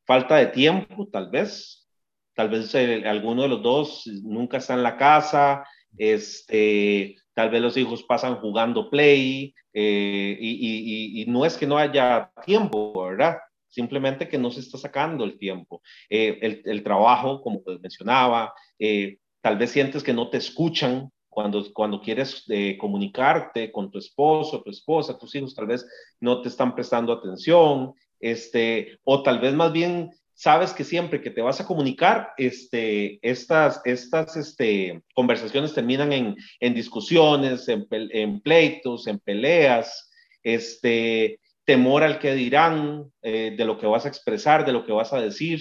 Falta 0.05 0.37
de 0.37 0.47
tiempo, 0.47 1.09
tal 1.09 1.31
vez. 1.31 1.89
Tal 2.35 2.51
vez 2.51 2.75
alguno 2.75 3.43
de 3.43 3.49
los 3.49 3.63
dos 3.63 4.07
nunca 4.23 4.59
está 4.59 4.75
en 4.75 4.83
la 4.83 4.97
casa. 4.97 5.65
Este, 5.99 7.17
tal 7.35 7.51
vez 7.51 7.61
los 7.61 7.77
hijos 7.77 8.03
pasan 8.03 8.37
jugando 8.37 8.89
play 8.89 9.55
eh, 9.73 10.39
y, 10.41 11.25
no 11.29 11.45
es 11.45 11.57
que 11.57 11.67
no 11.67 11.77
haya 11.77 12.33
tiempo, 12.45 12.93
¿verdad? 13.09 13.39
Simplemente 13.69 14.29
que 14.29 14.39
no 14.39 14.51
se 14.51 14.61
está 14.61 14.79
sacando 14.79 15.25
el 15.25 15.39
tiempo. 15.39 15.83
Eh, 16.09 16.63
el, 16.65 16.83
trabajo, 16.83 17.43
como 17.43 17.63
mencionaba, 17.81 18.55
eh, 18.79 19.19
tal 19.43 19.59
vez 19.59 19.71
sientes 19.71 20.03
que 20.03 20.15
no 20.15 20.31
te 20.31 20.39
escuchan 20.39 21.11
cuando, 21.29 21.63
cuando 21.75 22.01
quieres 22.01 22.47
comunicarte 22.79 23.71
con 23.71 23.91
tu 23.91 23.99
esposo, 23.99 24.63
tu 24.63 24.71
esposa, 24.71 25.19
tus 25.19 25.35
hijos, 25.35 25.55
tal 25.55 25.67
vez 25.67 25.87
no 26.21 26.41
te 26.41 26.49
están 26.49 26.75
prestando 26.75 27.13
atención, 27.13 27.93
este, 28.19 28.99
o 29.05 29.23
tal 29.23 29.41
vez 29.41 29.53
más 29.53 29.73
bien 29.73 30.11
sabes 30.37 30.75
que 30.75 30.85
siempre 30.85 31.23
que 31.23 31.31
te 31.31 31.41
vas 31.41 31.61
a 31.61 31.67
comunicar, 31.67 32.35
este, 32.37 33.19
estas, 33.23 33.81
estas 33.85 34.37
este, 34.37 35.03
conversaciones 35.15 35.75
terminan 35.75 36.13
en, 36.13 36.37
en 36.61 36.75
discusiones, 36.75 37.67
en, 37.69 38.41
pleitos, 38.41 39.07
en 39.07 39.19
peleas, 39.19 40.11
este, 40.43 41.41
temor 41.65 42.05
al 42.05 42.19
que 42.19 42.35
dirán, 42.35 43.11
eh, 43.23 43.55
de 43.57 43.65
lo 43.65 43.79
que 43.79 43.87
vas 43.87 44.05
a 44.05 44.09
expresar, 44.09 44.67
de 44.67 44.73
lo 44.73 44.85
que 44.85 44.93
vas 44.93 45.13
a 45.15 45.21
decir 45.21 45.61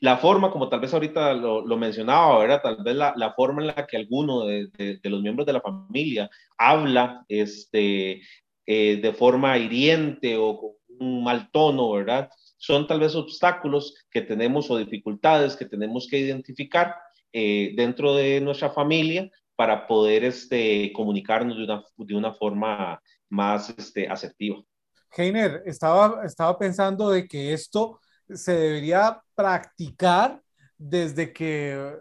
la 0.00 0.18
forma, 0.18 0.50
como 0.50 0.68
tal 0.68 0.80
vez 0.80 0.92
ahorita 0.92 1.32
lo, 1.32 1.76
mencionaba, 1.76 2.38
¿verdad? 2.38 2.60
Tal 2.62 2.84
vez 2.84 2.94
la, 2.94 3.14
la, 3.16 3.32
forma 3.32 3.62
en 3.62 3.68
la 3.68 3.86
que 3.86 3.96
alguno 3.96 4.44
de, 4.44 4.68
de, 4.76 5.10
los 5.10 5.22
miembros 5.22 5.46
de 5.46 5.54
la 5.54 5.60
familia 5.60 6.28
habla 6.58 7.24
este, 7.26 8.20
eh, 8.66 8.96
de 8.96 9.12
forma 9.12 9.56
hiriente 9.56 10.36
o 10.36 10.58
con 10.58 10.70
un 10.98 11.24
mal 11.24 11.50
tono, 11.50 11.90
¿verdad? 11.92 12.28
Son 12.64 12.86
tal 12.86 12.98
vez 12.98 13.14
obstáculos 13.14 13.94
que 14.10 14.22
tenemos 14.22 14.70
o 14.70 14.78
dificultades 14.78 15.54
que 15.54 15.66
tenemos 15.66 16.08
que 16.08 16.18
identificar 16.18 16.96
eh, 17.30 17.74
dentro 17.76 18.14
de 18.14 18.40
nuestra 18.40 18.70
familia 18.70 19.30
para 19.54 19.86
poder 19.86 20.24
este, 20.24 20.90
comunicarnos 20.94 21.58
de 21.58 21.64
una, 21.64 21.84
de 21.98 22.14
una 22.14 22.32
forma 22.32 23.02
más 23.28 23.68
este, 23.76 24.08
asertiva. 24.08 24.62
Heiner, 25.14 25.62
estaba, 25.66 26.24
estaba 26.24 26.58
pensando 26.58 27.10
de 27.10 27.28
que 27.28 27.52
esto 27.52 28.00
se 28.30 28.56
debería 28.56 29.20
practicar 29.34 30.40
desde 30.78 31.34
que, 31.34 31.98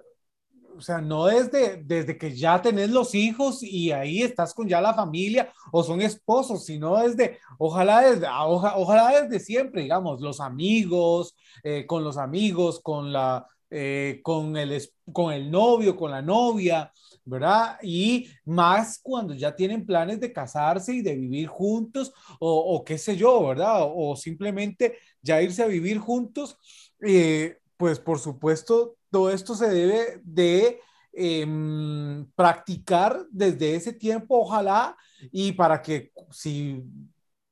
o 0.77 0.81
sea, 0.81 0.99
no 0.99 1.25
desde, 1.25 1.83
desde 1.83 2.17
que 2.17 2.35
ya 2.35 2.61
tenés 2.61 2.89
los 2.89 3.15
hijos 3.15 3.63
y 3.63 3.91
ahí 3.91 4.21
estás 4.21 4.53
con 4.53 4.67
ya 4.67 4.81
la 4.81 4.93
familia 4.93 5.51
o 5.71 5.83
son 5.83 6.01
esposos, 6.01 6.65
sino 6.65 6.97
desde, 6.97 7.39
ojalá 7.57 8.01
desde, 8.01 8.27
ojalá 8.29 9.21
desde 9.21 9.39
siempre, 9.39 9.83
digamos, 9.83 10.21
los 10.21 10.39
amigos, 10.39 11.35
eh, 11.63 11.85
con 11.85 12.03
los 12.03 12.17
amigos, 12.17 12.79
con 12.81 13.11
la, 13.13 13.45
eh, 13.69 14.19
con, 14.23 14.55
el, 14.57 14.81
con 15.11 15.33
el 15.33 15.49
novio, 15.49 15.95
con 15.95 16.11
la 16.11 16.21
novia, 16.21 16.91
¿verdad? 17.25 17.77
Y 17.81 18.27
más 18.45 18.99
cuando 19.01 19.33
ya 19.33 19.55
tienen 19.55 19.85
planes 19.85 20.19
de 20.19 20.33
casarse 20.33 20.93
y 20.93 21.01
de 21.01 21.15
vivir 21.15 21.47
juntos 21.47 22.13
o, 22.39 22.75
o 22.75 22.83
qué 22.83 22.97
sé 22.97 23.15
yo, 23.15 23.47
¿verdad? 23.47 23.79
O, 23.81 24.15
simplemente 24.15 24.97
ya 25.21 25.41
irse 25.41 25.63
a 25.63 25.67
vivir 25.67 25.99
juntos, 25.99 26.57
eh, 27.01 27.57
pues 27.77 27.99
por 27.99 28.19
supuesto, 28.19 28.95
todo 29.13 29.29
esto 29.29 29.53
se 29.53 29.69
debe 29.69 30.19
de 30.23 30.81
em, 31.13 32.25
practicar 32.35 33.25
desde 33.29 33.75
ese 33.75 33.93
tiempo, 33.93 34.39
ojalá, 34.39 34.97
y 35.31 35.51
para 35.51 35.81
que 35.81 36.11
si 36.31 36.83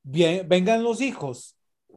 vengan 0.04 0.84
los 0.84 1.00
hijos 1.02 1.56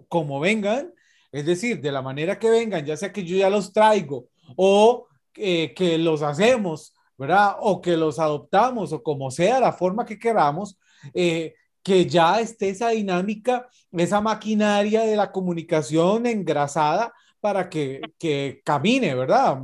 como 0.09 0.39
vengan, 0.39 0.93
es 1.33 1.47
decir, 1.47 1.81
de 1.81 1.91
la 1.91 2.03
manera 2.03 2.39
que 2.39 2.51
vengan, 2.51 2.85
ya 2.85 2.97
sea 2.97 3.11
que 3.11 3.25
yo 3.25 3.37
ya 3.37 3.49
los 3.49 3.73
traigo 3.73 4.29
o 4.57 5.09
eh, 5.35 5.73
que 5.75 5.97
los 5.99 6.21
hacemos 6.21 6.95
¿verdad? 7.17 7.57
O 7.61 7.81
que 7.81 7.97
los 7.97 8.19
adoptamos 8.19 8.93
o 8.93 9.03
como 9.03 9.31
sea 9.31 9.61
la 9.61 9.73
forma 9.73 10.05
que 10.05 10.19
queramos, 10.19 10.79
eh, 11.15 11.55
que 11.83 12.07
ya 12.07 12.41
esté 12.41 12.71
esa 12.71 12.91
dinámica, 12.91 13.69
esa 13.93 14.21
maquinaria 14.21 15.03
de 15.03 15.17
la 15.17 15.31
comunicación 15.31 16.27
engrasada 16.27 17.13
para 17.45 17.69
que, 17.69 18.01
que 18.19 18.63
camine, 18.65 19.15
¿verdad? 19.15 19.59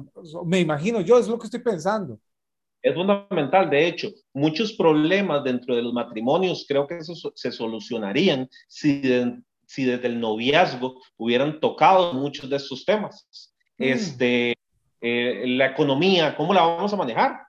Me 0.45 0.61
imagino 0.61 1.01
yo, 1.01 1.19
es 1.19 1.27
lo 1.27 1.39
que 1.39 1.47
estoy 1.47 1.61
pensando. 1.61 2.19
Es 2.83 2.95
fundamental, 2.95 3.71
de 3.71 3.87
hecho, 3.87 4.11
muchos 4.35 4.75
problemas 4.75 5.43
dentro 5.45 5.75
de 5.75 5.81
los 5.81 5.95
matrimonios 5.95 6.67
creo 6.69 6.87
que 6.87 6.99
eso 6.99 7.15
se 7.35 7.51
solucionarían 7.51 8.51
si, 8.69 9.01
si 9.65 9.85
desde 9.87 10.09
el 10.09 10.21
noviazgo 10.21 11.01
hubieran 11.17 11.59
tocado 11.59 12.13
muchos 12.13 12.51
de 12.51 12.57
estos 12.57 12.85
temas. 12.85 13.27
Mm. 13.79 13.83
Este, 13.83 14.55
eh, 15.01 15.45
la 15.47 15.69
economía, 15.69 16.37
¿cómo 16.37 16.53
la 16.53 16.61
vamos 16.61 16.93
a 16.93 16.99
manejar? 16.99 17.41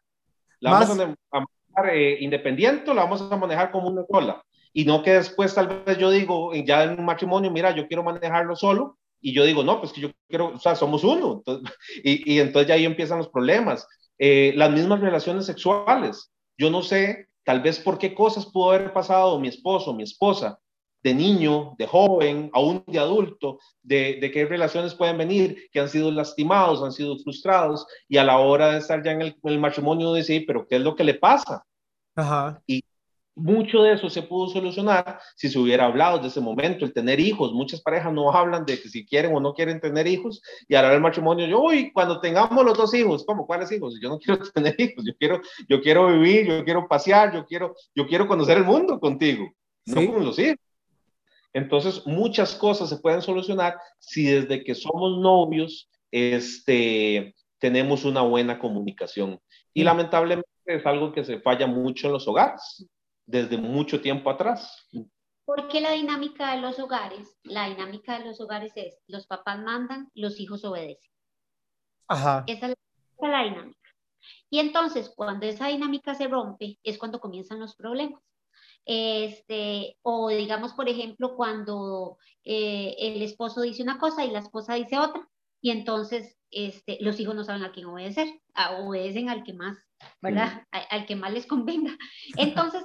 ¿La 0.61 0.71
vamos 0.71 0.91
a, 0.91 0.95
manejar 0.95 1.93
eh, 1.93 2.19
independiente 2.21 2.89
o 2.89 2.93
la 2.93 3.03
vamos 3.03 3.21
a 3.21 3.35
manejar 3.35 3.69
como 3.69 3.89
una 3.89 4.05
sola? 4.09 4.41
Y 4.71 4.85
no 4.85 5.03
que 5.03 5.11
después 5.11 5.53
tal 5.53 5.83
vez 5.83 5.97
yo 5.97 6.09
digo, 6.09 6.53
ya 6.53 6.85
en 6.85 6.97
un 6.97 7.03
matrimonio, 7.03 7.51
mira, 7.51 7.75
yo 7.75 7.85
quiero 7.85 8.01
manejarlo 8.01 8.55
solo, 8.55 8.97
y 9.21 9.34
yo 9.34 9.45
digo, 9.45 9.63
no, 9.63 9.79
pues 9.79 9.93
que 9.93 10.01
yo 10.01 10.12
quiero, 10.27 10.53
o 10.55 10.60
sea, 10.60 10.75
somos 10.75 11.03
uno. 11.03 11.43
y, 12.03 12.34
y, 12.34 12.39
entonces 12.39 12.67
ya 12.67 12.75
ahí 12.75 12.86
empiezan 12.86 13.19
los 13.19 13.29
problemas. 13.29 13.88
Eh, 14.23 14.53
las 14.55 14.71
mismas 14.71 14.99
relaciones 14.99 15.47
sexuales. 15.47 16.31
Yo 16.57 16.69
no 16.69 16.84
sé, 16.84 17.27
tal 17.43 17.62
vez 17.62 17.79
por 17.79 17.97
qué 17.97 18.13
cosas 18.13 18.45
pudo 18.45 18.71
haber 18.71 18.93
pasado 18.93 19.39
mi 19.39 19.47
esposo, 19.47 19.95
mi 19.95 20.03
esposa, 20.03 20.60
de 21.01 21.15
niño, 21.15 21.73
de 21.79 21.88
joven, 21.88 22.51
aún 22.53 22.84
de 22.86 22.99
adulto, 22.99 23.57
de, 23.81 24.19
de, 24.21 24.31
qué 24.31 24.45
relaciones 24.45 24.93
pueden 24.93 25.17
venir, 25.17 25.69
que 25.71 25.79
han 25.79 25.89
sido 25.89 26.12
lastimados, 26.12 26.84
han 26.84 26.91
sido 26.91 27.17
frustrados, 27.17 27.88
y 28.07 28.17
a 28.17 28.23
la 28.23 28.38
hora 28.38 28.71
de 28.71 28.77
estar 28.77 29.03
ya 29.03 29.12
en 29.12 29.21
el, 29.21 29.60
matrimonio 29.60 30.13
decir, 30.13 30.43
pero 30.45 30.67
¿qué 30.67 30.75
es 30.75 30.81
lo 30.84 30.95
que 30.95 31.03
le 31.03 31.15
pasa? 31.15 31.65
Ajá. 32.15 32.62
Y 32.67 32.84
mucho 33.35 33.83
de 33.83 33.93
eso 33.93 34.09
se 34.09 34.23
pudo 34.23 34.49
solucionar 34.49 35.19
si 35.35 35.49
se 35.49 35.57
hubiera 35.57 35.85
hablado 35.85 36.19
de 36.19 36.27
ese 36.27 36.41
momento, 36.41 36.85
el 36.85 36.93
tener 36.93 37.19
hijos. 37.19 37.53
Muchas 37.53 37.81
parejas 37.81 38.13
no 38.13 38.31
hablan 38.31 38.65
de 38.65 38.79
que 38.79 38.89
si 38.89 39.05
quieren 39.05 39.33
o 39.33 39.39
no 39.39 39.53
quieren 39.53 39.79
tener 39.79 40.07
hijos, 40.07 40.41
y 40.67 40.75
a 40.75 40.81
la 40.81 40.87
hora 40.87 40.93
del 40.93 41.03
matrimonio, 41.03 41.47
yo, 41.47 41.61
uy, 41.61 41.91
cuando 41.91 42.19
tengamos 42.19 42.63
los 42.65 42.77
dos 42.77 42.93
hijos, 42.93 43.25
¿cómo? 43.25 43.45
¿Cuáles 43.45 43.71
hijos? 43.71 43.97
Yo 44.01 44.09
no 44.09 44.19
quiero 44.19 44.41
tener 44.51 44.75
hijos, 44.77 45.05
yo 45.05 45.13
quiero, 45.17 45.41
yo 45.69 45.81
quiero 45.81 46.07
vivir, 46.07 46.47
yo 46.47 46.63
quiero 46.63 46.87
pasear, 46.87 47.33
yo 47.33 47.45
quiero, 47.45 47.75
yo 47.95 48.07
quiero 48.07 48.27
conocer 48.27 48.57
el 48.57 48.65
mundo 48.65 48.99
contigo, 48.99 49.49
no 49.85 50.11
con 50.11 50.25
los 50.25 50.37
hijos. 50.39 50.57
Entonces, 51.53 52.05
muchas 52.05 52.55
cosas 52.55 52.89
se 52.89 52.97
pueden 52.97 53.21
solucionar 53.21 53.77
si 53.99 54.23
desde 54.25 54.63
que 54.63 54.73
somos 54.73 55.19
novios 55.19 55.89
este, 56.11 57.35
tenemos 57.59 58.05
una 58.05 58.21
buena 58.21 58.59
comunicación. 58.59 59.39
Y 59.73 59.83
lamentablemente 59.83 60.47
es 60.65 60.85
algo 60.85 61.11
que 61.11 61.23
se 61.23 61.39
falla 61.39 61.67
mucho 61.67 62.07
en 62.07 62.13
los 62.13 62.27
hogares, 62.27 62.85
desde 63.31 63.57
mucho 63.57 64.01
tiempo 64.01 64.29
atrás. 64.29 64.87
Porque 65.45 65.81
la 65.81 65.91
dinámica 65.91 66.53
de 66.53 66.61
los 66.61 66.79
hogares, 66.79 67.37
la 67.43 67.67
dinámica 67.67 68.19
de 68.19 68.25
los 68.25 68.39
hogares 68.39 68.73
es, 68.75 68.99
los 69.07 69.25
papás 69.25 69.59
mandan, 69.59 70.09
los 70.13 70.39
hijos 70.39 70.63
obedecen. 70.63 71.11
Ajá. 72.07 72.43
Esa 72.47 72.67
es 72.67 72.75
la 73.19 73.43
dinámica. 73.43 73.79
Y 74.49 74.59
entonces, 74.59 75.11
cuando 75.15 75.45
esa 75.45 75.67
dinámica 75.67 76.13
se 76.13 76.27
rompe, 76.27 76.77
es 76.83 76.97
cuando 76.97 77.19
comienzan 77.19 77.59
los 77.59 77.75
problemas. 77.75 78.21
Este, 78.85 79.97
o 80.01 80.29
digamos, 80.29 80.73
por 80.73 80.89
ejemplo, 80.89 81.35
cuando 81.35 82.17
eh, 82.43 82.95
el 82.99 83.21
esposo 83.21 83.61
dice 83.61 83.83
una 83.83 83.97
cosa 83.97 84.25
y 84.25 84.31
la 84.31 84.39
esposa 84.39 84.73
dice 84.75 84.97
otra, 84.97 85.27
y 85.61 85.69
entonces 85.69 86.37
este, 86.49 86.97
los 87.01 87.19
hijos 87.19 87.35
no 87.35 87.43
saben 87.43 87.63
a 87.63 87.71
quién 87.71 87.85
obedecer, 87.85 88.27
obedecen 88.79 89.29
al 89.29 89.43
que 89.43 89.53
más, 89.53 89.77
¿verdad? 90.21 90.63
Al, 90.71 91.05
que 91.05 91.15
más 91.15 91.31
les 91.31 91.45
convenga. 91.45 91.95
Entonces 92.37 92.83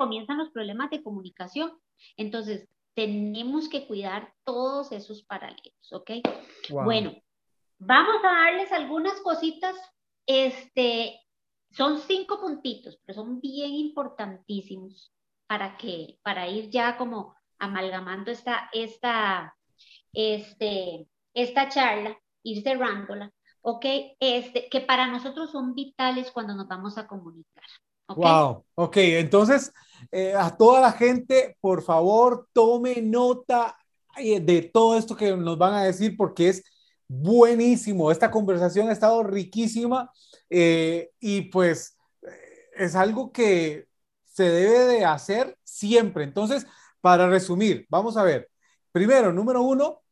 comienzan 0.00 0.38
los 0.38 0.48
problemas 0.48 0.88
de 0.88 1.02
comunicación. 1.02 1.78
Entonces, 2.16 2.66
tenemos 2.94 3.68
que 3.68 3.86
cuidar 3.86 4.32
todos 4.44 4.92
esos 4.92 5.22
paralelos, 5.24 5.92
¿ok? 5.92 6.10
Bueno, 6.70 7.12
vamos 7.78 8.16
a 8.24 8.32
darles 8.32 8.72
algunas 8.72 9.20
cositas, 9.20 9.76
este, 10.24 11.20
son 11.70 11.98
cinco 11.98 12.40
puntitos, 12.40 12.98
pero 13.04 13.16
son 13.16 13.42
bien 13.42 13.74
importantísimos 13.74 15.12
para 15.46 15.76
que, 15.76 16.18
para 16.22 16.48
ir 16.48 16.70
ya 16.70 16.96
como 16.96 17.34
amalgamando 17.58 18.30
esta, 18.30 18.70
esta, 18.72 19.54
este, 20.14 21.06
esta 21.34 21.68
charla, 21.68 22.18
ir 22.42 22.62
cerrándola, 22.62 23.30
¿ok? 23.60 23.84
Este, 24.18 24.70
que 24.70 24.80
para 24.80 25.08
nosotros 25.08 25.50
son 25.50 25.74
vitales 25.74 26.30
cuando 26.30 26.54
nos 26.54 26.66
vamos 26.66 26.96
a 26.96 27.06
comunicar. 27.06 27.64
¿okay? 28.06 28.22
Wow, 28.22 28.64
ok, 28.76 28.96
entonces 28.96 29.74
eh, 30.10 30.34
a 30.34 30.56
toda 30.56 30.80
la 30.80 30.92
gente, 30.92 31.56
por 31.60 31.82
favor, 31.82 32.48
tome 32.52 33.00
nota 33.02 33.76
eh, 34.16 34.40
de 34.40 34.62
todo 34.62 34.96
esto 34.98 35.16
que 35.16 35.36
nos 35.36 35.58
van 35.58 35.74
a 35.74 35.84
decir 35.84 36.16
porque 36.16 36.48
es 36.48 36.64
buenísimo. 37.08 38.10
Esta 38.10 38.30
conversación 38.30 38.88
ha 38.88 38.92
estado 38.92 39.22
riquísima 39.22 40.10
eh, 40.48 41.10
y 41.20 41.42
pues 41.42 41.96
es 42.76 42.94
algo 42.94 43.32
que 43.32 43.86
se 44.24 44.44
debe 44.44 44.86
de 44.86 45.04
hacer 45.04 45.56
siempre. 45.64 46.24
Entonces, 46.24 46.66
para 47.00 47.28
resumir, 47.28 47.86
vamos 47.88 48.16
a 48.16 48.22
ver. 48.22 48.48
Primero, 48.92 49.32
número 49.32 49.62
uno, 49.62 50.02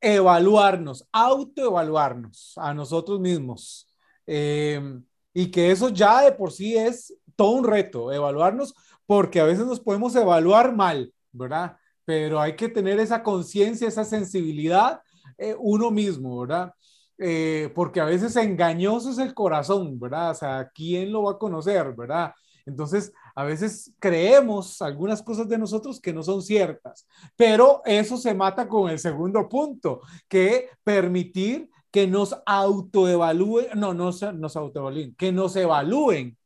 evaluarnos, 0.00 1.08
autoevaluarnos 1.12 2.54
a 2.56 2.74
nosotros 2.74 3.20
mismos. 3.20 3.86
y 4.26 5.50
que 5.50 5.70
eso 5.70 5.88
ya 5.90 6.22
de 6.22 6.32
por 6.32 6.52
sí 6.52 6.76
es 6.76 7.14
todo 7.36 7.50
un 7.52 7.64
reto, 7.64 8.12
evaluarnos 8.12 8.74
porque 9.08 9.40
a 9.40 9.44
veces 9.44 9.64
nos 9.64 9.80
podemos 9.80 10.14
evaluar 10.16 10.76
mal, 10.76 11.14
¿verdad? 11.32 11.78
Pero 12.04 12.38
hay 12.38 12.56
que 12.56 12.68
tener 12.68 13.00
esa 13.00 13.22
conciencia, 13.22 13.88
esa 13.88 14.04
sensibilidad 14.04 15.00
eh, 15.38 15.56
uno 15.58 15.90
mismo, 15.90 16.40
¿verdad? 16.40 16.74
Eh, 17.16 17.72
porque 17.74 18.00
a 18.00 18.04
veces 18.04 18.36
engañoso 18.36 19.10
es 19.10 19.16
el 19.16 19.32
corazón, 19.32 19.98
¿verdad? 19.98 20.32
O 20.32 20.34
sea, 20.34 20.70
¿quién 20.74 21.10
lo 21.10 21.22
va 21.22 21.32
a 21.32 21.38
conocer, 21.38 21.94
¿verdad? 21.94 22.34
Entonces, 22.66 23.10
a 23.34 23.44
veces 23.44 23.94
creemos 23.98 24.82
algunas 24.82 25.22
cosas 25.22 25.48
de 25.48 25.56
nosotros 25.56 26.02
que 26.02 26.12
no 26.12 26.22
son 26.22 26.42
ciertas, 26.42 27.08
pero 27.34 27.80
eso 27.86 28.18
se 28.18 28.34
mata 28.34 28.68
con 28.68 28.90
el 28.90 28.98
segundo 28.98 29.48
punto, 29.48 30.02
que 30.28 30.68
permitir 30.84 31.70
que 31.90 32.06
nos 32.06 32.36
autoevalúen, 32.44 33.68
no, 33.74 33.94
no 33.94 34.10
nos 34.34 34.56
autoevalúen, 34.56 35.14
que 35.14 35.32
nos 35.32 35.56
evalúen 35.56 36.37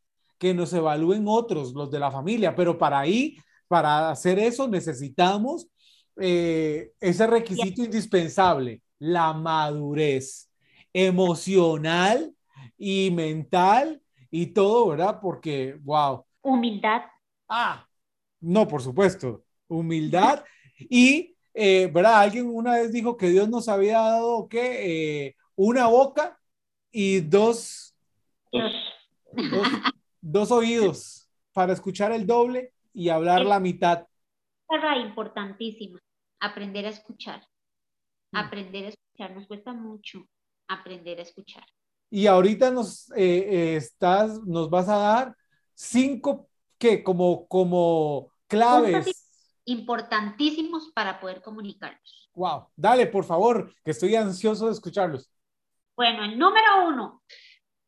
que 0.43 0.53
nos 0.53 0.73
evalúen 0.73 1.27
otros, 1.29 1.73
los 1.73 1.89
de 1.89 2.01
la 2.01 2.11
familia, 2.11 2.53
pero 2.53 2.77
para 2.77 2.99
ahí, 2.99 3.37
para 3.69 4.11
hacer 4.11 4.41
eso 4.41 4.67
necesitamos 4.67 5.69
eh, 6.17 6.91
ese 6.99 7.29
requisito 7.29 7.85
indispensable, 7.85 8.83
la 8.99 9.33
madurez 9.35 10.51
emocional 10.93 12.35
y 12.77 13.13
mental 13.13 14.03
y 14.33 14.47
todo, 14.47 14.89
¿verdad? 14.89 15.21
Porque, 15.23 15.79
wow. 15.85 16.25
Humildad. 16.41 17.03
Ah, 17.49 17.87
no, 18.41 18.67
por 18.67 18.83
supuesto, 18.83 19.45
humildad 19.69 20.43
y, 20.77 21.37
eh, 21.55 21.89
¿verdad? 21.95 22.19
Alguien 22.19 22.49
una 22.49 22.73
vez 22.73 22.91
dijo 22.91 23.17
que 23.17 23.29
Dios 23.29 23.49
nos 23.49 23.69
había 23.69 24.01
dado, 24.01 24.49
¿qué? 24.49 25.27
Eh, 25.27 25.37
una 25.55 25.87
boca 25.87 26.37
y 26.91 27.21
dos, 27.21 27.95
dos, 28.51 28.73
dos 29.37 29.69
oídos 30.51 31.29
para 31.53 31.73
escuchar 31.73 32.13
el 32.13 32.27
doble 32.27 32.73
y 32.93 33.09
hablar 33.09 33.45
la 33.45 33.61
mitad. 33.61 34.07
Es 34.69 35.03
importantísima, 35.05 35.99
aprender 36.41 36.87
a 36.87 36.91
escuchar. 36.91 37.47
Aprender 38.33 38.87
a 38.87 38.89
escuchar, 38.89 39.35
nos 39.35 39.47
cuesta 39.47 39.73
mucho 39.75 40.27
aprender 40.69 41.19
a 41.19 41.23
escuchar. 41.23 41.65
Y 42.11 42.27
ahorita 42.27 42.71
nos 42.71 43.11
eh, 43.13 43.15
eh, 43.17 43.77
estás, 43.77 44.43
nos 44.45 44.69
vas 44.69 44.89
a 44.89 44.97
dar 44.97 45.37
cinco 45.75 46.49
que 46.79 47.03
como, 47.03 47.47
como 47.47 48.33
claves. 48.47 49.29
Importantísimos 49.65 50.91
para 50.95 51.21
poder 51.21 51.41
comunicarnos. 51.41 52.31
Wow, 52.35 52.69
dale, 52.75 53.07
por 53.07 53.25
favor, 53.25 53.75
que 53.85 53.93
estoy 53.93 54.17
ansioso 54.17 54.67
de 54.67 54.73
escucharlos. 54.73 55.31
Bueno, 55.97 56.25
el 56.25 56.39
número 56.39 56.89
uno, 56.89 57.23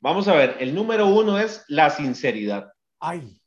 Vamos 0.05 0.29
a 0.29 0.35
ver, 0.35 0.59
el 0.61 0.75
número 0.75 1.07
uno 1.07 1.39
es 1.39 1.65
la 1.67 1.89
sinceridad. 1.89 2.71
Ay. 3.01 3.41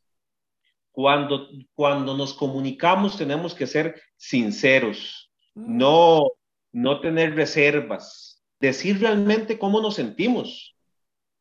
Cuando, 0.91 1.49
cuando 1.75 2.17
nos 2.17 2.33
comunicamos 2.33 3.15
tenemos 3.15 3.53
que 3.53 3.67
ser 3.67 4.01
sinceros, 4.15 5.31
mm. 5.53 5.77
no, 5.77 6.31
no 6.71 6.99
tener 6.99 7.35
reservas, 7.35 8.43
decir 8.59 8.99
realmente 8.99 9.59
cómo 9.59 9.79
nos 9.81 9.93
sentimos. 9.93 10.75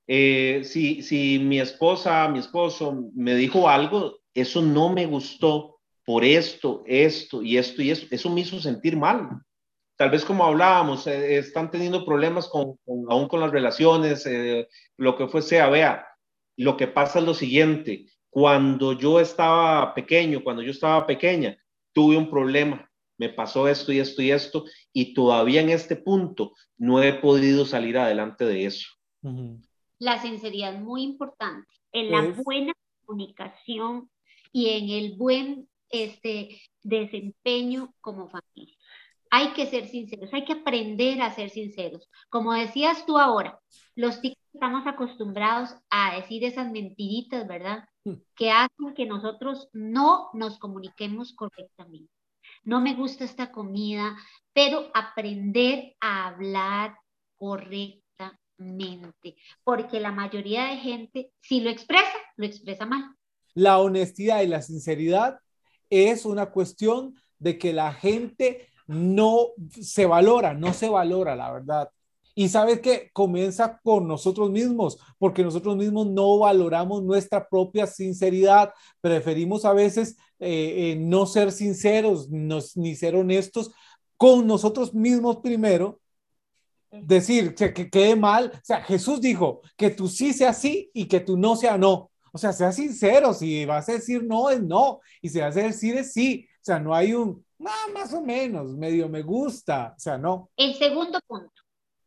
Eh, 0.07 0.61
si, 0.65 1.01
si 1.01 1.39
mi 1.39 1.61
esposa, 1.61 2.29
mi 2.29 2.41
esposo 2.41 3.11
me 3.15 3.35
dijo 3.37 3.71
algo, 3.71 4.19
eso 4.35 4.61
no 4.61 4.91
me 4.91 5.07
gustó 5.07 5.79
por 6.05 6.27
esto, 6.27 6.85
esto 6.87 7.43
y 7.43 7.57
esto 7.57 7.81
y 7.81 7.91
eso, 7.91 8.07
eso 8.11 8.29
me 8.29 8.43
hizo 8.43 8.61
sentir 8.61 8.99
mal 8.99 9.31
tal 9.97 10.11
vez 10.11 10.25
como 10.25 10.45
hablábamos, 10.45 11.07
eh, 11.07 11.39
están 11.39 11.71
teniendo 11.71 12.05
problemas 12.05 12.49
con, 12.49 12.79
aún 13.09 13.29
con 13.29 13.41
las 13.41 13.51
relaciones, 13.51 14.27
eh, 14.27 14.69
lo 14.97 15.17
que 15.17 15.27
fuese, 15.27 15.61
vea, 15.69 16.07
lo 16.57 16.77
que 16.77 16.87
pasa 16.87 17.19
es 17.19 17.25
lo 17.25 17.35
siguiente, 17.35 18.07
cuando 18.31 18.93
yo 18.93 19.19
estaba 19.19 19.95
pequeño, 19.95 20.45
cuando 20.45 20.63
yo 20.63 20.71
estaba 20.71 21.07
pequeña, 21.07 21.57
tuve 21.93 22.17
un 22.17 22.31
problema, 22.31 22.91
me 23.19 23.31
pasó 23.31 23.67
esto 23.67 23.93
y 23.93 23.99
esto 23.99 24.21
y 24.21 24.31
esto, 24.31 24.65
y 24.93 25.15
todavía 25.15 25.63
en 25.63 25.71
este 25.71 25.97
punto 25.97 26.53
no 26.77 27.03
he 27.03 27.15
podido 27.15 27.65
salir 27.65 27.97
adelante 27.97 28.45
de 28.45 28.67
eso. 28.67 28.89
La 29.99 30.21
sinceridad 30.21 30.75
es 30.75 30.81
muy 30.81 31.03
importante, 31.03 31.67
en 31.93 32.11
la 32.11 32.21
buena 32.43 32.75
comunicación 33.07 34.11
y 34.53 34.69
en 34.69 34.91
el 34.91 35.15
buen 35.17 35.69
este, 35.89 36.61
desempeño 36.83 37.95
como 38.03 38.29
familia 38.29 38.77
hay 39.31 39.53
que 39.53 39.67
ser 39.67 39.89
sinceros, 39.89 40.33
hay 40.33 40.45
que 40.45 40.55
aprender 40.55 41.21
a 41.21 41.35
ser 41.35 41.51
sinceros. 41.51 42.09
Como 42.29 42.53
decías 42.53 43.05
tú 43.07 43.19
ahora, 43.19 43.59
los 43.95 44.21
ticos 44.21 44.43
estamos 44.53 44.87
acostumbrados 44.87 45.71
a 45.91 46.17
decir 46.17 46.45
esas 46.45 46.71
mentiritas, 46.71 47.47
¿verdad? 47.47 47.85
Hmm. 48.05 48.15
Que 48.35 48.51
hacen 48.51 48.95
que 48.95 49.07
nosotros 49.07 49.69
no 49.73 50.31
nos 50.33 50.59
comuniquemos 50.59 51.35
correctamente. 51.35 52.11
No 52.65 52.81
me 52.81 52.95
gusta 52.95 53.25
esta 53.25 53.53
comida, 53.53 54.17
pero 54.53 54.91
aprender 54.95 55.95
a 56.01 56.29
hablar 56.29 56.97
correctamente, 57.37 59.37
porque 59.63 60.01
la 60.01 60.13
mayoría 60.13 60.67
de 60.67 60.77
gente, 60.79 61.31
si 61.41 61.61
lo 61.61 61.71
expresa, 61.71 62.17
lo 62.37 62.47
expresa 62.47 62.87
mal. 62.87 63.15
La 63.55 63.79
honestidad 63.79 64.43
y 64.43 64.47
la 64.47 64.63
sinceridad 64.63 65.39
es 65.91 66.25
una 66.25 66.51
cuestión 66.51 67.15
de 67.39 67.59
que 67.59 67.73
la 67.73 67.93
gente 67.93 68.69
no 68.87 69.49
se 69.81 70.07
valora, 70.07 70.55
no 70.55 70.73
se 70.73 70.89
valora, 70.89 71.37
la 71.37 71.53
verdad. 71.53 71.91
Y 72.35 72.51
sabes 72.51 72.81
que 72.81 73.11
comienza 73.15 73.81
con 73.83 74.07
nosotros 74.07 74.51
mismos, 74.51 74.99
porque 75.19 75.43
nosotros 75.43 75.75
mismos 75.77 76.07
no 76.07 76.39
valoramos 76.39 77.03
nuestra 77.03 77.49
propia 77.49 77.87
sinceridad, 77.87 78.75
preferimos 79.01 79.65
a 79.65 79.73
veces 79.73 80.19
eh, 80.39 80.93
eh, 80.93 80.97
no 81.01 81.25
ser 81.25 81.51
sinceros 81.51 82.29
ni 82.31 82.95
ser 82.95 83.17
honestos 83.17 83.73
con 84.19 84.47
nosotros 84.47 84.93
mismos 84.93 85.39
primero, 85.39 85.99
decir 86.91 87.55
que, 87.55 87.73
que 87.73 87.89
quede 87.89 88.17
mal. 88.17 88.53
O 88.55 88.61
sea, 88.63 88.83
Jesús 88.83 89.21
dijo 89.21 89.63
que 89.75 89.89
tú 89.89 90.07
sí 90.07 90.35
sea 90.35 90.53
sí 90.53 90.91
y 90.93 91.07
que 91.07 91.21
tú 91.21 91.39
no 91.39 91.57
sea 91.57 91.79
no. 91.79 92.11
O 92.33 92.39
sea, 92.39 92.53
sea 92.53 92.71
sincero, 92.71 93.33
si 93.33 93.65
vas 93.65 93.89
a 93.89 93.93
decir 93.93 94.23
no 94.23 94.51
es 94.51 94.63
no, 94.63 95.01
y 95.23 95.31
si 95.31 95.41
vas 95.41 95.57
a 95.57 95.63
decir 95.63 95.97
es 95.97 96.13
sí. 96.13 96.47
O 96.57 96.65
sea, 96.67 96.79
no 96.79 96.95
hay 96.95 97.15
un, 97.15 97.46
más 97.59 98.13
o 98.13 98.21
menos, 98.21 98.75
medio 98.77 99.09
me 99.09 99.23
gusta, 99.23 99.95
o 99.97 100.01
sea, 100.01 100.19
no. 100.19 100.51
El 100.57 100.75
segundo 100.75 101.21
punto, 101.27 101.63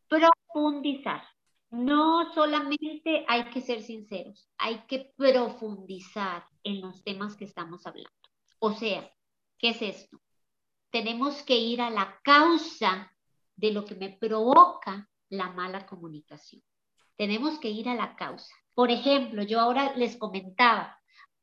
profundizar. 0.08 1.22
No 1.70 2.32
solamente 2.34 3.24
hay 3.28 3.44
que 3.50 3.60
ser 3.60 3.82
sinceros, 3.82 4.48
hay 4.58 4.82
que 4.88 5.12
profundizar 5.16 6.44
en 6.64 6.80
los 6.80 7.04
temas 7.04 7.36
que 7.36 7.44
estamos 7.44 7.86
hablando. 7.86 8.10
O 8.58 8.72
sea, 8.72 9.08
¿qué 9.56 9.70
es 9.70 9.80
esto? 9.80 10.20
Tenemos 10.90 11.44
que 11.44 11.56
ir 11.56 11.80
a 11.80 11.90
la 11.90 12.18
causa 12.24 13.12
de 13.54 13.72
lo 13.72 13.84
que 13.84 13.94
me 13.94 14.10
provoca 14.10 15.08
la 15.28 15.50
mala 15.50 15.86
comunicación. 15.86 16.60
Tenemos 17.16 17.60
que 17.60 17.70
ir 17.70 17.88
a 17.88 17.94
la 17.94 18.16
causa. 18.16 18.52
Por 18.74 18.90
ejemplo, 18.90 19.44
yo 19.44 19.60
ahora 19.60 19.94
les 19.94 20.16
comentaba, 20.16 20.98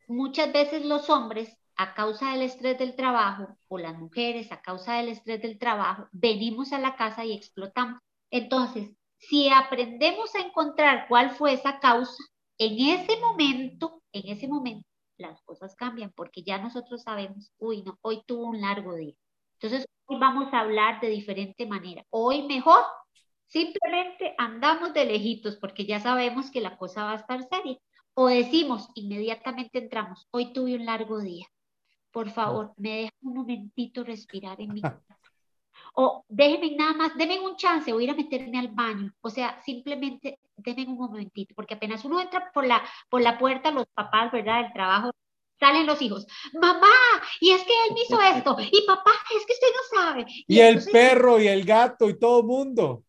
muchas 0.10 0.52
veces 0.52 0.86
los 0.86 1.10
hombres 1.10 1.58
a 1.78 1.94
causa 1.94 2.32
del 2.32 2.42
estrés 2.42 2.78
del 2.80 2.96
trabajo 2.96 3.56
o 3.68 3.78
las 3.78 3.98
mujeres 3.98 4.52
a 4.52 4.62
causa 4.62 4.96
del 4.96 5.10
estrés 5.10 5.42
del 5.42 5.60
trabajo, 5.60 6.08
venimos 6.12 6.74
a 6.74 6.80
la 6.80 6.96
casa 6.96 7.24
y 7.24 7.34
explotamos. 7.34 8.00
Entonces, 8.32 8.92
si 9.18 9.50
aprendemos 9.50 10.34
a 10.36 10.40
encontrar 10.40 11.08
cuál 11.08 11.32
fue 11.32 11.54
esa 11.54 11.80
causa, 11.80 12.24
en 12.58 13.00
ese 13.00 13.20
momento, 13.20 14.02
en 14.12 14.30
ese 14.30 14.48
momento, 14.48 14.88
las 15.18 15.42
cosas 15.44 15.76
cambian 15.76 16.12
porque 16.16 16.44
ya 16.44 16.58
nosotros 16.58 17.04
sabemos, 17.04 17.52
uy, 17.58 17.84
no, 17.84 17.98
hoy 18.02 18.24
tuvo 18.26 18.46
un 18.46 18.62
largo 18.62 18.96
día. 18.96 19.13
Entonces, 19.60 19.88
hoy 20.06 20.20
vamos 20.20 20.54
a 20.54 20.62
hablar 20.62 21.00
de 21.02 21.10
diferente 21.10 21.66
manera. 21.68 22.04
Hoy 22.10 22.44
mejor, 22.44 22.84
simplemente 23.46 24.36
andamos 24.38 24.94
de 24.94 25.06
lejitos 25.06 25.58
porque 25.58 25.86
ya 25.86 26.00
sabemos 26.00 26.52
que 26.52 26.62
la 26.62 26.78
cosa 26.78 27.04
va 27.04 27.13
a 27.13 27.16
estar 27.16 27.48
seria. 27.50 27.78
O 28.16 28.28
decimos, 28.28 28.90
inmediatamente 28.96 29.80
entramos, 29.80 30.28
hoy 30.32 30.54
tuve 30.54 30.76
un 30.76 30.86
largo 30.86 31.20
día. 31.20 31.46
Por 32.17 32.32
favor, 32.32 32.73
me 32.77 33.01
deja 33.01 33.13
un 33.21 33.36
momentito 33.36 34.03
respirar 34.03 34.60
en 34.60 34.73
mi 34.73 34.82
casa. 34.82 34.97
O 35.93 36.25
déjenme 36.27 36.75
nada 36.75 36.93
más, 36.93 37.15
denme 37.15 37.39
un 37.39 37.56
chance 37.56 37.93
o 37.93 37.99
ir 37.99 38.10
a 38.10 38.15
meterme 38.15 38.58
al 38.58 38.69
baño. 38.69 39.13
O 39.21 39.30
sea, 39.30 39.62
simplemente 39.62 40.39
denme 40.56 40.88
un 40.88 40.97
momentito, 40.97 41.53
porque 41.56 41.75
apenas 41.75 42.03
uno 42.06 42.19
entra 42.19 42.51
por 42.51 42.65
la, 42.65 42.84
por 43.10 43.21
la 43.21 43.38
puerta, 43.38 43.69
los 43.71 43.86
papás, 43.93 44.32
¿verdad? 44.32 44.63
Del 44.63 44.73
trabajo, 44.73 45.12
salen 45.60 45.86
los 45.86 46.01
hijos. 46.01 46.25
Mamá, 46.53 46.88
y 47.39 47.51
es 47.51 47.63
que 47.63 47.73
él 47.86 47.93
me 47.93 48.01
hizo 48.01 48.19
esto. 48.19 48.58
Y 48.60 48.86
papá, 48.88 49.12
es 49.36 49.45
que 49.45 49.53
usted 49.53 49.67
no 49.75 50.01
sabe. 50.01 50.25
Y, 50.47 50.60
el 50.60 50.84
perro 50.91 51.39
y 51.39 51.47
el 51.47 51.63
gato 51.65 52.10
y 52.10 52.17
todo 52.17 52.39
el 52.39 52.47
mundo. 52.47 53.03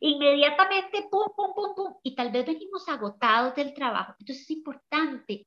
Inmediatamente, 0.00 1.06
pum, 1.10 1.28
pum, 1.36 1.54
pum, 1.54 1.74
pum. 1.76 1.94
Y 2.02 2.16
tal 2.16 2.32
vez 2.32 2.44
venimos 2.44 2.88
agotados 2.88 3.54
del 3.54 3.72
trabajo. 3.72 4.14
Entonces 4.18 4.42
es 4.42 4.50
importante 4.50 5.46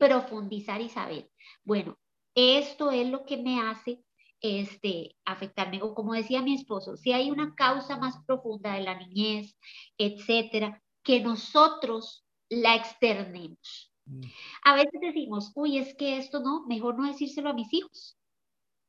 profundizar 0.00 0.80
y 0.80 0.88
saber, 0.88 1.30
bueno, 1.62 1.99
esto 2.34 2.90
es 2.90 3.08
lo 3.08 3.24
que 3.24 3.36
me 3.36 3.60
hace 3.60 4.02
este, 4.40 5.16
afectarme. 5.24 5.82
O 5.82 5.94
como 5.94 6.14
decía 6.14 6.42
mi 6.42 6.54
esposo, 6.54 6.96
si 6.96 7.12
hay 7.12 7.30
una 7.30 7.54
causa 7.54 7.98
más 7.98 8.16
profunda 8.26 8.74
de 8.74 8.82
la 8.82 8.98
niñez, 8.98 9.56
etcétera, 9.98 10.82
que 11.02 11.20
nosotros 11.20 12.24
la 12.48 12.74
externemos. 12.74 13.92
Mm. 14.06 14.22
A 14.64 14.74
veces 14.74 15.00
decimos, 15.00 15.52
uy, 15.54 15.78
es 15.78 15.94
que 15.94 16.18
esto 16.18 16.40
no, 16.40 16.66
mejor 16.66 16.98
no 16.98 17.06
decírselo 17.06 17.50
a 17.50 17.54
mis 17.54 17.72
hijos. 17.72 18.16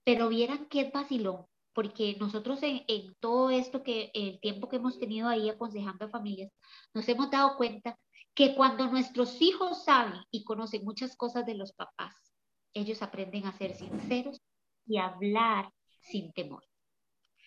Pero 0.04 0.30
vieran 0.30 0.66
qué 0.68 0.82
es 0.82 0.92
vacilón, 0.92 1.46
porque 1.74 2.18
nosotros 2.20 2.60
en, 2.64 3.16
todo 3.20 3.52
esto 3.52 3.84
que 3.84 4.10
el 4.14 4.40
tiempo 4.40 4.68
que 4.68 4.78
hemos 4.78 5.00
tenido 5.00 5.30
ahí 5.30 5.50
aconsejando 5.50 6.06
a 6.06 6.10
familias, 6.10 6.52
nos 6.94 7.08
hemos 7.08 7.30
dado 7.30 7.56
cuenta 7.56 7.98
que 8.34 8.56
cuando 8.56 8.88
nuestros 8.88 9.42
hijos 9.42 9.84
saben 9.84 10.22
y 10.32 10.44
conocen 10.44 10.84
muchas 10.86 11.16
cosas 11.16 11.46
de 11.46 11.54
los 11.54 11.74
papás, 11.74 12.31
ellos 12.74 13.02
aprenden 13.02 13.46
a 13.46 13.58
ser 13.58 13.76
sinceros 13.76 14.42
y 14.86 14.98
hablar 14.98 15.72
sin 16.00 16.32
temor. 16.34 16.64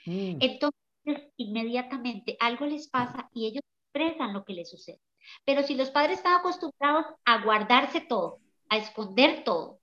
Mm. 0.07 0.39
Entonces, 0.41 1.33
inmediatamente 1.37 2.37
algo 2.41 2.67
les 2.67 2.89
pasa 2.89 3.29
y 3.33 3.47
ellos 3.47 3.63
expresan 3.87 4.33
lo 4.33 4.45
que 4.45 4.55
les 4.55 4.71
sucede. 4.71 5.01
Pero 5.45 5.63
si 5.63 5.75
los 5.75 5.91
padres 5.91 6.19
están 6.19 6.35
acostumbrados 6.35 7.07
a 7.25 7.43
guardarse 7.43 8.01
todo, 8.01 8.41
a 8.69 8.77
esconder 8.77 9.45
todo, 9.45 9.81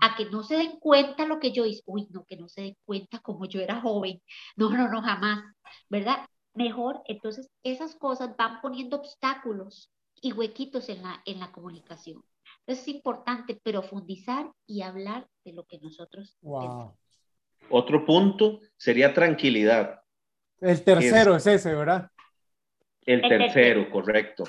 a 0.00 0.16
que 0.16 0.26
no 0.26 0.42
se 0.42 0.56
den 0.56 0.78
cuenta 0.80 1.26
lo 1.26 1.38
que 1.38 1.52
yo 1.52 1.64
hice, 1.64 1.82
uy, 1.86 2.08
no, 2.10 2.24
que 2.24 2.36
no 2.36 2.48
se 2.48 2.62
den 2.62 2.76
cuenta 2.84 3.20
como 3.20 3.46
yo 3.46 3.60
era 3.60 3.80
joven, 3.80 4.20
no, 4.56 4.70
no, 4.70 4.88
no, 4.88 5.02
jamás, 5.02 5.44
¿verdad? 5.88 6.26
Mejor, 6.54 7.02
entonces 7.06 7.48
esas 7.62 7.94
cosas 7.94 8.36
van 8.36 8.60
poniendo 8.60 8.96
obstáculos 8.96 9.90
y 10.20 10.32
huequitos 10.32 10.88
en 10.88 11.02
la, 11.02 11.22
en 11.24 11.40
la 11.40 11.50
comunicación. 11.52 12.22
Es 12.66 12.86
importante 12.88 13.58
profundizar 13.62 14.50
y 14.66 14.82
hablar 14.82 15.26
de 15.44 15.52
lo 15.52 15.64
que 15.64 15.78
nosotros 15.78 16.36
wow. 16.42 16.96
Otro 17.70 18.04
punto 18.04 18.60
sería 18.76 19.14
tranquilidad. 19.14 20.00
El 20.60 20.82
tercero 20.82 21.36
es, 21.36 21.46
ese, 21.46 21.74
¿verdad? 21.74 22.08
El, 23.04 23.22
tercero, 23.22 23.90
correcto. 23.90 24.44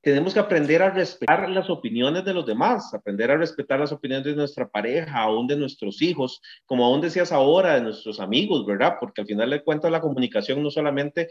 Tenemos 0.00 0.34
que 0.34 0.40
aprender 0.40 0.82
a 0.82 0.90
respetar 0.90 1.48
las 1.48 1.70
opiniones 1.70 2.24
de 2.24 2.34
los 2.34 2.44
demás, 2.44 2.92
aprender 2.92 3.30
a 3.30 3.36
respetar 3.36 3.80
las 3.80 3.92
opiniones 3.92 4.26
de 4.26 4.34
nuestra 4.34 4.68
pareja, 4.68 5.20
aún 5.20 5.46
de 5.46 5.56
nuestros 5.56 6.02
hijos, 6.02 6.42
como 6.66 6.84
aún 6.84 7.00
decías 7.00 7.32
ahora, 7.32 7.74
de 7.74 7.80
nuestros 7.80 8.20
amigos, 8.20 8.66
¿verdad? 8.66 8.96
Porque 9.00 9.20
al 9.20 9.26
final 9.26 9.50
de 9.50 9.62
cuentas 9.62 9.90
la 9.90 10.00
comunicación 10.00 10.62
no 10.62 10.70
solamente, 10.70 11.30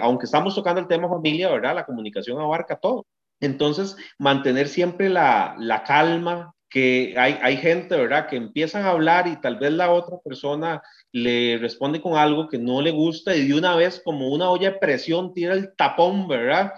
aunque 0.00 0.24
estamos 0.26 0.54
tocando 0.54 0.80
el 0.80 0.88
tema 0.88 1.08
familia, 1.08 1.50
¿verdad? 1.50 1.74
La 1.74 1.84
comunicación 1.86 2.40
abarca 2.40 2.78
todo. 2.78 3.06
Entonces, 3.40 3.96
mantener 4.18 4.68
siempre 4.68 5.08
la, 5.08 5.56
la 5.58 5.82
calma, 5.82 6.54
que 6.70 7.14
hay, 7.18 7.36
hay 7.42 7.56
gente, 7.56 7.96
¿verdad?, 7.96 8.28
que 8.28 8.36
empiezan 8.36 8.84
a 8.84 8.90
hablar 8.90 9.26
y 9.26 9.40
tal 9.40 9.56
vez 9.56 9.72
la 9.72 9.90
otra 9.90 10.18
persona 10.24 10.80
le 11.12 11.58
responde 11.58 12.00
con 12.00 12.16
algo 12.16 12.48
que 12.48 12.58
no 12.58 12.80
le 12.80 12.92
gusta 12.92 13.34
y 13.34 13.48
de 13.48 13.58
una 13.58 13.74
vez 13.74 14.00
como 14.04 14.28
una 14.28 14.48
olla 14.48 14.70
de 14.70 14.78
presión 14.78 15.34
tira 15.34 15.54
el 15.54 15.74
tapón, 15.74 16.28
¿verdad? 16.28 16.72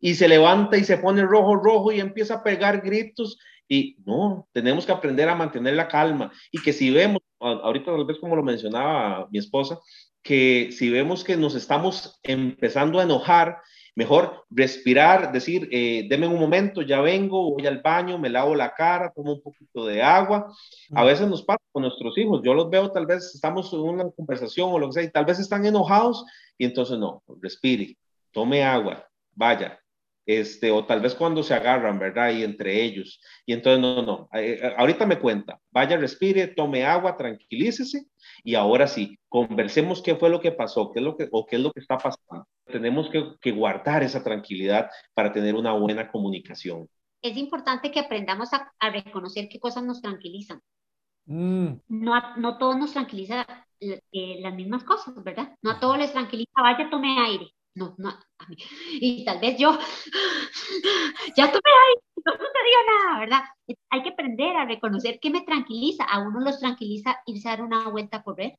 Y 0.00 0.14
se 0.14 0.28
levanta 0.28 0.78
y 0.78 0.84
se 0.84 0.96
pone 0.96 1.22
rojo, 1.22 1.56
rojo 1.56 1.92
y 1.92 2.00
empieza 2.00 2.36
a 2.36 2.42
pegar 2.42 2.80
gritos. 2.80 3.38
Y 3.68 3.96
no, 4.06 4.48
tenemos 4.52 4.86
que 4.86 4.92
aprender 4.92 5.28
a 5.28 5.34
mantener 5.34 5.74
la 5.74 5.88
calma 5.88 6.32
y 6.50 6.60
que 6.62 6.72
si 6.72 6.90
vemos, 6.90 7.20
ahorita 7.38 7.92
tal 7.92 8.04
vez 8.06 8.18
como 8.18 8.36
lo 8.36 8.42
mencionaba 8.42 9.28
mi 9.30 9.38
esposa, 9.38 9.78
que 10.22 10.70
si 10.72 10.88
vemos 10.88 11.22
que 11.22 11.36
nos 11.36 11.54
estamos 11.54 12.18
empezando 12.22 12.98
a 12.98 13.02
enojar, 13.02 13.58
Mejor 13.96 14.44
respirar, 14.50 15.30
decir, 15.30 15.68
eh, 15.70 16.06
deme 16.08 16.26
un 16.26 16.38
momento, 16.38 16.82
ya 16.82 17.00
vengo, 17.00 17.52
voy 17.52 17.66
al 17.66 17.80
baño, 17.80 18.18
me 18.18 18.28
lavo 18.28 18.54
la 18.56 18.74
cara, 18.74 19.12
tomo 19.14 19.34
un 19.34 19.42
poquito 19.42 19.86
de 19.86 20.02
agua. 20.02 20.52
A 20.94 21.04
veces 21.04 21.28
nos 21.28 21.42
pasa 21.42 21.62
con 21.70 21.82
nuestros 21.82 22.18
hijos, 22.18 22.40
yo 22.44 22.54
los 22.54 22.68
veo, 22.70 22.90
tal 22.90 23.06
vez 23.06 23.32
estamos 23.34 23.72
en 23.72 23.80
una 23.80 24.10
conversación 24.10 24.72
o 24.72 24.78
lo 24.78 24.88
que 24.88 24.94
sea, 24.94 25.02
y 25.04 25.12
tal 25.12 25.24
vez 25.24 25.38
están 25.38 25.64
enojados, 25.64 26.24
y 26.58 26.64
entonces 26.64 26.98
no, 26.98 27.22
respire, 27.40 27.96
tome 28.32 28.64
agua, 28.64 29.06
vaya, 29.32 29.78
este, 30.26 30.70
o 30.70 30.84
tal 30.86 31.00
vez 31.00 31.14
cuando 31.14 31.42
se 31.42 31.54
agarran, 31.54 31.98
¿verdad? 31.98 32.30
Y 32.30 32.42
entre 32.42 32.82
ellos. 32.82 33.20
Y 33.44 33.52
entonces, 33.52 33.80
no, 33.80 34.02
no, 34.02 34.28
eh, 34.32 34.58
eh, 34.62 34.74
ahorita 34.76 35.06
me 35.06 35.18
cuenta, 35.18 35.60
vaya, 35.70 35.96
respire, 35.96 36.48
tome 36.48 36.84
agua, 36.84 37.16
tranquilícese 37.16 38.06
y 38.42 38.54
ahora 38.54 38.86
sí, 38.86 39.18
conversemos 39.28 40.02
qué 40.02 40.16
fue 40.16 40.30
lo 40.30 40.40
que 40.40 40.52
pasó, 40.52 40.90
qué 40.92 41.00
es 41.00 41.04
lo 41.04 41.16
que, 41.16 41.28
o 41.30 41.44
qué 41.44 41.56
es 41.56 41.62
lo 41.62 41.72
que 41.72 41.80
está 41.80 41.98
pasando. 41.98 42.46
Tenemos 42.64 43.10
que, 43.10 43.52
guardar 43.52 44.02
esa 44.02 44.24
tranquilidad 44.24 44.90
para 45.12 45.32
tener 45.32 45.54
una 45.54 45.72
buena 45.72 46.10
comunicación. 46.10 46.88
Es 47.22 47.36
importante 47.36 47.90
que 47.90 48.00
aprendamos 48.00 48.50
a, 48.52 48.72
reconocer 48.90 49.48
qué 49.48 49.58
cosas 49.58 49.84
nos 49.84 50.00
tranquilizan. 50.00 50.60
Mm. 51.26 51.74
No, 51.88 52.36
no 52.36 52.58
todos 52.58 52.76
nos 52.76 52.92
tranquiliza 52.92 53.46
eh, 53.80 54.00
las 54.40 54.54
mismas 54.54 54.84
cosas, 54.84 55.14
¿verdad? 55.22 55.54
No 55.62 55.72
a 55.72 55.80
todos 55.80 55.98
les 55.98 56.12
tranquiliza, 56.12 56.52
vaya, 56.56 56.90
tome 56.90 57.18
aire 57.18 57.54
no, 57.74 57.94
no, 57.98 58.10
a 58.10 58.46
mí. 58.48 58.56
Y 59.00 59.24
tal 59.24 59.40
vez 59.40 59.58
yo, 59.58 59.72
ya 61.36 61.46
tomé 61.46 61.70
ahí, 61.70 61.94
no 62.24 62.32
sucedió 62.32 62.78
nada, 62.88 63.20
¿verdad? 63.20 63.40
Hay 63.90 64.02
que 64.02 64.10
aprender 64.10 64.56
a 64.56 64.64
reconocer 64.64 65.18
qué 65.20 65.30
me 65.30 65.42
tranquiliza. 65.42 66.04
A 66.04 66.20
uno 66.20 66.40
los 66.40 66.60
tranquiliza 66.60 67.20
irse 67.26 67.48
a 67.48 67.52
dar 67.52 67.62
una 67.62 67.88
vuelta 67.88 68.18
a 68.18 68.22
correr, 68.22 68.58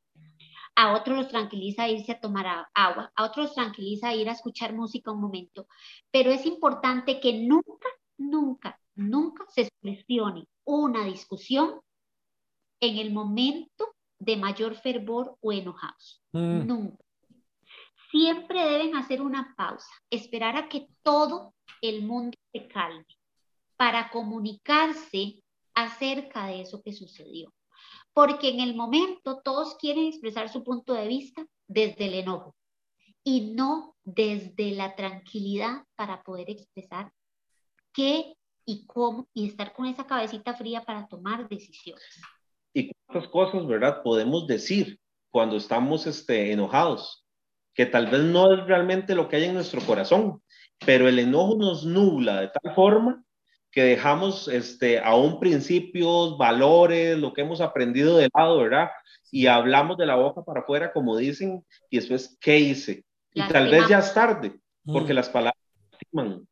a 0.76 0.94
otros 0.94 1.18
los 1.18 1.28
tranquiliza 1.30 1.88
irse 1.88 2.12
a 2.12 2.20
tomar 2.20 2.68
agua, 2.74 3.12
a 3.16 3.24
otros 3.24 3.48
los 3.48 3.56
tranquiliza 3.56 4.14
ir 4.14 4.28
a 4.30 4.34
escuchar 4.34 4.74
música 4.74 5.12
un 5.12 5.22
momento. 5.22 5.68
Pero 6.12 6.32
es 6.32 6.46
importante 6.46 7.22
que 7.22 7.34
nunca, 7.34 7.88
nunca, 8.18 8.80
nunca 8.96 9.46
se 9.48 9.62
expresione 9.62 10.48
una 10.66 11.06
discusión 11.06 11.80
en 12.82 12.98
el 12.98 13.14
momento 13.14 13.96
de 14.20 14.36
mayor 14.36 14.76
fervor 14.76 15.38
o 15.40 15.54
enojados. 15.54 16.22
Mm. 16.34 16.68
Nunca 16.68 17.05
siempre 18.12 18.64
deben 18.64 18.96
hacer 18.96 19.22
una 19.22 19.54
pausa, 19.58 19.90
esperar 20.10 20.56
a 20.56 20.70
que 20.70 20.88
todo 21.04 21.54
el 21.82 22.04
mundo 22.04 22.38
se 22.52 22.68
calme 22.68 23.06
para 23.78 24.10
comunicarse 24.10 25.42
acerca 25.74 26.48
de 26.48 26.62
eso 26.62 26.82
que 26.82 26.94
sucedió. 26.94 27.54
Porque 28.14 28.50
en 28.50 28.62
el 28.62 28.76
momento 28.76 29.42
todos 29.44 29.76
quieren 29.76 30.06
expresar 30.06 30.50
su 30.50 30.64
punto 30.64 30.94
de 30.94 31.08
vista 31.08 31.46
desde 31.68 32.06
el 32.06 32.14
enojo 32.16 32.56
y 33.24 33.54
no 33.54 33.96
desde 34.04 34.72
la 34.72 34.96
tranquilidad 34.96 35.84
para 35.96 36.24
poder 36.24 36.50
expresar 36.50 37.12
qué 37.92 38.36
y 38.66 38.86
cómo 38.86 39.28
y 39.34 39.48
estar 39.48 39.74
con 39.74 39.86
esa 39.86 40.06
cabecita 40.06 40.54
fría 40.54 40.84
para 40.84 41.08
tomar 41.08 41.50
decisiones. 41.50 42.22
Y 42.74 42.92
cuántas 43.06 43.30
cosas, 43.32 43.66
¿verdad? 43.68 44.02
Podemos 44.04 44.48
decir 44.48 45.00
cuando 45.32 45.58
estamos 45.58 46.08
este, 46.08 46.52
enojados 46.52 47.25
que 47.76 47.86
tal 47.86 48.08
vez 48.08 48.22
no 48.22 48.54
es 48.54 48.66
realmente 48.66 49.14
lo 49.14 49.28
que 49.28 49.36
hay 49.36 49.44
en 49.44 49.54
nuestro 49.54 49.82
corazón, 49.82 50.42
pero 50.86 51.08
el 51.08 51.20
enojo 51.20 51.58
nos 51.58 51.86
nubla 51.86 52.42
de 52.42 52.48
tal 52.48 52.74
forma 52.74 53.24
que 53.76 53.84
dejamos 53.84 54.48
este, 54.48 55.00
aún 55.00 55.38
principios, 55.38 56.38
valores, 56.38 57.18
lo 57.18 57.34
que 57.34 57.42
hemos 57.42 57.60
aprendido 57.60 58.16
de 58.18 58.30
lado, 58.34 58.60
¿verdad? 58.60 58.90
Y 59.30 59.48
hablamos 59.48 59.98
de 59.98 60.06
la 60.06 60.16
boca 60.16 60.44
para 60.44 60.62
afuera, 60.62 60.94
como 60.94 61.18
dicen, 61.18 61.66
y 61.90 61.98
después, 61.98 62.38
¿qué 62.40 62.58
hice? 62.58 63.04
Y 63.34 63.46
tal 63.50 63.70
vez 63.70 63.90
ya 63.90 64.00
es 64.00 64.14
tarde, 64.14 64.58
porque 64.86 65.12
mm. 65.12 65.16
las 65.18 65.28
palabras 65.28 65.62
lastiman, 65.92 66.48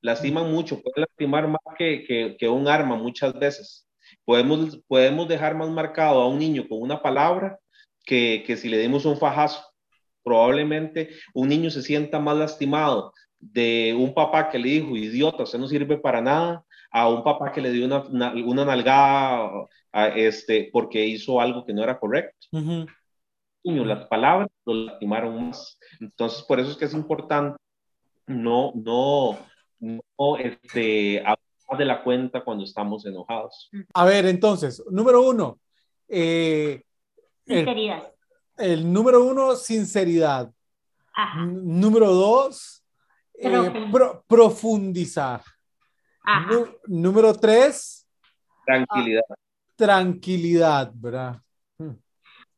lastiman 0.00 0.50
mucho, 0.50 0.82
pueden 0.82 1.06
lastimar 1.08 1.46
más 1.46 1.60
que, 1.78 2.04
que, 2.04 2.36
que, 2.36 2.48
un 2.48 2.66
arma 2.66 2.96
muchas 2.96 3.32
veces. 3.38 3.86
Podemos, 4.24 4.80
podemos 4.88 5.28
dejar 5.28 5.54
más 5.54 5.70
marcado 5.70 6.20
a 6.20 6.28
un 6.28 6.40
niño 6.40 6.66
con 6.68 6.82
una 6.82 7.00
palabra 7.00 7.56
que, 8.04 8.42
que 8.44 8.56
si 8.56 8.68
le 8.68 8.78
dimos 8.78 9.04
un 9.04 9.16
fajazo. 9.16 9.62
Probablemente 10.24 11.10
un 11.34 11.48
niño 11.48 11.70
se 11.70 11.82
sienta 11.82 12.18
más 12.18 12.36
lastimado 12.36 13.12
de 13.38 13.94
un 13.96 14.14
papá 14.14 14.48
que 14.48 14.58
le 14.58 14.70
dijo, 14.70 14.96
idiota, 14.96 15.42
usted 15.42 15.58
no 15.58 15.68
sirve 15.68 15.98
para 15.98 16.20
nada, 16.20 16.64
a 16.90 17.08
un 17.08 17.22
papá 17.22 17.52
que 17.52 17.60
le 17.60 17.70
dio 17.70 17.84
una, 17.84 18.00
una, 18.02 18.32
una 18.32 18.64
nalgada 18.64 19.50
a 19.92 20.08
este, 20.08 20.70
porque 20.72 21.04
hizo 21.04 21.40
algo 21.40 21.64
que 21.64 21.74
no 21.74 21.82
era 21.82 21.98
correcto. 21.98 22.46
Uh 22.52 22.58
-huh. 22.58 22.86
Las 23.64 24.06
palabras 24.06 24.48
lo 24.64 24.74
lastimaron 24.74 25.48
más. 25.48 25.78
Entonces, 26.00 26.42
por 26.42 26.60
eso 26.60 26.70
es 26.70 26.76
que 26.76 26.84
es 26.84 26.94
importante 26.94 27.56
no, 28.26 28.72
no, 28.74 29.38
no 29.78 30.36
este, 30.38 31.20
hablar 31.20 31.38
de 31.78 31.84
la 31.84 32.02
cuenta 32.02 32.42
cuando 32.42 32.64
estamos 32.64 33.04
enojados. 33.06 33.70
A 33.92 34.04
ver, 34.04 34.26
entonces, 34.26 34.82
número 34.90 35.22
uno, 35.28 35.58
eh. 36.08 36.82
El, 37.46 38.13
el, 38.56 38.92
número 38.92 39.24
uno, 39.24 39.56
sinceridad. 39.56 40.52
Ajá. 41.14 41.44
Número 41.44 42.12
dos, 42.12 42.84
eh, 43.34 43.88
pro, 43.90 44.24
profundizar. 44.26 45.42
Nú, 46.48 46.66
número 46.86 47.34
tres, 47.34 48.08
tranquilidad. 48.64 49.22
Ah, 49.28 49.34
tranquilidad, 49.76 50.92
¿verdad? 50.94 51.40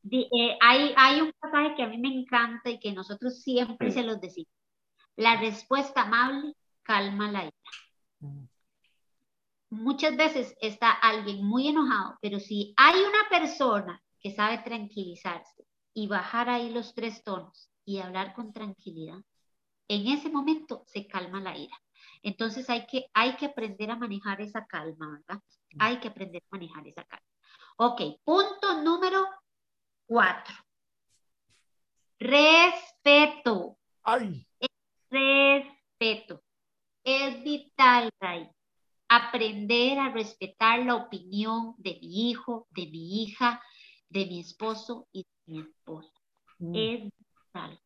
De, 0.03 0.21
eh, 0.21 0.57
hay, 0.61 0.95
hay 0.97 1.21
un 1.21 1.33
pasaje 1.41 1.75
que 1.75 1.83
a 1.83 1.89
mí 1.89 1.99
me 1.99 2.09
encanta 2.09 2.71
y 2.71 2.79
que 2.79 2.93
nosotros 2.93 3.43
siempre 3.43 3.91
se 3.91 4.05
los 4.05 4.21
decimos. 4.21 4.53
La 5.17 5.41
respuesta 5.41 6.03
amable 6.03 6.55
calma 6.83 7.31
la 7.31 7.45
ira. 7.45 7.53
Muchas 9.71 10.17
veces 10.17 10.55
está 10.61 10.93
alguien 10.93 11.45
muy 11.45 11.69
enojado, 11.69 12.17
pero 12.23 12.39
si 12.39 12.73
hay 12.77 13.01
una 13.01 13.29
persona 13.29 14.01
que 14.21 14.31
sabe 14.31 14.59
tranquilizarse 14.59 15.65
y 15.97 16.09
bajar 16.09 16.51
ahí 16.51 16.69
los 16.69 16.95
tres 16.95 17.25
tonos 17.25 17.71
y 17.87 18.01
hablar 18.01 18.35
con 18.35 18.53
tranquilidad, 18.53 19.19
en 19.89 20.09
ese 20.09 20.29
momento 20.29 20.85
se 20.87 21.07
calma 21.07 21.41
la 21.41 21.57
ira. 21.57 21.75
Entonces 22.23 22.69
hay 22.69 22.87
que, 22.87 23.07
hay 23.15 23.35
que 23.37 23.47
aprender 23.47 23.91
a 23.91 23.97
manejar 23.97 24.43
esa 24.43 24.67
calma, 24.67 25.11
¿verdad? 25.11 25.43
Hay 25.79 25.99
que 25.99 26.09
aprender 26.09 26.43
a 26.43 26.57
manejar 26.57 26.87
esa 26.87 27.03
calma. 27.05 27.27
Ok, 27.79 28.03
punto 28.25 28.83
número 28.83 29.27
cuatro. 30.05 30.55
Respeto. 32.19 33.79
Ay. 34.03 34.47
Respeto. 35.09 36.43
Es 37.05 37.43
vital, 37.43 38.11
Ray, 38.21 38.51
aprender 39.09 39.99
a 39.99 40.11
respetar 40.11 40.81
la 40.81 40.97
opinión 40.97 41.75
de 41.79 41.99
mi 42.03 42.29
hijo, 42.29 42.67
de 42.73 42.87
mi 42.87 43.23
hija, 43.23 43.63
de 44.11 44.27
mi 44.27 44.41
esposo 44.41 45.09
y 45.11 45.23
de 45.23 45.36
mi 45.47 45.61
esposa. 45.61 46.13
Mm. 46.59 46.75
Es 46.75 47.03
vital. 47.05 47.81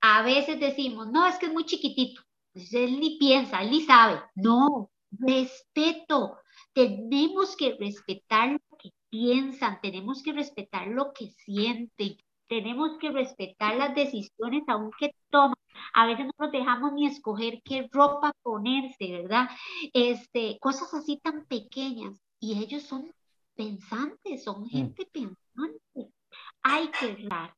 A 0.00 0.22
veces 0.22 0.58
decimos, 0.60 1.08
no, 1.08 1.26
es 1.26 1.38
que 1.38 1.46
es 1.46 1.52
muy 1.52 1.64
chiquitito. 1.64 2.22
Entonces, 2.54 2.74
él 2.74 3.00
ni 3.00 3.18
piensa, 3.18 3.62
él 3.62 3.70
ni 3.70 3.82
sabe. 3.82 4.20
No, 4.34 4.90
respeto. 5.10 6.38
Tenemos 6.72 7.56
que 7.56 7.76
respetar 7.78 8.52
lo 8.52 8.76
que 8.78 8.90
piensan, 9.10 9.80
tenemos 9.80 10.22
que 10.22 10.32
respetar 10.32 10.88
lo 10.88 11.12
que 11.12 11.28
sienten, 11.44 12.16
tenemos 12.48 12.98
que 12.98 13.10
respetar 13.10 13.76
las 13.76 13.94
decisiones 13.94 14.62
aunque 14.68 15.14
toman. 15.30 15.56
A 15.94 16.06
veces 16.06 16.26
no 16.26 16.32
nos 16.38 16.52
dejamos 16.52 16.92
ni 16.92 17.06
escoger 17.06 17.62
qué 17.64 17.88
ropa 17.90 18.32
ponerse, 18.42 19.10
¿verdad? 19.10 19.48
Este, 19.92 20.58
cosas 20.60 20.92
así 20.94 21.18
tan 21.18 21.46
pequeñas. 21.46 22.18
Y 22.40 22.62
ellos 22.62 22.82
son 22.82 23.10
pensantes, 23.54 24.44
son 24.44 24.66
gente 24.66 25.06
mm. 25.06 25.10
pensante. 25.10 26.12
Hay 26.62 26.90
que 26.90 27.12
hablar. 27.12 27.54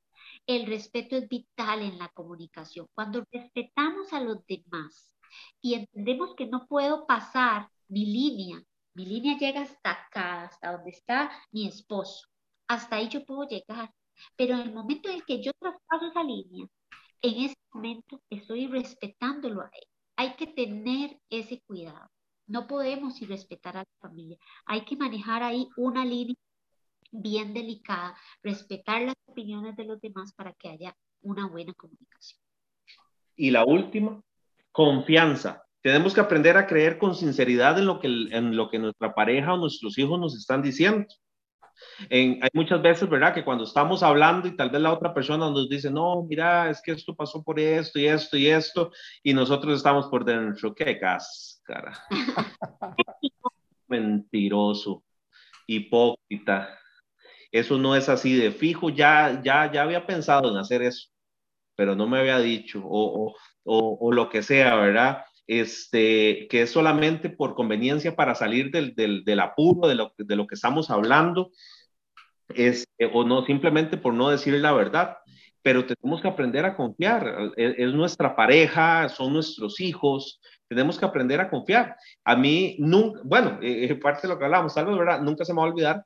El 0.46 0.66
respeto 0.66 1.16
es 1.16 1.28
vital 1.28 1.82
en 1.82 1.98
la 1.98 2.08
comunicación. 2.08 2.86
Cuando 2.94 3.24
respetamos 3.32 4.12
a 4.12 4.20
los 4.20 4.46
demás 4.46 5.12
y 5.60 5.74
entendemos 5.74 6.34
que 6.34 6.46
no 6.46 6.66
puedo 6.66 7.06
pasar 7.06 7.68
mi 7.88 8.06
línea, 8.06 8.62
mi 8.94 9.06
línea 9.06 9.36
llega 9.38 9.62
hasta 9.62 9.90
acá, 9.90 10.44
hasta 10.44 10.72
donde 10.72 10.90
está 10.90 11.30
mi 11.50 11.66
esposo. 11.66 12.28
Hasta 12.68 12.96
ahí 12.96 13.08
yo 13.08 13.24
puedo 13.24 13.48
llegar. 13.48 13.92
Pero 14.36 14.54
en 14.54 14.60
el 14.60 14.74
momento 14.74 15.10
en 15.10 15.22
que 15.22 15.42
yo 15.42 15.52
traspaso 15.58 16.06
esa 16.06 16.22
línea, 16.22 16.66
en 17.22 17.44
ese 17.44 17.56
momento 17.72 18.22
estoy 18.30 18.66
respetándolo 18.68 19.62
a 19.62 19.70
él. 19.72 19.88
Hay 20.16 20.36
que 20.36 20.46
tener 20.46 21.18
ese 21.30 21.60
cuidado. 21.62 22.08
No 22.46 22.66
podemos 22.66 23.20
irrespetar 23.22 23.76
a 23.76 23.80
la 23.80 24.08
familia. 24.08 24.38
Hay 24.66 24.84
que 24.84 24.96
manejar 24.96 25.42
ahí 25.42 25.68
una 25.76 26.04
línea 26.04 26.36
bien 27.14 27.54
delicada, 27.54 28.16
respetar 28.42 29.02
las 29.02 29.14
opiniones 29.26 29.76
de 29.76 29.84
los 29.84 30.00
demás 30.00 30.32
para 30.34 30.52
que 30.54 30.68
haya 30.68 30.96
una 31.22 31.46
buena 31.46 31.72
comunicación. 31.74 32.40
Y 33.36 33.50
la 33.50 33.64
última, 33.64 34.20
confianza. 34.72 35.64
Tenemos 35.80 36.14
que 36.14 36.20
aprender 36.20 36.56
a 36.56 36.66
creer 36.66 36.98
con 36.98 37.14
sinceridad 37.14 37.78
en 37.78 37.86
lo 37.86 38.00
que, 38.00 38.08
en 38.08 38.56
lo 38.56 38.68
que 38.70 38.78
nuestra 38.78 39.14
pareja 39.14 39.54
o 39.54 39.58
nuestros 39.58 39.98
hijos 39.98 40.18
nos 40.18 40.36
están 40.36 40.62
diciendo. 40.62 41.06
En, 42.08 42.42
hay 42.42 42.50
muchas 42.52 42.80
veces, 42.80 43.08
¿verdad? 43.08 43.34
Que 43.34 43.44
cuando 43.44 43.64
estamos 43.64 44.02
hablando 44.02 44.48
y 44.48 44.56
tal 44.56 44.70
vez 44.70 44.80
la 44.80 44.92
otra 44.92 45.12
persona 45.12 45.50
nos 45.50 45.68
dice, 45.68 45.90
no, 45.90 46.22
mira, 46.22 46.70
es 46.70 46.80
que 46.82 46.92
esto 46.92 47.14
pasó 47.14 47.42
por 47.42 47.60
esto 47.60 47.98
y 47.98 48.06
esto 48.06 48.36
y 48.36 48.46
esto, 48.46 48.90
y 49.22 49.34
nosotros 49.34 49.76
estamos 49.76 50.06
por 50.06 50.24
dentro, 50.24 50.74
qué 50.74 50.98
cáscara. 50.98 51.92
Mentiroso, 53.88 55.04
hipócrita. 55.66 56.78
Eso 57.54 57.78
no 57.78 57.94
es 57.94 58.08
así 58.08 58.34
de 58.34 58.50
fijo, 58.50 58.90
ya, 58.90 59.40
ya, 59.44 59.70
ya 59.70 59.82
había 59.82 60.04
pensado 60.06 60.50
en 60.50 60.56
hacer 60.56 60.82
eso, 60.82 61.08
pero 61.76 61.94
no 61.94 62.08
me 62.08 62.18
había 62.18 62.40
dicho, 62.40 62.82
o, 62.84 63.32
o, 63.64 63.98
o, 64.00 64.12
lo 64.12 64.28
que 64.28 64.42
sea, 64.42 64.74
¿verdad? 64.74 65.24
este, 65.46 66.48
que 66.48 66.62
es 66.62 66.72
solamente 66.72 67.30
por 67.30 67.54
conveniencia 67.54 68.16
para 68.16 68.34
salir 68.34 68.72
del, 68.72 68.96
del, 68.96 69.22
del 69.22 69.38
apuro 69.38 69.86
de 69.86 69.94
lo, 69.94 70.12
de 70.18 70.34
lo, 70.34 70.48
que 70.48 70.56
estamos 70.56 70.90
hablando, 70.90 71.52
es, 72.48 72.86
o 73.12 73.22
no, 73.22 73.44
simplemente 73.44 73.98
por 73.98 74.14
no 74.14 74.30
decir 74.30 74.54
la 74.54 74.72
verdad. 74.72 75.18
Pero 75.62 75.86
tenemos 75.86 76.20
que 76.20 76.28
aprender 76.28 76.64
a 76.64 76.74
confiar. 76.74 77.52
Es, 77.56 77.74
es 77.78 77.94
nuestra 77.94 78.34
pareja, 78.34 79.08
son 79.08 79.32
nuestros 79.32 79.80
hijos, 79.80 80.40
tenemos 80.68 80.98
que 80.98 81.06
aprender 81.06 81.40
a 81.40 81.48
confiar. 81.48 81.94
A 82.24 82.34
mí, 82.34 82.74
nunca, 82.80 83.20
bueno, 83.22 83.60
eh, 83.62 83.94
parte 83.94 84.26
de 84.26 84.34
lo 84.34 84.40
que 84.40 84.44
hablamos, 84.44 84.74
tal 84.74 84.86
vez, 84.86 84.98
¿verdad? 84.98 85.20
Nunca 85.20 85.44
se 85.44 85.54
me 85.54 85.58
va 85.58 85.66
a 85.66 85.70
olvidar 85.70 86.04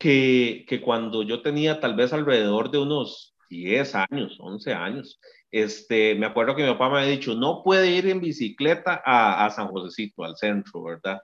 que, 0.00 0.64
que 0.66 0.80
cuando 0.80 1.22
yo 1.22 1.42
tenía 1.42 1.78
tal 1.78 1.94
vez 1.94 2.14
alrededor 2.14 2.70
de 2.70 2.78
unos 2.78 3.36
10 3.50 3.94
años, 3.96 4.38
11 4.40 4.72
años, 4.72 5.20
este, 5.50 6.14
me 6.14 6.24
acuerdo 6.24 6.56
que 6.56 6.62
mi 6.62 6.70
papá 6.70 6.88
me 6.88 7.00
había 7.00 7.10
dicho, 7.10 7.34
no 7.34 7.62
puede 7.62 7.90
ir 7.90 8.06
en 8.06 8.20
bicicleta 8.20 9.02
a, 9.04 9.44
a 9.44 9.50
San 9.50 9.68
Josecito, 9.68 10.24
al 10.24 10.36
centro, 10.36 10.84
¿verdad? 10.84 11.20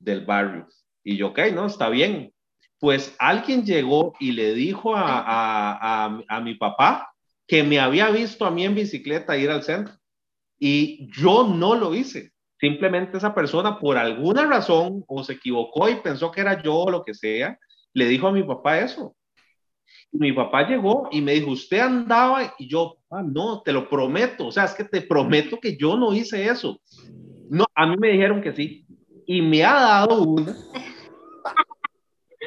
Del 0.00 0.26
barrio. 0.26 0.66
Y 1.04 1.16
yo, 1.16 1.28
ok, 1.28 1.38
no, 1.54 1.66
está 1.66 1.88
bien. 1.90 2.32
Pues 2.80 3.14
alguien 3.20 3.64
llegó 3.64 4.12
y 4.18 4.32
le 4.32 4.52
dijo 4.52 4.96
a, 4.96 5.20
a, 5.20 6.20
a, 6.28 6.40
mi 6.40 6.56
papá 6.56 7.12
que 7.46 7.62
me 7.62 7.78
había 7.78 8.10
visto 8.10 8.46
a 8.46 8.50
mí 8.50 8.64
en 8.64 8.74
bicicleta 8.74 9.36
ir 9.36 9.50
al 9.50 9.62
centro. 9.62 9.94
Y 10.58 11.08
yo 11.12 11.46
no 11.46 11.76
lo 11.76 11.94
hice. 11.94 12.32
Simplemente 12.58 13.18
esa 13.18 13.32
persona, 13.32 13.78
por 13.78 13.96
alguna 13.96 14.44
razón, 14.46 15.04
o 15.06 15.22
se 15.22 15.34
equivocó 15.34 15.88
y 15.88 15.96
pensó 15.96 16.32
que 16.32 16.40
era 16.40 16.60
yo 16.60 16.74
o 16.74 16.90
lo 16.90 17.04
que 17.04 17.14
sea, 17.14 17.56
le 17.98 18.06
dijo 18.06 18.28
a 18.28 18.32
mi 18.32 18.42
papá 18.42 18.78
eso. 18.78 19.14
Y 20.12 20.18
mi 20.18 20.32
papá 20.32 20.66
llegó 20.66 21.08
y 21.10 21.20
me 21.20 21.32
dijo, 21.32 21.50
usted 21.50 21.80
andaba 21.80 22.54
y 22.58 22.68
yo, 22.68 22.96
ah, 23.10 23.22
no, 23.22 23.62
te 23.62 23.72
lo 23.72 23.88
prometo, 23.88 24.46
o 24.46 24.52
sea, 24.52 24.64
es 24.64 24.74
que 24.74 24.84
te 24.84 25.02
prometo 25.02 25.58
que 25.60 25.76
yo 25.76 25.96
no 25.96 26.14
hice 26.14 26.46
eso. 26.46 26.80
No, 27.50 27.66
a 27.74 27.86
mí 27.86 27.96
me 27.98 28.08
dijeron 28.08 28.40
que 28.40 28.52
sí. 28.52 28.86
Y 29.26 29.42
me 29.42 29.64
ha 29.64 29.74
dado 29.74 30.22
una 30.22 30.54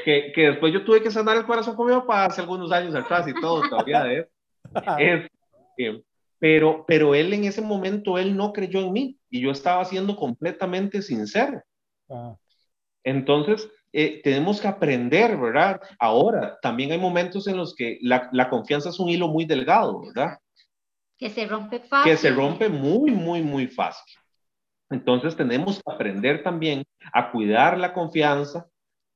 que, 0.04 0.32
que 0.34 0.41
después 0.41 0.74
yo 0.74 0.84
tuve 0.84 1.02
que 1.02 1.12
sanar 1.12 1.38
el 1.38 1.45
corazón 1.45 1.76
con 1.76 1.88
mi 1.88 1.93
papá 1.93 2.26
hace 2.26 2.41
algunos 2.41 2.72
años 2.72 2.95
atrás 2.95 3.28
y 3.28 3.39
todo, 3.39 3.62
todavía 3.70 4.04
de 4.04 4.20
eso. 4.20 4.30
Es, 4.99 5.30
pero, 6.39 6.86
pero 6.88 7.16
él 7.16 7.34
en 7.34 7.43
ese 7.45 7.62
momento, 7.62 8.18
él 8.18 8.36
no 8.36 8.54
creyó 8.54 8.80
en 8.82 8.93
mí 8.93 9.18
y 9.30 9.41
yo 9.41 9.52
estaba 9.52 9.84
siendo 9.86 10.16
completamente 10.16 11.02
sincero. 11.02 11.62
Ah. 12.10 12.36
Entonces, 13.04 13.70
eh, 13.93 14.21
tenemos 14.23 14.61
que 14.61 14.67
aprender, 14.67 15.37
¿verdad? 15.37 15.81
Ahora, 15.99 16.57
también 16.61 16.91
hay 16.91 16.97
momentos 16.97 17.47
en 17.47 17.57
los 17.57 17.75
que 17.75 17.97
la, 18.01 18.29
la, 18.31 18.49
confianza 18.49 18.89
es 18.89 18.99
un 18.99 19.09
hilo 19.09 19.27
muy 19.27 19.45
delgado, 19.45 20.01
¿verdad? 20.01 20.37
Que 21.17 21.29
se 21.29 21.45
rompe 21.45 21.79
fácil. 21.81 22.11
Que 22.11 22.17
se 22.17 22.31
rompe 22.31 22.69
muy, 22.69 23.11
muy, 23.11 23.41
muy 23.41 23.67
fácil. 23.67 24.15
Entonces 24.89 25.35
tenemos 25.35 25.77
que 25.77 25.91
aprender 25.91 26.43
también 26.43 26.83
a 27.13 27.31
cuidar 27.31 27.77
la 27.77 27.93
confianza. 27.93 28.67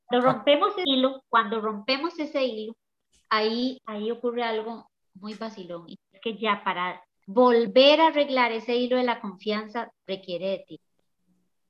Cuando 0.06 0.28
rompemos 0.28 0.74
el 0.78 0.84
hilo, 0.88 1.24
cuando 1.30 1.62
rompemos 1.62 2.18
ese 2.20 2.44
hilo, 2.44 2.76
ahí, 3.30 3.82
ahí 3.86 4.12
ocurre 4.12 4.44
algo 4.44 4.90
muy 5.14 5.34
vacilón. 5.34 5.88
Es 6.12 6.22
que 6.22 6.38
ya 6.38 6.64
para 6.64 7.02
volver 7.28 8.02
a 8.02 8.08
arreglar 8.08 8.52
ese 8.52 8.76
hilo 8.76 8.98
de 8.98 9.04
la 9.04 9.20
confianza 9.20 9.92
requiere 10.06 10.50
de 10.50 10.66
ti. 10.68 10.82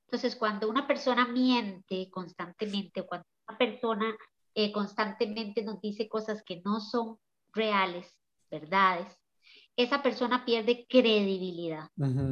Entonces, 0.07 0.35
cuando 0.35 0.69
una 0.69 0.87
persona 0.87 1.27
miente 1.27 2.09
constantemente, 2.09 3.03
cuando 3.03 3.25
una 3.47 3.57
persona 3.57 4.15
eh, 4.53 4.71
constantemente 4.71 5.63
nos 5.63 5.81
dice 5.81 6.07
cosas 6.07 6.43
que 6.43 6.61
no 6.63 6.79
son 6.79 7.17
reales, 7.53 8.13
verdades, 8.49 9.17
esa 9.75 10.01
persona 10.01 10.45
pierde 10.45 10.85
credibilidad. 10.87 11.89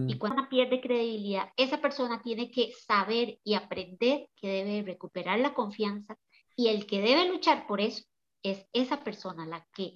Y 0.08 0.18
cuando 0.18 0.48
pierde 0.48 0.80
credibilidad, 0.80 1.50
esa 1.58 1.82
persona 1.82 2.22
tiene 2.22 2.50
que 2.50 2.72
saber 2.72 3.38
y 3.44 3.56
aprender 3.56 4.30
que 4.36 4.48
debe 4.48 4.84
recuperar 4.84 5.40
la 5.40 5.54
confianza 5.54 6.18
y 6.56 6.70
el 6.70 6.86
que 6.86 7.02
debe 7.02 7.28
luchar 7.28 7.68
por 7.68 7.82
eso 7.82 8.04
es 8.44 8.66
esa 8.72 9.04
persona 9.04 9.46
la 9.46 9.66
que 9.74 9.94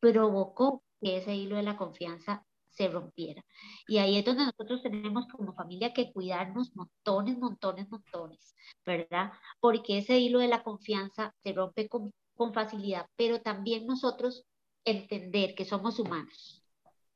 provocó 0.00 0.82
que 1.00 1.18
ese 1.18 1.34
hilo 1.34 1.56
de 1.56 1.62
la 1.62 1.76
confianza 1.76 2.46
se 2.76 2.88
rompiera. 2.88 3.42
Y 3.88 3.98
ahí 3.98 4.18
es 4.18 4.24
donde 4.24 4.44
nosotros 4.44 4.82
tenemos 4.82 5.26
como 5.28 5.54
familia 5.54 5.92
que 5.92 6.12
cuidarnos 6.12 6.74
montones, 6.76 7.38
montones, 7.38 7.88
montones, 7.90 8.54
¿verdad? 8.84 9.32
Porque 9.60 9.98
ese 9.98 10.18
hilo 10.18 10.40
de 10.40 10.48
la 10.48 10.62
confianza 10.62 11.34
se 11.42 11.52
rompe 11.52 11.88
con, 11.88 12.12
con 12.34 12.52
facilidad, 12.52 13.06
pero 13.16 13.40
también 13.40 13.86
nosotros 13.86 14.44
entender 14.84 15.54
que 15.54 15.64
somos 15.64 15.98
humanos 15.98 16.62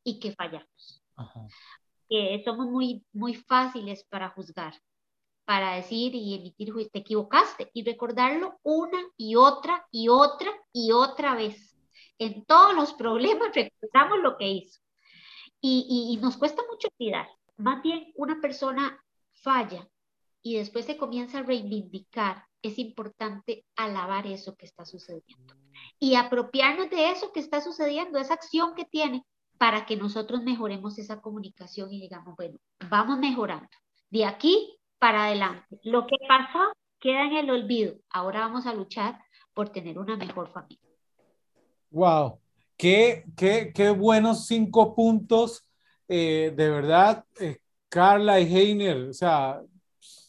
y 0.02 0.18
que 0.18 0.32
fallamos. 0.32 1.02
Que 2.08 2.42
somos 2.44 2.66
muy, 2.66 3.04
muy 3.12 3.34
fáciles 3.34 4.04
para 4.04 4.30
juzgar, 4.30 4.74
para 5.44 5.74
decir 5.74 6.14
y 6.14 6.34
emitir 6.34 6.72
juicio, 6.72 6.90
te 6.92 7.00
equivocaste 7.00 7.70
y 7.74 7.84
recordarlo 7.84 8.58
una 8.62 8.98
y 9.16 9.36
otra 9.36 9.86
y 9.90 10.08
otra 10.08 10.50
y 10.72 10.92
otra 10.92 11.34
vez. 11.34 11.76
En 12.18 12.44
todos 12.44 12.74
los 12.74 12.94
problemas 12.94 13.54
recordamos 13.54 14.18
lo 14.20 14.36
que 14.36 14.48
hizo. 14.48 14.80
Y, 15.61 16.18
nos 16.22 16.36
cuesta 16.36 16.62
mucho 16.70 16.88
olvidar. 16.98 17.28
Más 17.56 17.82
bien, 17.82 18.12
una 18.16 18.40
persona 18.40 19.02
falla 19.32 19.86
y 20.42 20.56
después 20.56 20.86
se 20.86 20.96
comienza 20.96 21.38
a 21.38 21.42
reivindicar. 21.42 22.44
Es 22.62 22.78
importante 22.78 23.66
alabar 23.76 24.26
eso 24.26 24.56
que 24.56 24.66
está 24.66 24.84
sucediendo 24.84 25.54
y 25.98 26.14
apropiarnos 26.14 26.90
de 26.90 27.11
eso 27.11 27.32
que 27.32 27.40
está 27.40 27.61
sucediendo, 27.61 28.18
esa 28.18 28.34
acción 28.34 28.74
que 28.74 28.84
tiene, 28.84 29.24
para 29.58 29.84
que 29.84 29.96
nosotros 29.96 30.42
mejoremos 30.42 30.98
esa 30.98 31.20
comunicación 31.20 31.92
y 31.92 32.00
digamos, 32.00 32.34
bueno, 32.36 32.58
vamos 32.88 33.18
mejorando. 33.18 33.68
De 34.08 34.24
aquí 34.24 34.78
para 34.98 35.24
adelante. 35.24 35.80
Lo 35.82 36.06
que 36.06 36.16
pasó 36.28 36.72
queda 37.00 37.24
en 37.24 37.36
el 37.36 37.50
olvido. 37.50 37.94
Ahora 38.11 38.40
vamos 38.40 38.66
a 38.66 38.74
luchar 38.74 39.18
por 39.54 39.70
tener 39.70 39.98
una 39.98 40.16
mejor 40.16 40.52
familia. 40.52 40.88
Wow, 41.90 42.38
qué, 42.81 43.24
qué, 43.37 43.72
qué 43.74 43.91
buenos 43.91 44.47
cinco 44.47 44.95
puntos. 44.95 45.66
Eh, 46.09 46.55
de 46.57 46.70
verdad, 46.70 47.24
eh, 47.39 47.59
Carla 47.91 48.41
y 48.41 48.57
Heiner, 48.57 49.11
o 49.11 49.12
sea, 49.12 49.61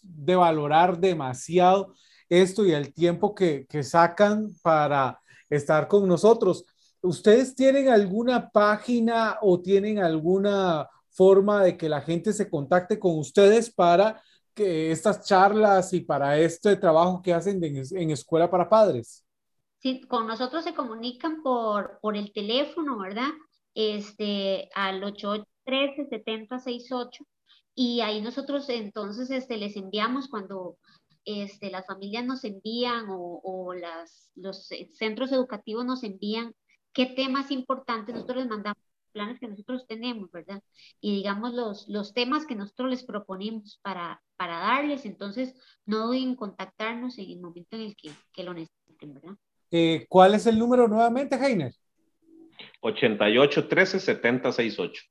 de 0.02 0.36
valorar 0.36 0.99
demasiado 0.99 1.95
esto 2.28 2.66
y 2.66 2.74
el 2.74 2.93
tiempo 2.93 3.34
que, 3.34 3.66
que 3.70 3.84
sacan 3.84 4.54
para 4.62 5.22
estar 5.49 5.88
con 5.88 6.06
nosotros. 6.10 6.66
¿Ustedes 7.02 7.56
tienen 7.56 7.88
alguna 7.88 8.49
página 8.49 9.38
o 9.41 9.62
tienen 9.62 9.99
alguna 9.99 10.89
forma 11.10 11.64
de 11.64 11.78
que 11.78 11.88
la 11.88 12.02
gente 12.02 12.34
se 12.34 12.49
contacte 12.49 12.99
con 12.99 13.18
ustedes 13.18 13.74
para 13.74 14.22
que 14.54 14.91
estas 14.91 15.26
charlas 15.26 15.93
y 15.93 16.02
para 16.02 16.38
este 16.38 16.76
trabajo 16.76 17.22
que 17.22 17.34
hacen 17.34 17.64
en, 17.64 18.12
Escuela 18.12 18.52
para 18.52 18.68
Padres? 18.68 19.24
Sí, 19.82 20.01
con 20.01 20.27
nosotros 20.27 20.63
se 20.63 20.75
comunican 20.75 21.41
por, 21.41 21.97
por 22.01 22.15
el 22.15 22.32
teléfono, 22.34 22.99
¿verdad? 22.99 23.29
Este, 23.73 24.69
al 24.75 25.01
8813-7068 25.01 27.25
y 27.73 28.01
ahí 28.01 28.21
nosotros 28.21 28.69
entonces 28.69 29.32
este, 29.32 29.57
les 29.57 29.75
enviamos 29.77 30.27
cuando 30.27 30.77
este, 31.25 31.71
las 31.71 31.88
familias 31.88 32.25
nos 32.25 32.43
envían 32.43 33.07
o, 33.09 33.41
o 33.43 33.73
las, 33.73 34.29
los 34.36 34.69
centros 34.93 35.32
educativos 35.32 35.84
nos 35.84 36.03
envían 36.03 36.53
qué 36.93 37.07
temas 37.07 37.49
importantes 37.49 38.13
nosotros 38.13 38.43
les 38.43 38.49
mandamos 38.49 38.84
planes 39.11 39.39
que 39.39 39.47
nosotros 39.47 39.88
tenemos, 39.88 40.29
¿verdad? 40.32 40.61
Y 40.99 41.15
digamos 41.15 41.53
los, 41.53 41.88
los 41.88 42.13
temas 42.13 42.45
que 42.45 42.55
nosotros 42.55 42.91
les 42.91 43.03
proponemos 43.03 43.79
para, 43.82 44.21
para 44.38 44.59
darles, 44.59 45.05
entonces 45.05 45.55
no 45.88 46.05
duden 46.05 46.23
en 46.23 46.36
contactarnos 46.36 47.17
en 47.17 47.32
el 47.32 47.41
momento 47.41 47.77
en 47.77 47.82
el 47.82 47.95
que, 47.95 48.11
que 48.32 48.43
lo 48.43 48.53
necesiten, 48.53 49.15
¿verdad? 49.15 49.38
Eh, 49.72 50.05
¿Cuál 50.09 50.36
es 50.36 50.45
el 50.45 50.59
número 50.59 50.88
nuevamente, 50.88 51.36
Heiner? 51.36 51.74
88 52.82 53.67
13 53.67 53.99
70 53.99 54.51
68. 54.51 55.03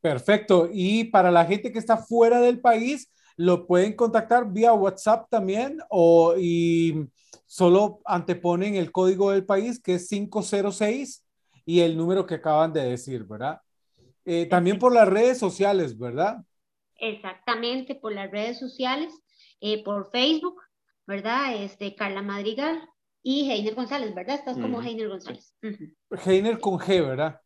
Perfecto. 0.00 0.68
Y 0.72 1.04
para 1.04 1.30
la 1.30 1.46
gente 1.46 1.72
que 1.72 1.78
está 1.78 1.96
fuera 1.96 2.40
del 2.40 2.60
país, 2.60 3.10
lo 3.36 3.66
pueden 3.66 3.94
contactar 3.94 4.52
vía 4.52 4.72
WhatsApp 4.72 5.28
también 5.30 5.78
o 5.88 6.34
y 6.38 7.08
solo 7.46 8.00
anteponen 8.04 8.74
el 8.76 8.92
código 8.92 9.30
del 9.30 9.44
país 9.44 9.80
que 9.80 9.94
es 9.94 10.08
506 10.08 11.24
y 11.64 11.80
el 11.80 11.96
número 11.96 12.26
que 12.26 12.34
acaban 12.34 12.72
de 12.72 12.84
decir, 12.84 13.24
¿verdad? 13.24 13.60
Eh, 14.24 14.46
también 14.46 14.78
por 14.78 14.92
las 14.92 15.08
redes 15.08 15.38
sociales, 15.38 15.98
¿verdad? 15.98 16.38
Exactamente, 16.96 17.94
por 17.94 18.12
las 18.12 18.30
redes 18.30 18.58
sociales, 18.58 19.12
eh, 19.60 19.82
por 19.82 20.10
Facebook, 20.10 20.60
¿verdad? 21.06 21.56
Este, 21.56 21.94
Carla 21.94 22.22
Madrigal 22.22 22.88
y 23.24 23.50
Heiner 23.50 23.74
González, 23.74 24.14
¿verdad? 24.14 24.36
Estás 24.36 24.58
como 24.58 24.80
Heiner 24.80 25.08
González. 25.08 25.56
Heiner 26.24 26.60
con 26.60 26.78
G, 26.78 27.04
¿verdad? 27.04 27.40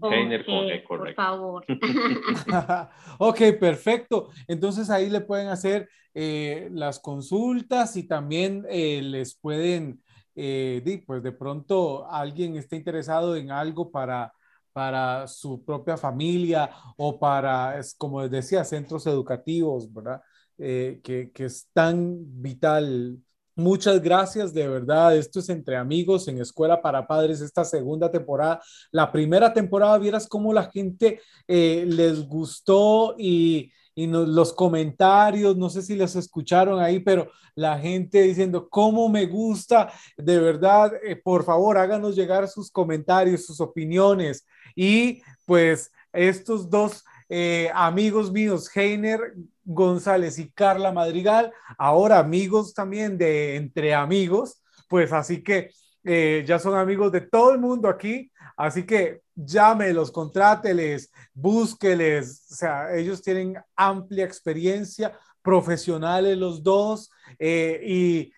Heiner 0.00 0.46
con 0.46 0.66
G, 0.66 0.84
correcto. 0.84 1.16
Por 1.16 1.26
favor. 1.26 1.66
ok, 3.18 3.40
perfecto. 3.60 4.30
Entonces 4.46 4.88
ahí 4.88 5.10
le 5.10 5.20
pueden 5.20 5.48
hacer 5.48 5.88
eh, 6.14 6.68
las 6.72 7.00
consultas 7.00 7.96
y 7.96 8.04
también 8.04 8.64
les 8.70 9.36
pueden 9.36 10.00
eh, 10.40 11.02
pues 11.04 11.20
de 11.20 11.32
pronto 11.32 12.08
alguien 12.08 12.56
está 12.56 12.76
interesado 12.76 13.34
en 13.34 13.50
algo 13.50 13.90
para, 13.90 14.32
para 14.72 15.26
su 15.26 15.64
propia 15.64 15.96
familia 15.96 16.70
o 16.96 17.18
para, 17.18 17.76
es, 17.76 17.92
como 17.96 18.22
les 18.22 18.30
decía, 18.30 18.62
centros 18.62 19.04
educativos, 19.08 19.92
¿verdad? 19.92 20.22
Eh, 20.56 21.00
que, 21.02 21.32
que 21.32 21.46
es 21.46 21.68
tan 21.72 22.18
vital 22.40 23.18
Muchas 23.58 24.00
gracias, 24.00 24.54
de 24.54 24.68
verdad. 24.68 25.16
Esto 25.16 25.40
es 25.40 25.48
Entre 25.48 25.74
Amigos 25.74 26.28
en 26.28 26.40
Escuela 26.40 26.80
para 26.80 27.08
Padres, 27.08 27.40
esta 27.40 27.64
segunda 27.64 28.08
temporada. 28.08 28.62
La 28.92 29.10
primera 29.10 29.52
temporada, 29.52 29.98
vieras 29.98 30.28
cómo 30.28 30.52
la 30.52 30.70
gente 30.70 31.20
eh, 31.48 31.84
les 31.88 32.24
gustó 32.28 33.16
y, 33.18 33.72
y 33.96 34.06
los 34.06 34.52
comentarios, 34.52 35.56
no 35.56 35.70
sé 35.70 35.82
si 35.82 35.96
los 35.96 36.14
escucharon 36.14 36.78
ahí, 36.78 37.00
pero 37.00 37.32
la 37.56 37.76
gente 37.80 38.22
diciendo, 38.22 38.68
¿cómo 38.68 39.08
me 39.08 39.26
gusta? 39.26 39.92
De 40.16 40.38
verdad, 40.38 40.92
eh, 41.02 41.16
por 41.16 41.42
favor, 41.42 41.78
háganos 41.78 42.14
llegar 42.14 42.46
sus 42.46 42.70
comentarios, 42.70 43.44
sus 43.44 43.60
opiniones. 43.60 44.46
Y 44.76 45.20
pues 45.46 45.90
estos 46.12 46.70
dos 46.70 47.02
eh, 47.28 47.70
amigos 47.74 48.32
míos, 48.32 48.70
Heiner 48.74 49.34
González 49.64 50.38
y 50.38 50.50
Carla 50.50 50.92
Madrigal, 50.92 51.52
ahora 51.76 52.18
amigos 52.18 52.72
también 52.72 53.18
de 53.18 53.56
Entre 53.56 53.94
Amigos, 53.94 54.62
pues 54.88 55.12
así 55.12 55.42
que 55.42 55.70
eh, 56.04 56.44
ya 56.46 56.58
son 56.58 56.76
amigos 56.76 57.12
de 57.12 57.20
todo 57.20 57.52
el 57.52 57.58
mundo 57.58 57.88
aquí, 57.88 58.30
así 58.56 58.84
que 58.84 59.20
llámelos, 59.34 60.10
contráteles, 60.10 61.12
búsqueles, 61.34 62.46
o 62.50 62.54
sea, 62.54 62.94
ellos 62.96 63.20
tienen 63.20 63.56
amplia 63.76 64.24
experiencia, 64.24 65.12
profesionales 65.42 66.36
los 66.36 66.62
dos, 66.62 67.10
eh, 67.38 67.80
y 67.84 68.32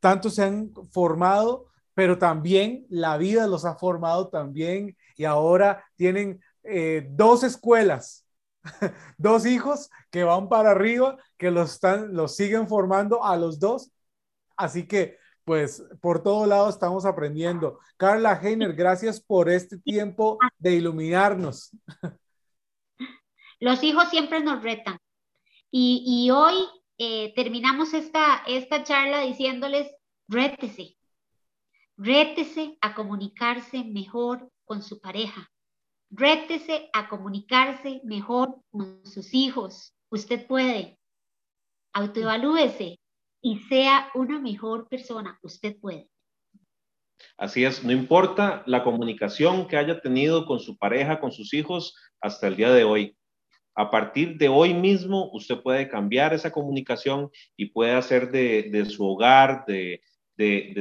tanto 0.00 0.30
se 0.30 0.42
han 0.44 0.72
formado, 0.92 1.66
pero 1.94 2.18
también 2.18 2.86
la 2.88 3.16
vida 3.16 3.46
los 3.46 3.64
ha 3.64 3.74
formado 3.74 4.28
también, 4.28 4.96
y 5.16 5.24
ahora 5.24 5.84
tienen 5.96 6.40
dos 7.10 7.42
escuelas, 7.42 8.26
dos 9.18 9.46
hijos 9.46 9.90
que 10.10 10.24
van 10.24 10.48
para 10.48 10.70
arriba, 10.70 11.18
que 11.36 11.50
los, 11.50 11.72
están, 11.74 12.14
los 12.14 12.36
siguen 12.36 12.68
formando 12.68 13.24
a 13.24 13.36
los 13.36 13.58
dos. 13.58 13.90
Así 14.56 14.86
que 14.86 15.18
pues 15.44 15.84
por 16.00 16.22
todo 16.22 16.46
lado 16.46 16.68
estamos 16.68 17.04
aprendiendo. 17.04 17.78
Carla 17.96 18.40
Heiner, 18.42 18.72
gracias 18.72 19.20
por 19.20 19.48
este 19.48 19.78
tiempo 19.78 20.38
de 20.58 20.74
iluminarnos. 20.74 21.70
Los 23.60 23.82
hijos 23.82 24.08
siempre 24.10 24.42
nos 24.42 24.62
retan. 24.62 24.98
Y, 25.70 26.30
hoy 26.30 26.54
eh, 26.98 27.32
terminamos 27.34 27.94
esta, 27.94 28.44
esta 28.46 28.84
charla 28.84 29.20
diciéndoles, 29.20 29.90
rétese, 30.28 30.96
rétese 31.96 32.78
a 32.80 32.94
comunicarse 32.94 33.82
mejor 33.82 34.52
con 34.64 34.82
su 34.82 35.00
pareja, 35.00 35.50
rétese 36.10 36.88
a 36.92 37.08
comunicarse 37.08 38.00
mejor 38.04 38.60
con 38.70 39.04
sus 39.04 39.34
hijos. 39.34 39.94
Usted 40.10 40.46
puede, 40.46 40.98
autoevalúese, 41.92 42.98
y 43.44 43.58
sea 43.58 44.08
una 44.14 44.38
mejor 44.40 44.88
persona. 44.88 45.38
Usted 45.42 45.76
puede. 45.78 46.08
Así 47.36 47.64
es, 47.64 47.84
no 47.84 47.92
importa 47.92 48.62
la 48.66 48.82
comunicación 48.82 49.68
que 49.68 49.76
haya 49.76 50.00
tenido 50.00 50.46
con 50.46 50.60
su 50.60 50.78
pareja, 50.78 51.20
con 51.20 51.30
sus 51.30 51.52
hijos 51.52 51.94
hasta 52.20 52.48
el 52.48 52.56
día 52.56 52.72
de 52.72 52.84
hoy. 52.84 53.16
A 53.76 53.90
partir 53.90 54.38
de 54.38 54.48
hoy 54.48 54.72
mismo, 54.72 55.30
usted 55.32 55.60
puede 55.60 55.88
cambiar 55.88 56.32
esa 56.32 56.50
comunicación 56.52 57.30
y 57.56 57.66
puede 57.66 57.92
hacer 57.92 58.30
de, 58.30 58.86
su 58.86 59.06
hogar, 59.06 59.64
de, 59.66 60.00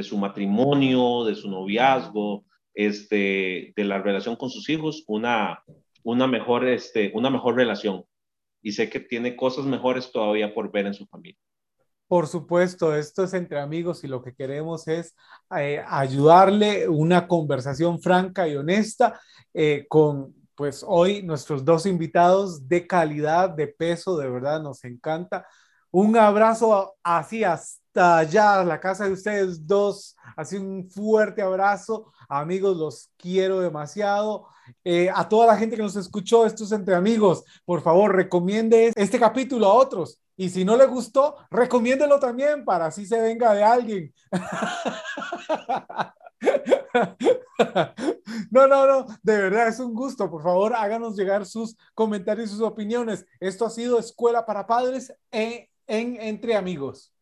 su 0.03 0.17
matrimonio, 0.17 1.25
de 1.25 1.35
su 1.35 1.49
noviazgo, 1.49 2.45
este, 2.73 3.73
de 3.75 3.83
la 3.83 4.01
relación 4.01 4.35
con 4.35 4.49
sus 4.49 4.69
hijos, 4.69 5.03
una, 5.07 5.63
una, 6.03 6.27
mejor, 6.27 6.67
este, 6.67 7.11
una 7.13 7.29
mejor 7.29 7.55
relación. 7.55 8.05
Y 8.61 8.71
sé 8.71 8.89
que 8.89 8.99
tiene 8.99 9.35
cosas 9.35 9.65
mejores 9.65 10.11
todavía 10.11 10.53
por 10.53 10.71
ver 10.71 10.87
en 10.87 10.93
su 10.93 11.05
familia. 11.07 11.39
Por 12.07 12.27
supuesto, 12.27 12.95
esto 12.95 13.23
es 13.23 13.33
entre 13.33 13.59
amigos 13.59 14.03
y 14.03 14.07
lo 14.07 14.21
que 14.21 14.35
queremos 14.35 14.87
es 14.87 15.15
eh, 15.57 15.83
ayudarle 15.87 16.87
una 16.87 17.27
conversación 17.27 17.99
franca 17.99 18.47
y 18.47 18.55
honesta 18.55 19.19
eh, 19.53 19.85
con, 19.89 20.35
pues 20.55 20.85
hoy 20.87 21.23
nuestros 21.23 21.65
dos 21.65 21.85
invitados 21.85 22.67
de 22.67 22.85
calidad, 22.85 23.49
de 23.49 23.67
peso, 23.67 24.17
de 24.17 24.29
verdad 24.29 24.61
nos 24.61 24.83
encanta. 24.83 25.47
Un 25.95 26.17
abrazo 26.17 26.95
así 27.03 27.43
hasta 27.43 28.17
allá, 28.17 28.63
la 28.63 28.79
casa 28.79 29.05
de 29.05 29.11
ustedes 29.11 29.67
dos, 29.67 30.15
así 30.35 30.57
un 30.57 30.89
fuerte 30.89 31.43
abrazo. 31.43 32.11
Amigos, 32.27 32.75
los 32.77 33.11
quiero 33.15 33.59
demasiado. 33.59 34.47
Eh, 34.83 35.11
a 35.13 35.29
toda 35.29 35.45
la 35.45 35.55
gente 35.55 35.75
que 35.75 35.83
nos 35.83 35.95
escuchó, 35.95 36.47
estos 36.47 36.71
entre 36.71 36.95
amigos, 36.95 37.43
por 37.63 37.83
favor, 37.83 38.15
recomiende 38.15 38.91
este 38.95 39.19
capítulo 39.19 39.67
a 39.67 39.73
otros. 39.75 40.19
Y 40.35 40.49
si 40.49 40.65
no 40.65 40.75
le 40.77 40.87
gustó, 40.87 41.35
recomiéndelo 41.51 42.19
también 42.19 42.65
para 42.65 42.87
así 42.87 43.05
se 43.05 43.21
venga 43.21 43.53
de 43.53 43.63
alguien. 43.63 44.13
No, 48.51 48.67
no, 48.67 48.85
no, 48.85 49.05
de 49.23 49.37
verdad 49.37 49.67
es 49.67 49.79
un 49.79 49.93
gusto. 49.93 50.29
Por 50.29 50.43
favor, 50.43 50.73
háganos 50.75 51.15
llegar 51.15 51.45
sus 51.45 51.75
comentarios 51.93 52.49
y 52.49 52.51
sus 52.53 52.61
opiniones. 52.61 53.25
Esto 53.39 53.65
ha 53.65 53.69
sido 53.69 53.99
Escuela 53.99 54.45
para 54.45 54.67
Padres 54.67 55.13
en, 55.31 55.67
en 55.87 56.17
Entre 56.21 56.55
Amigos. 56.55 57.12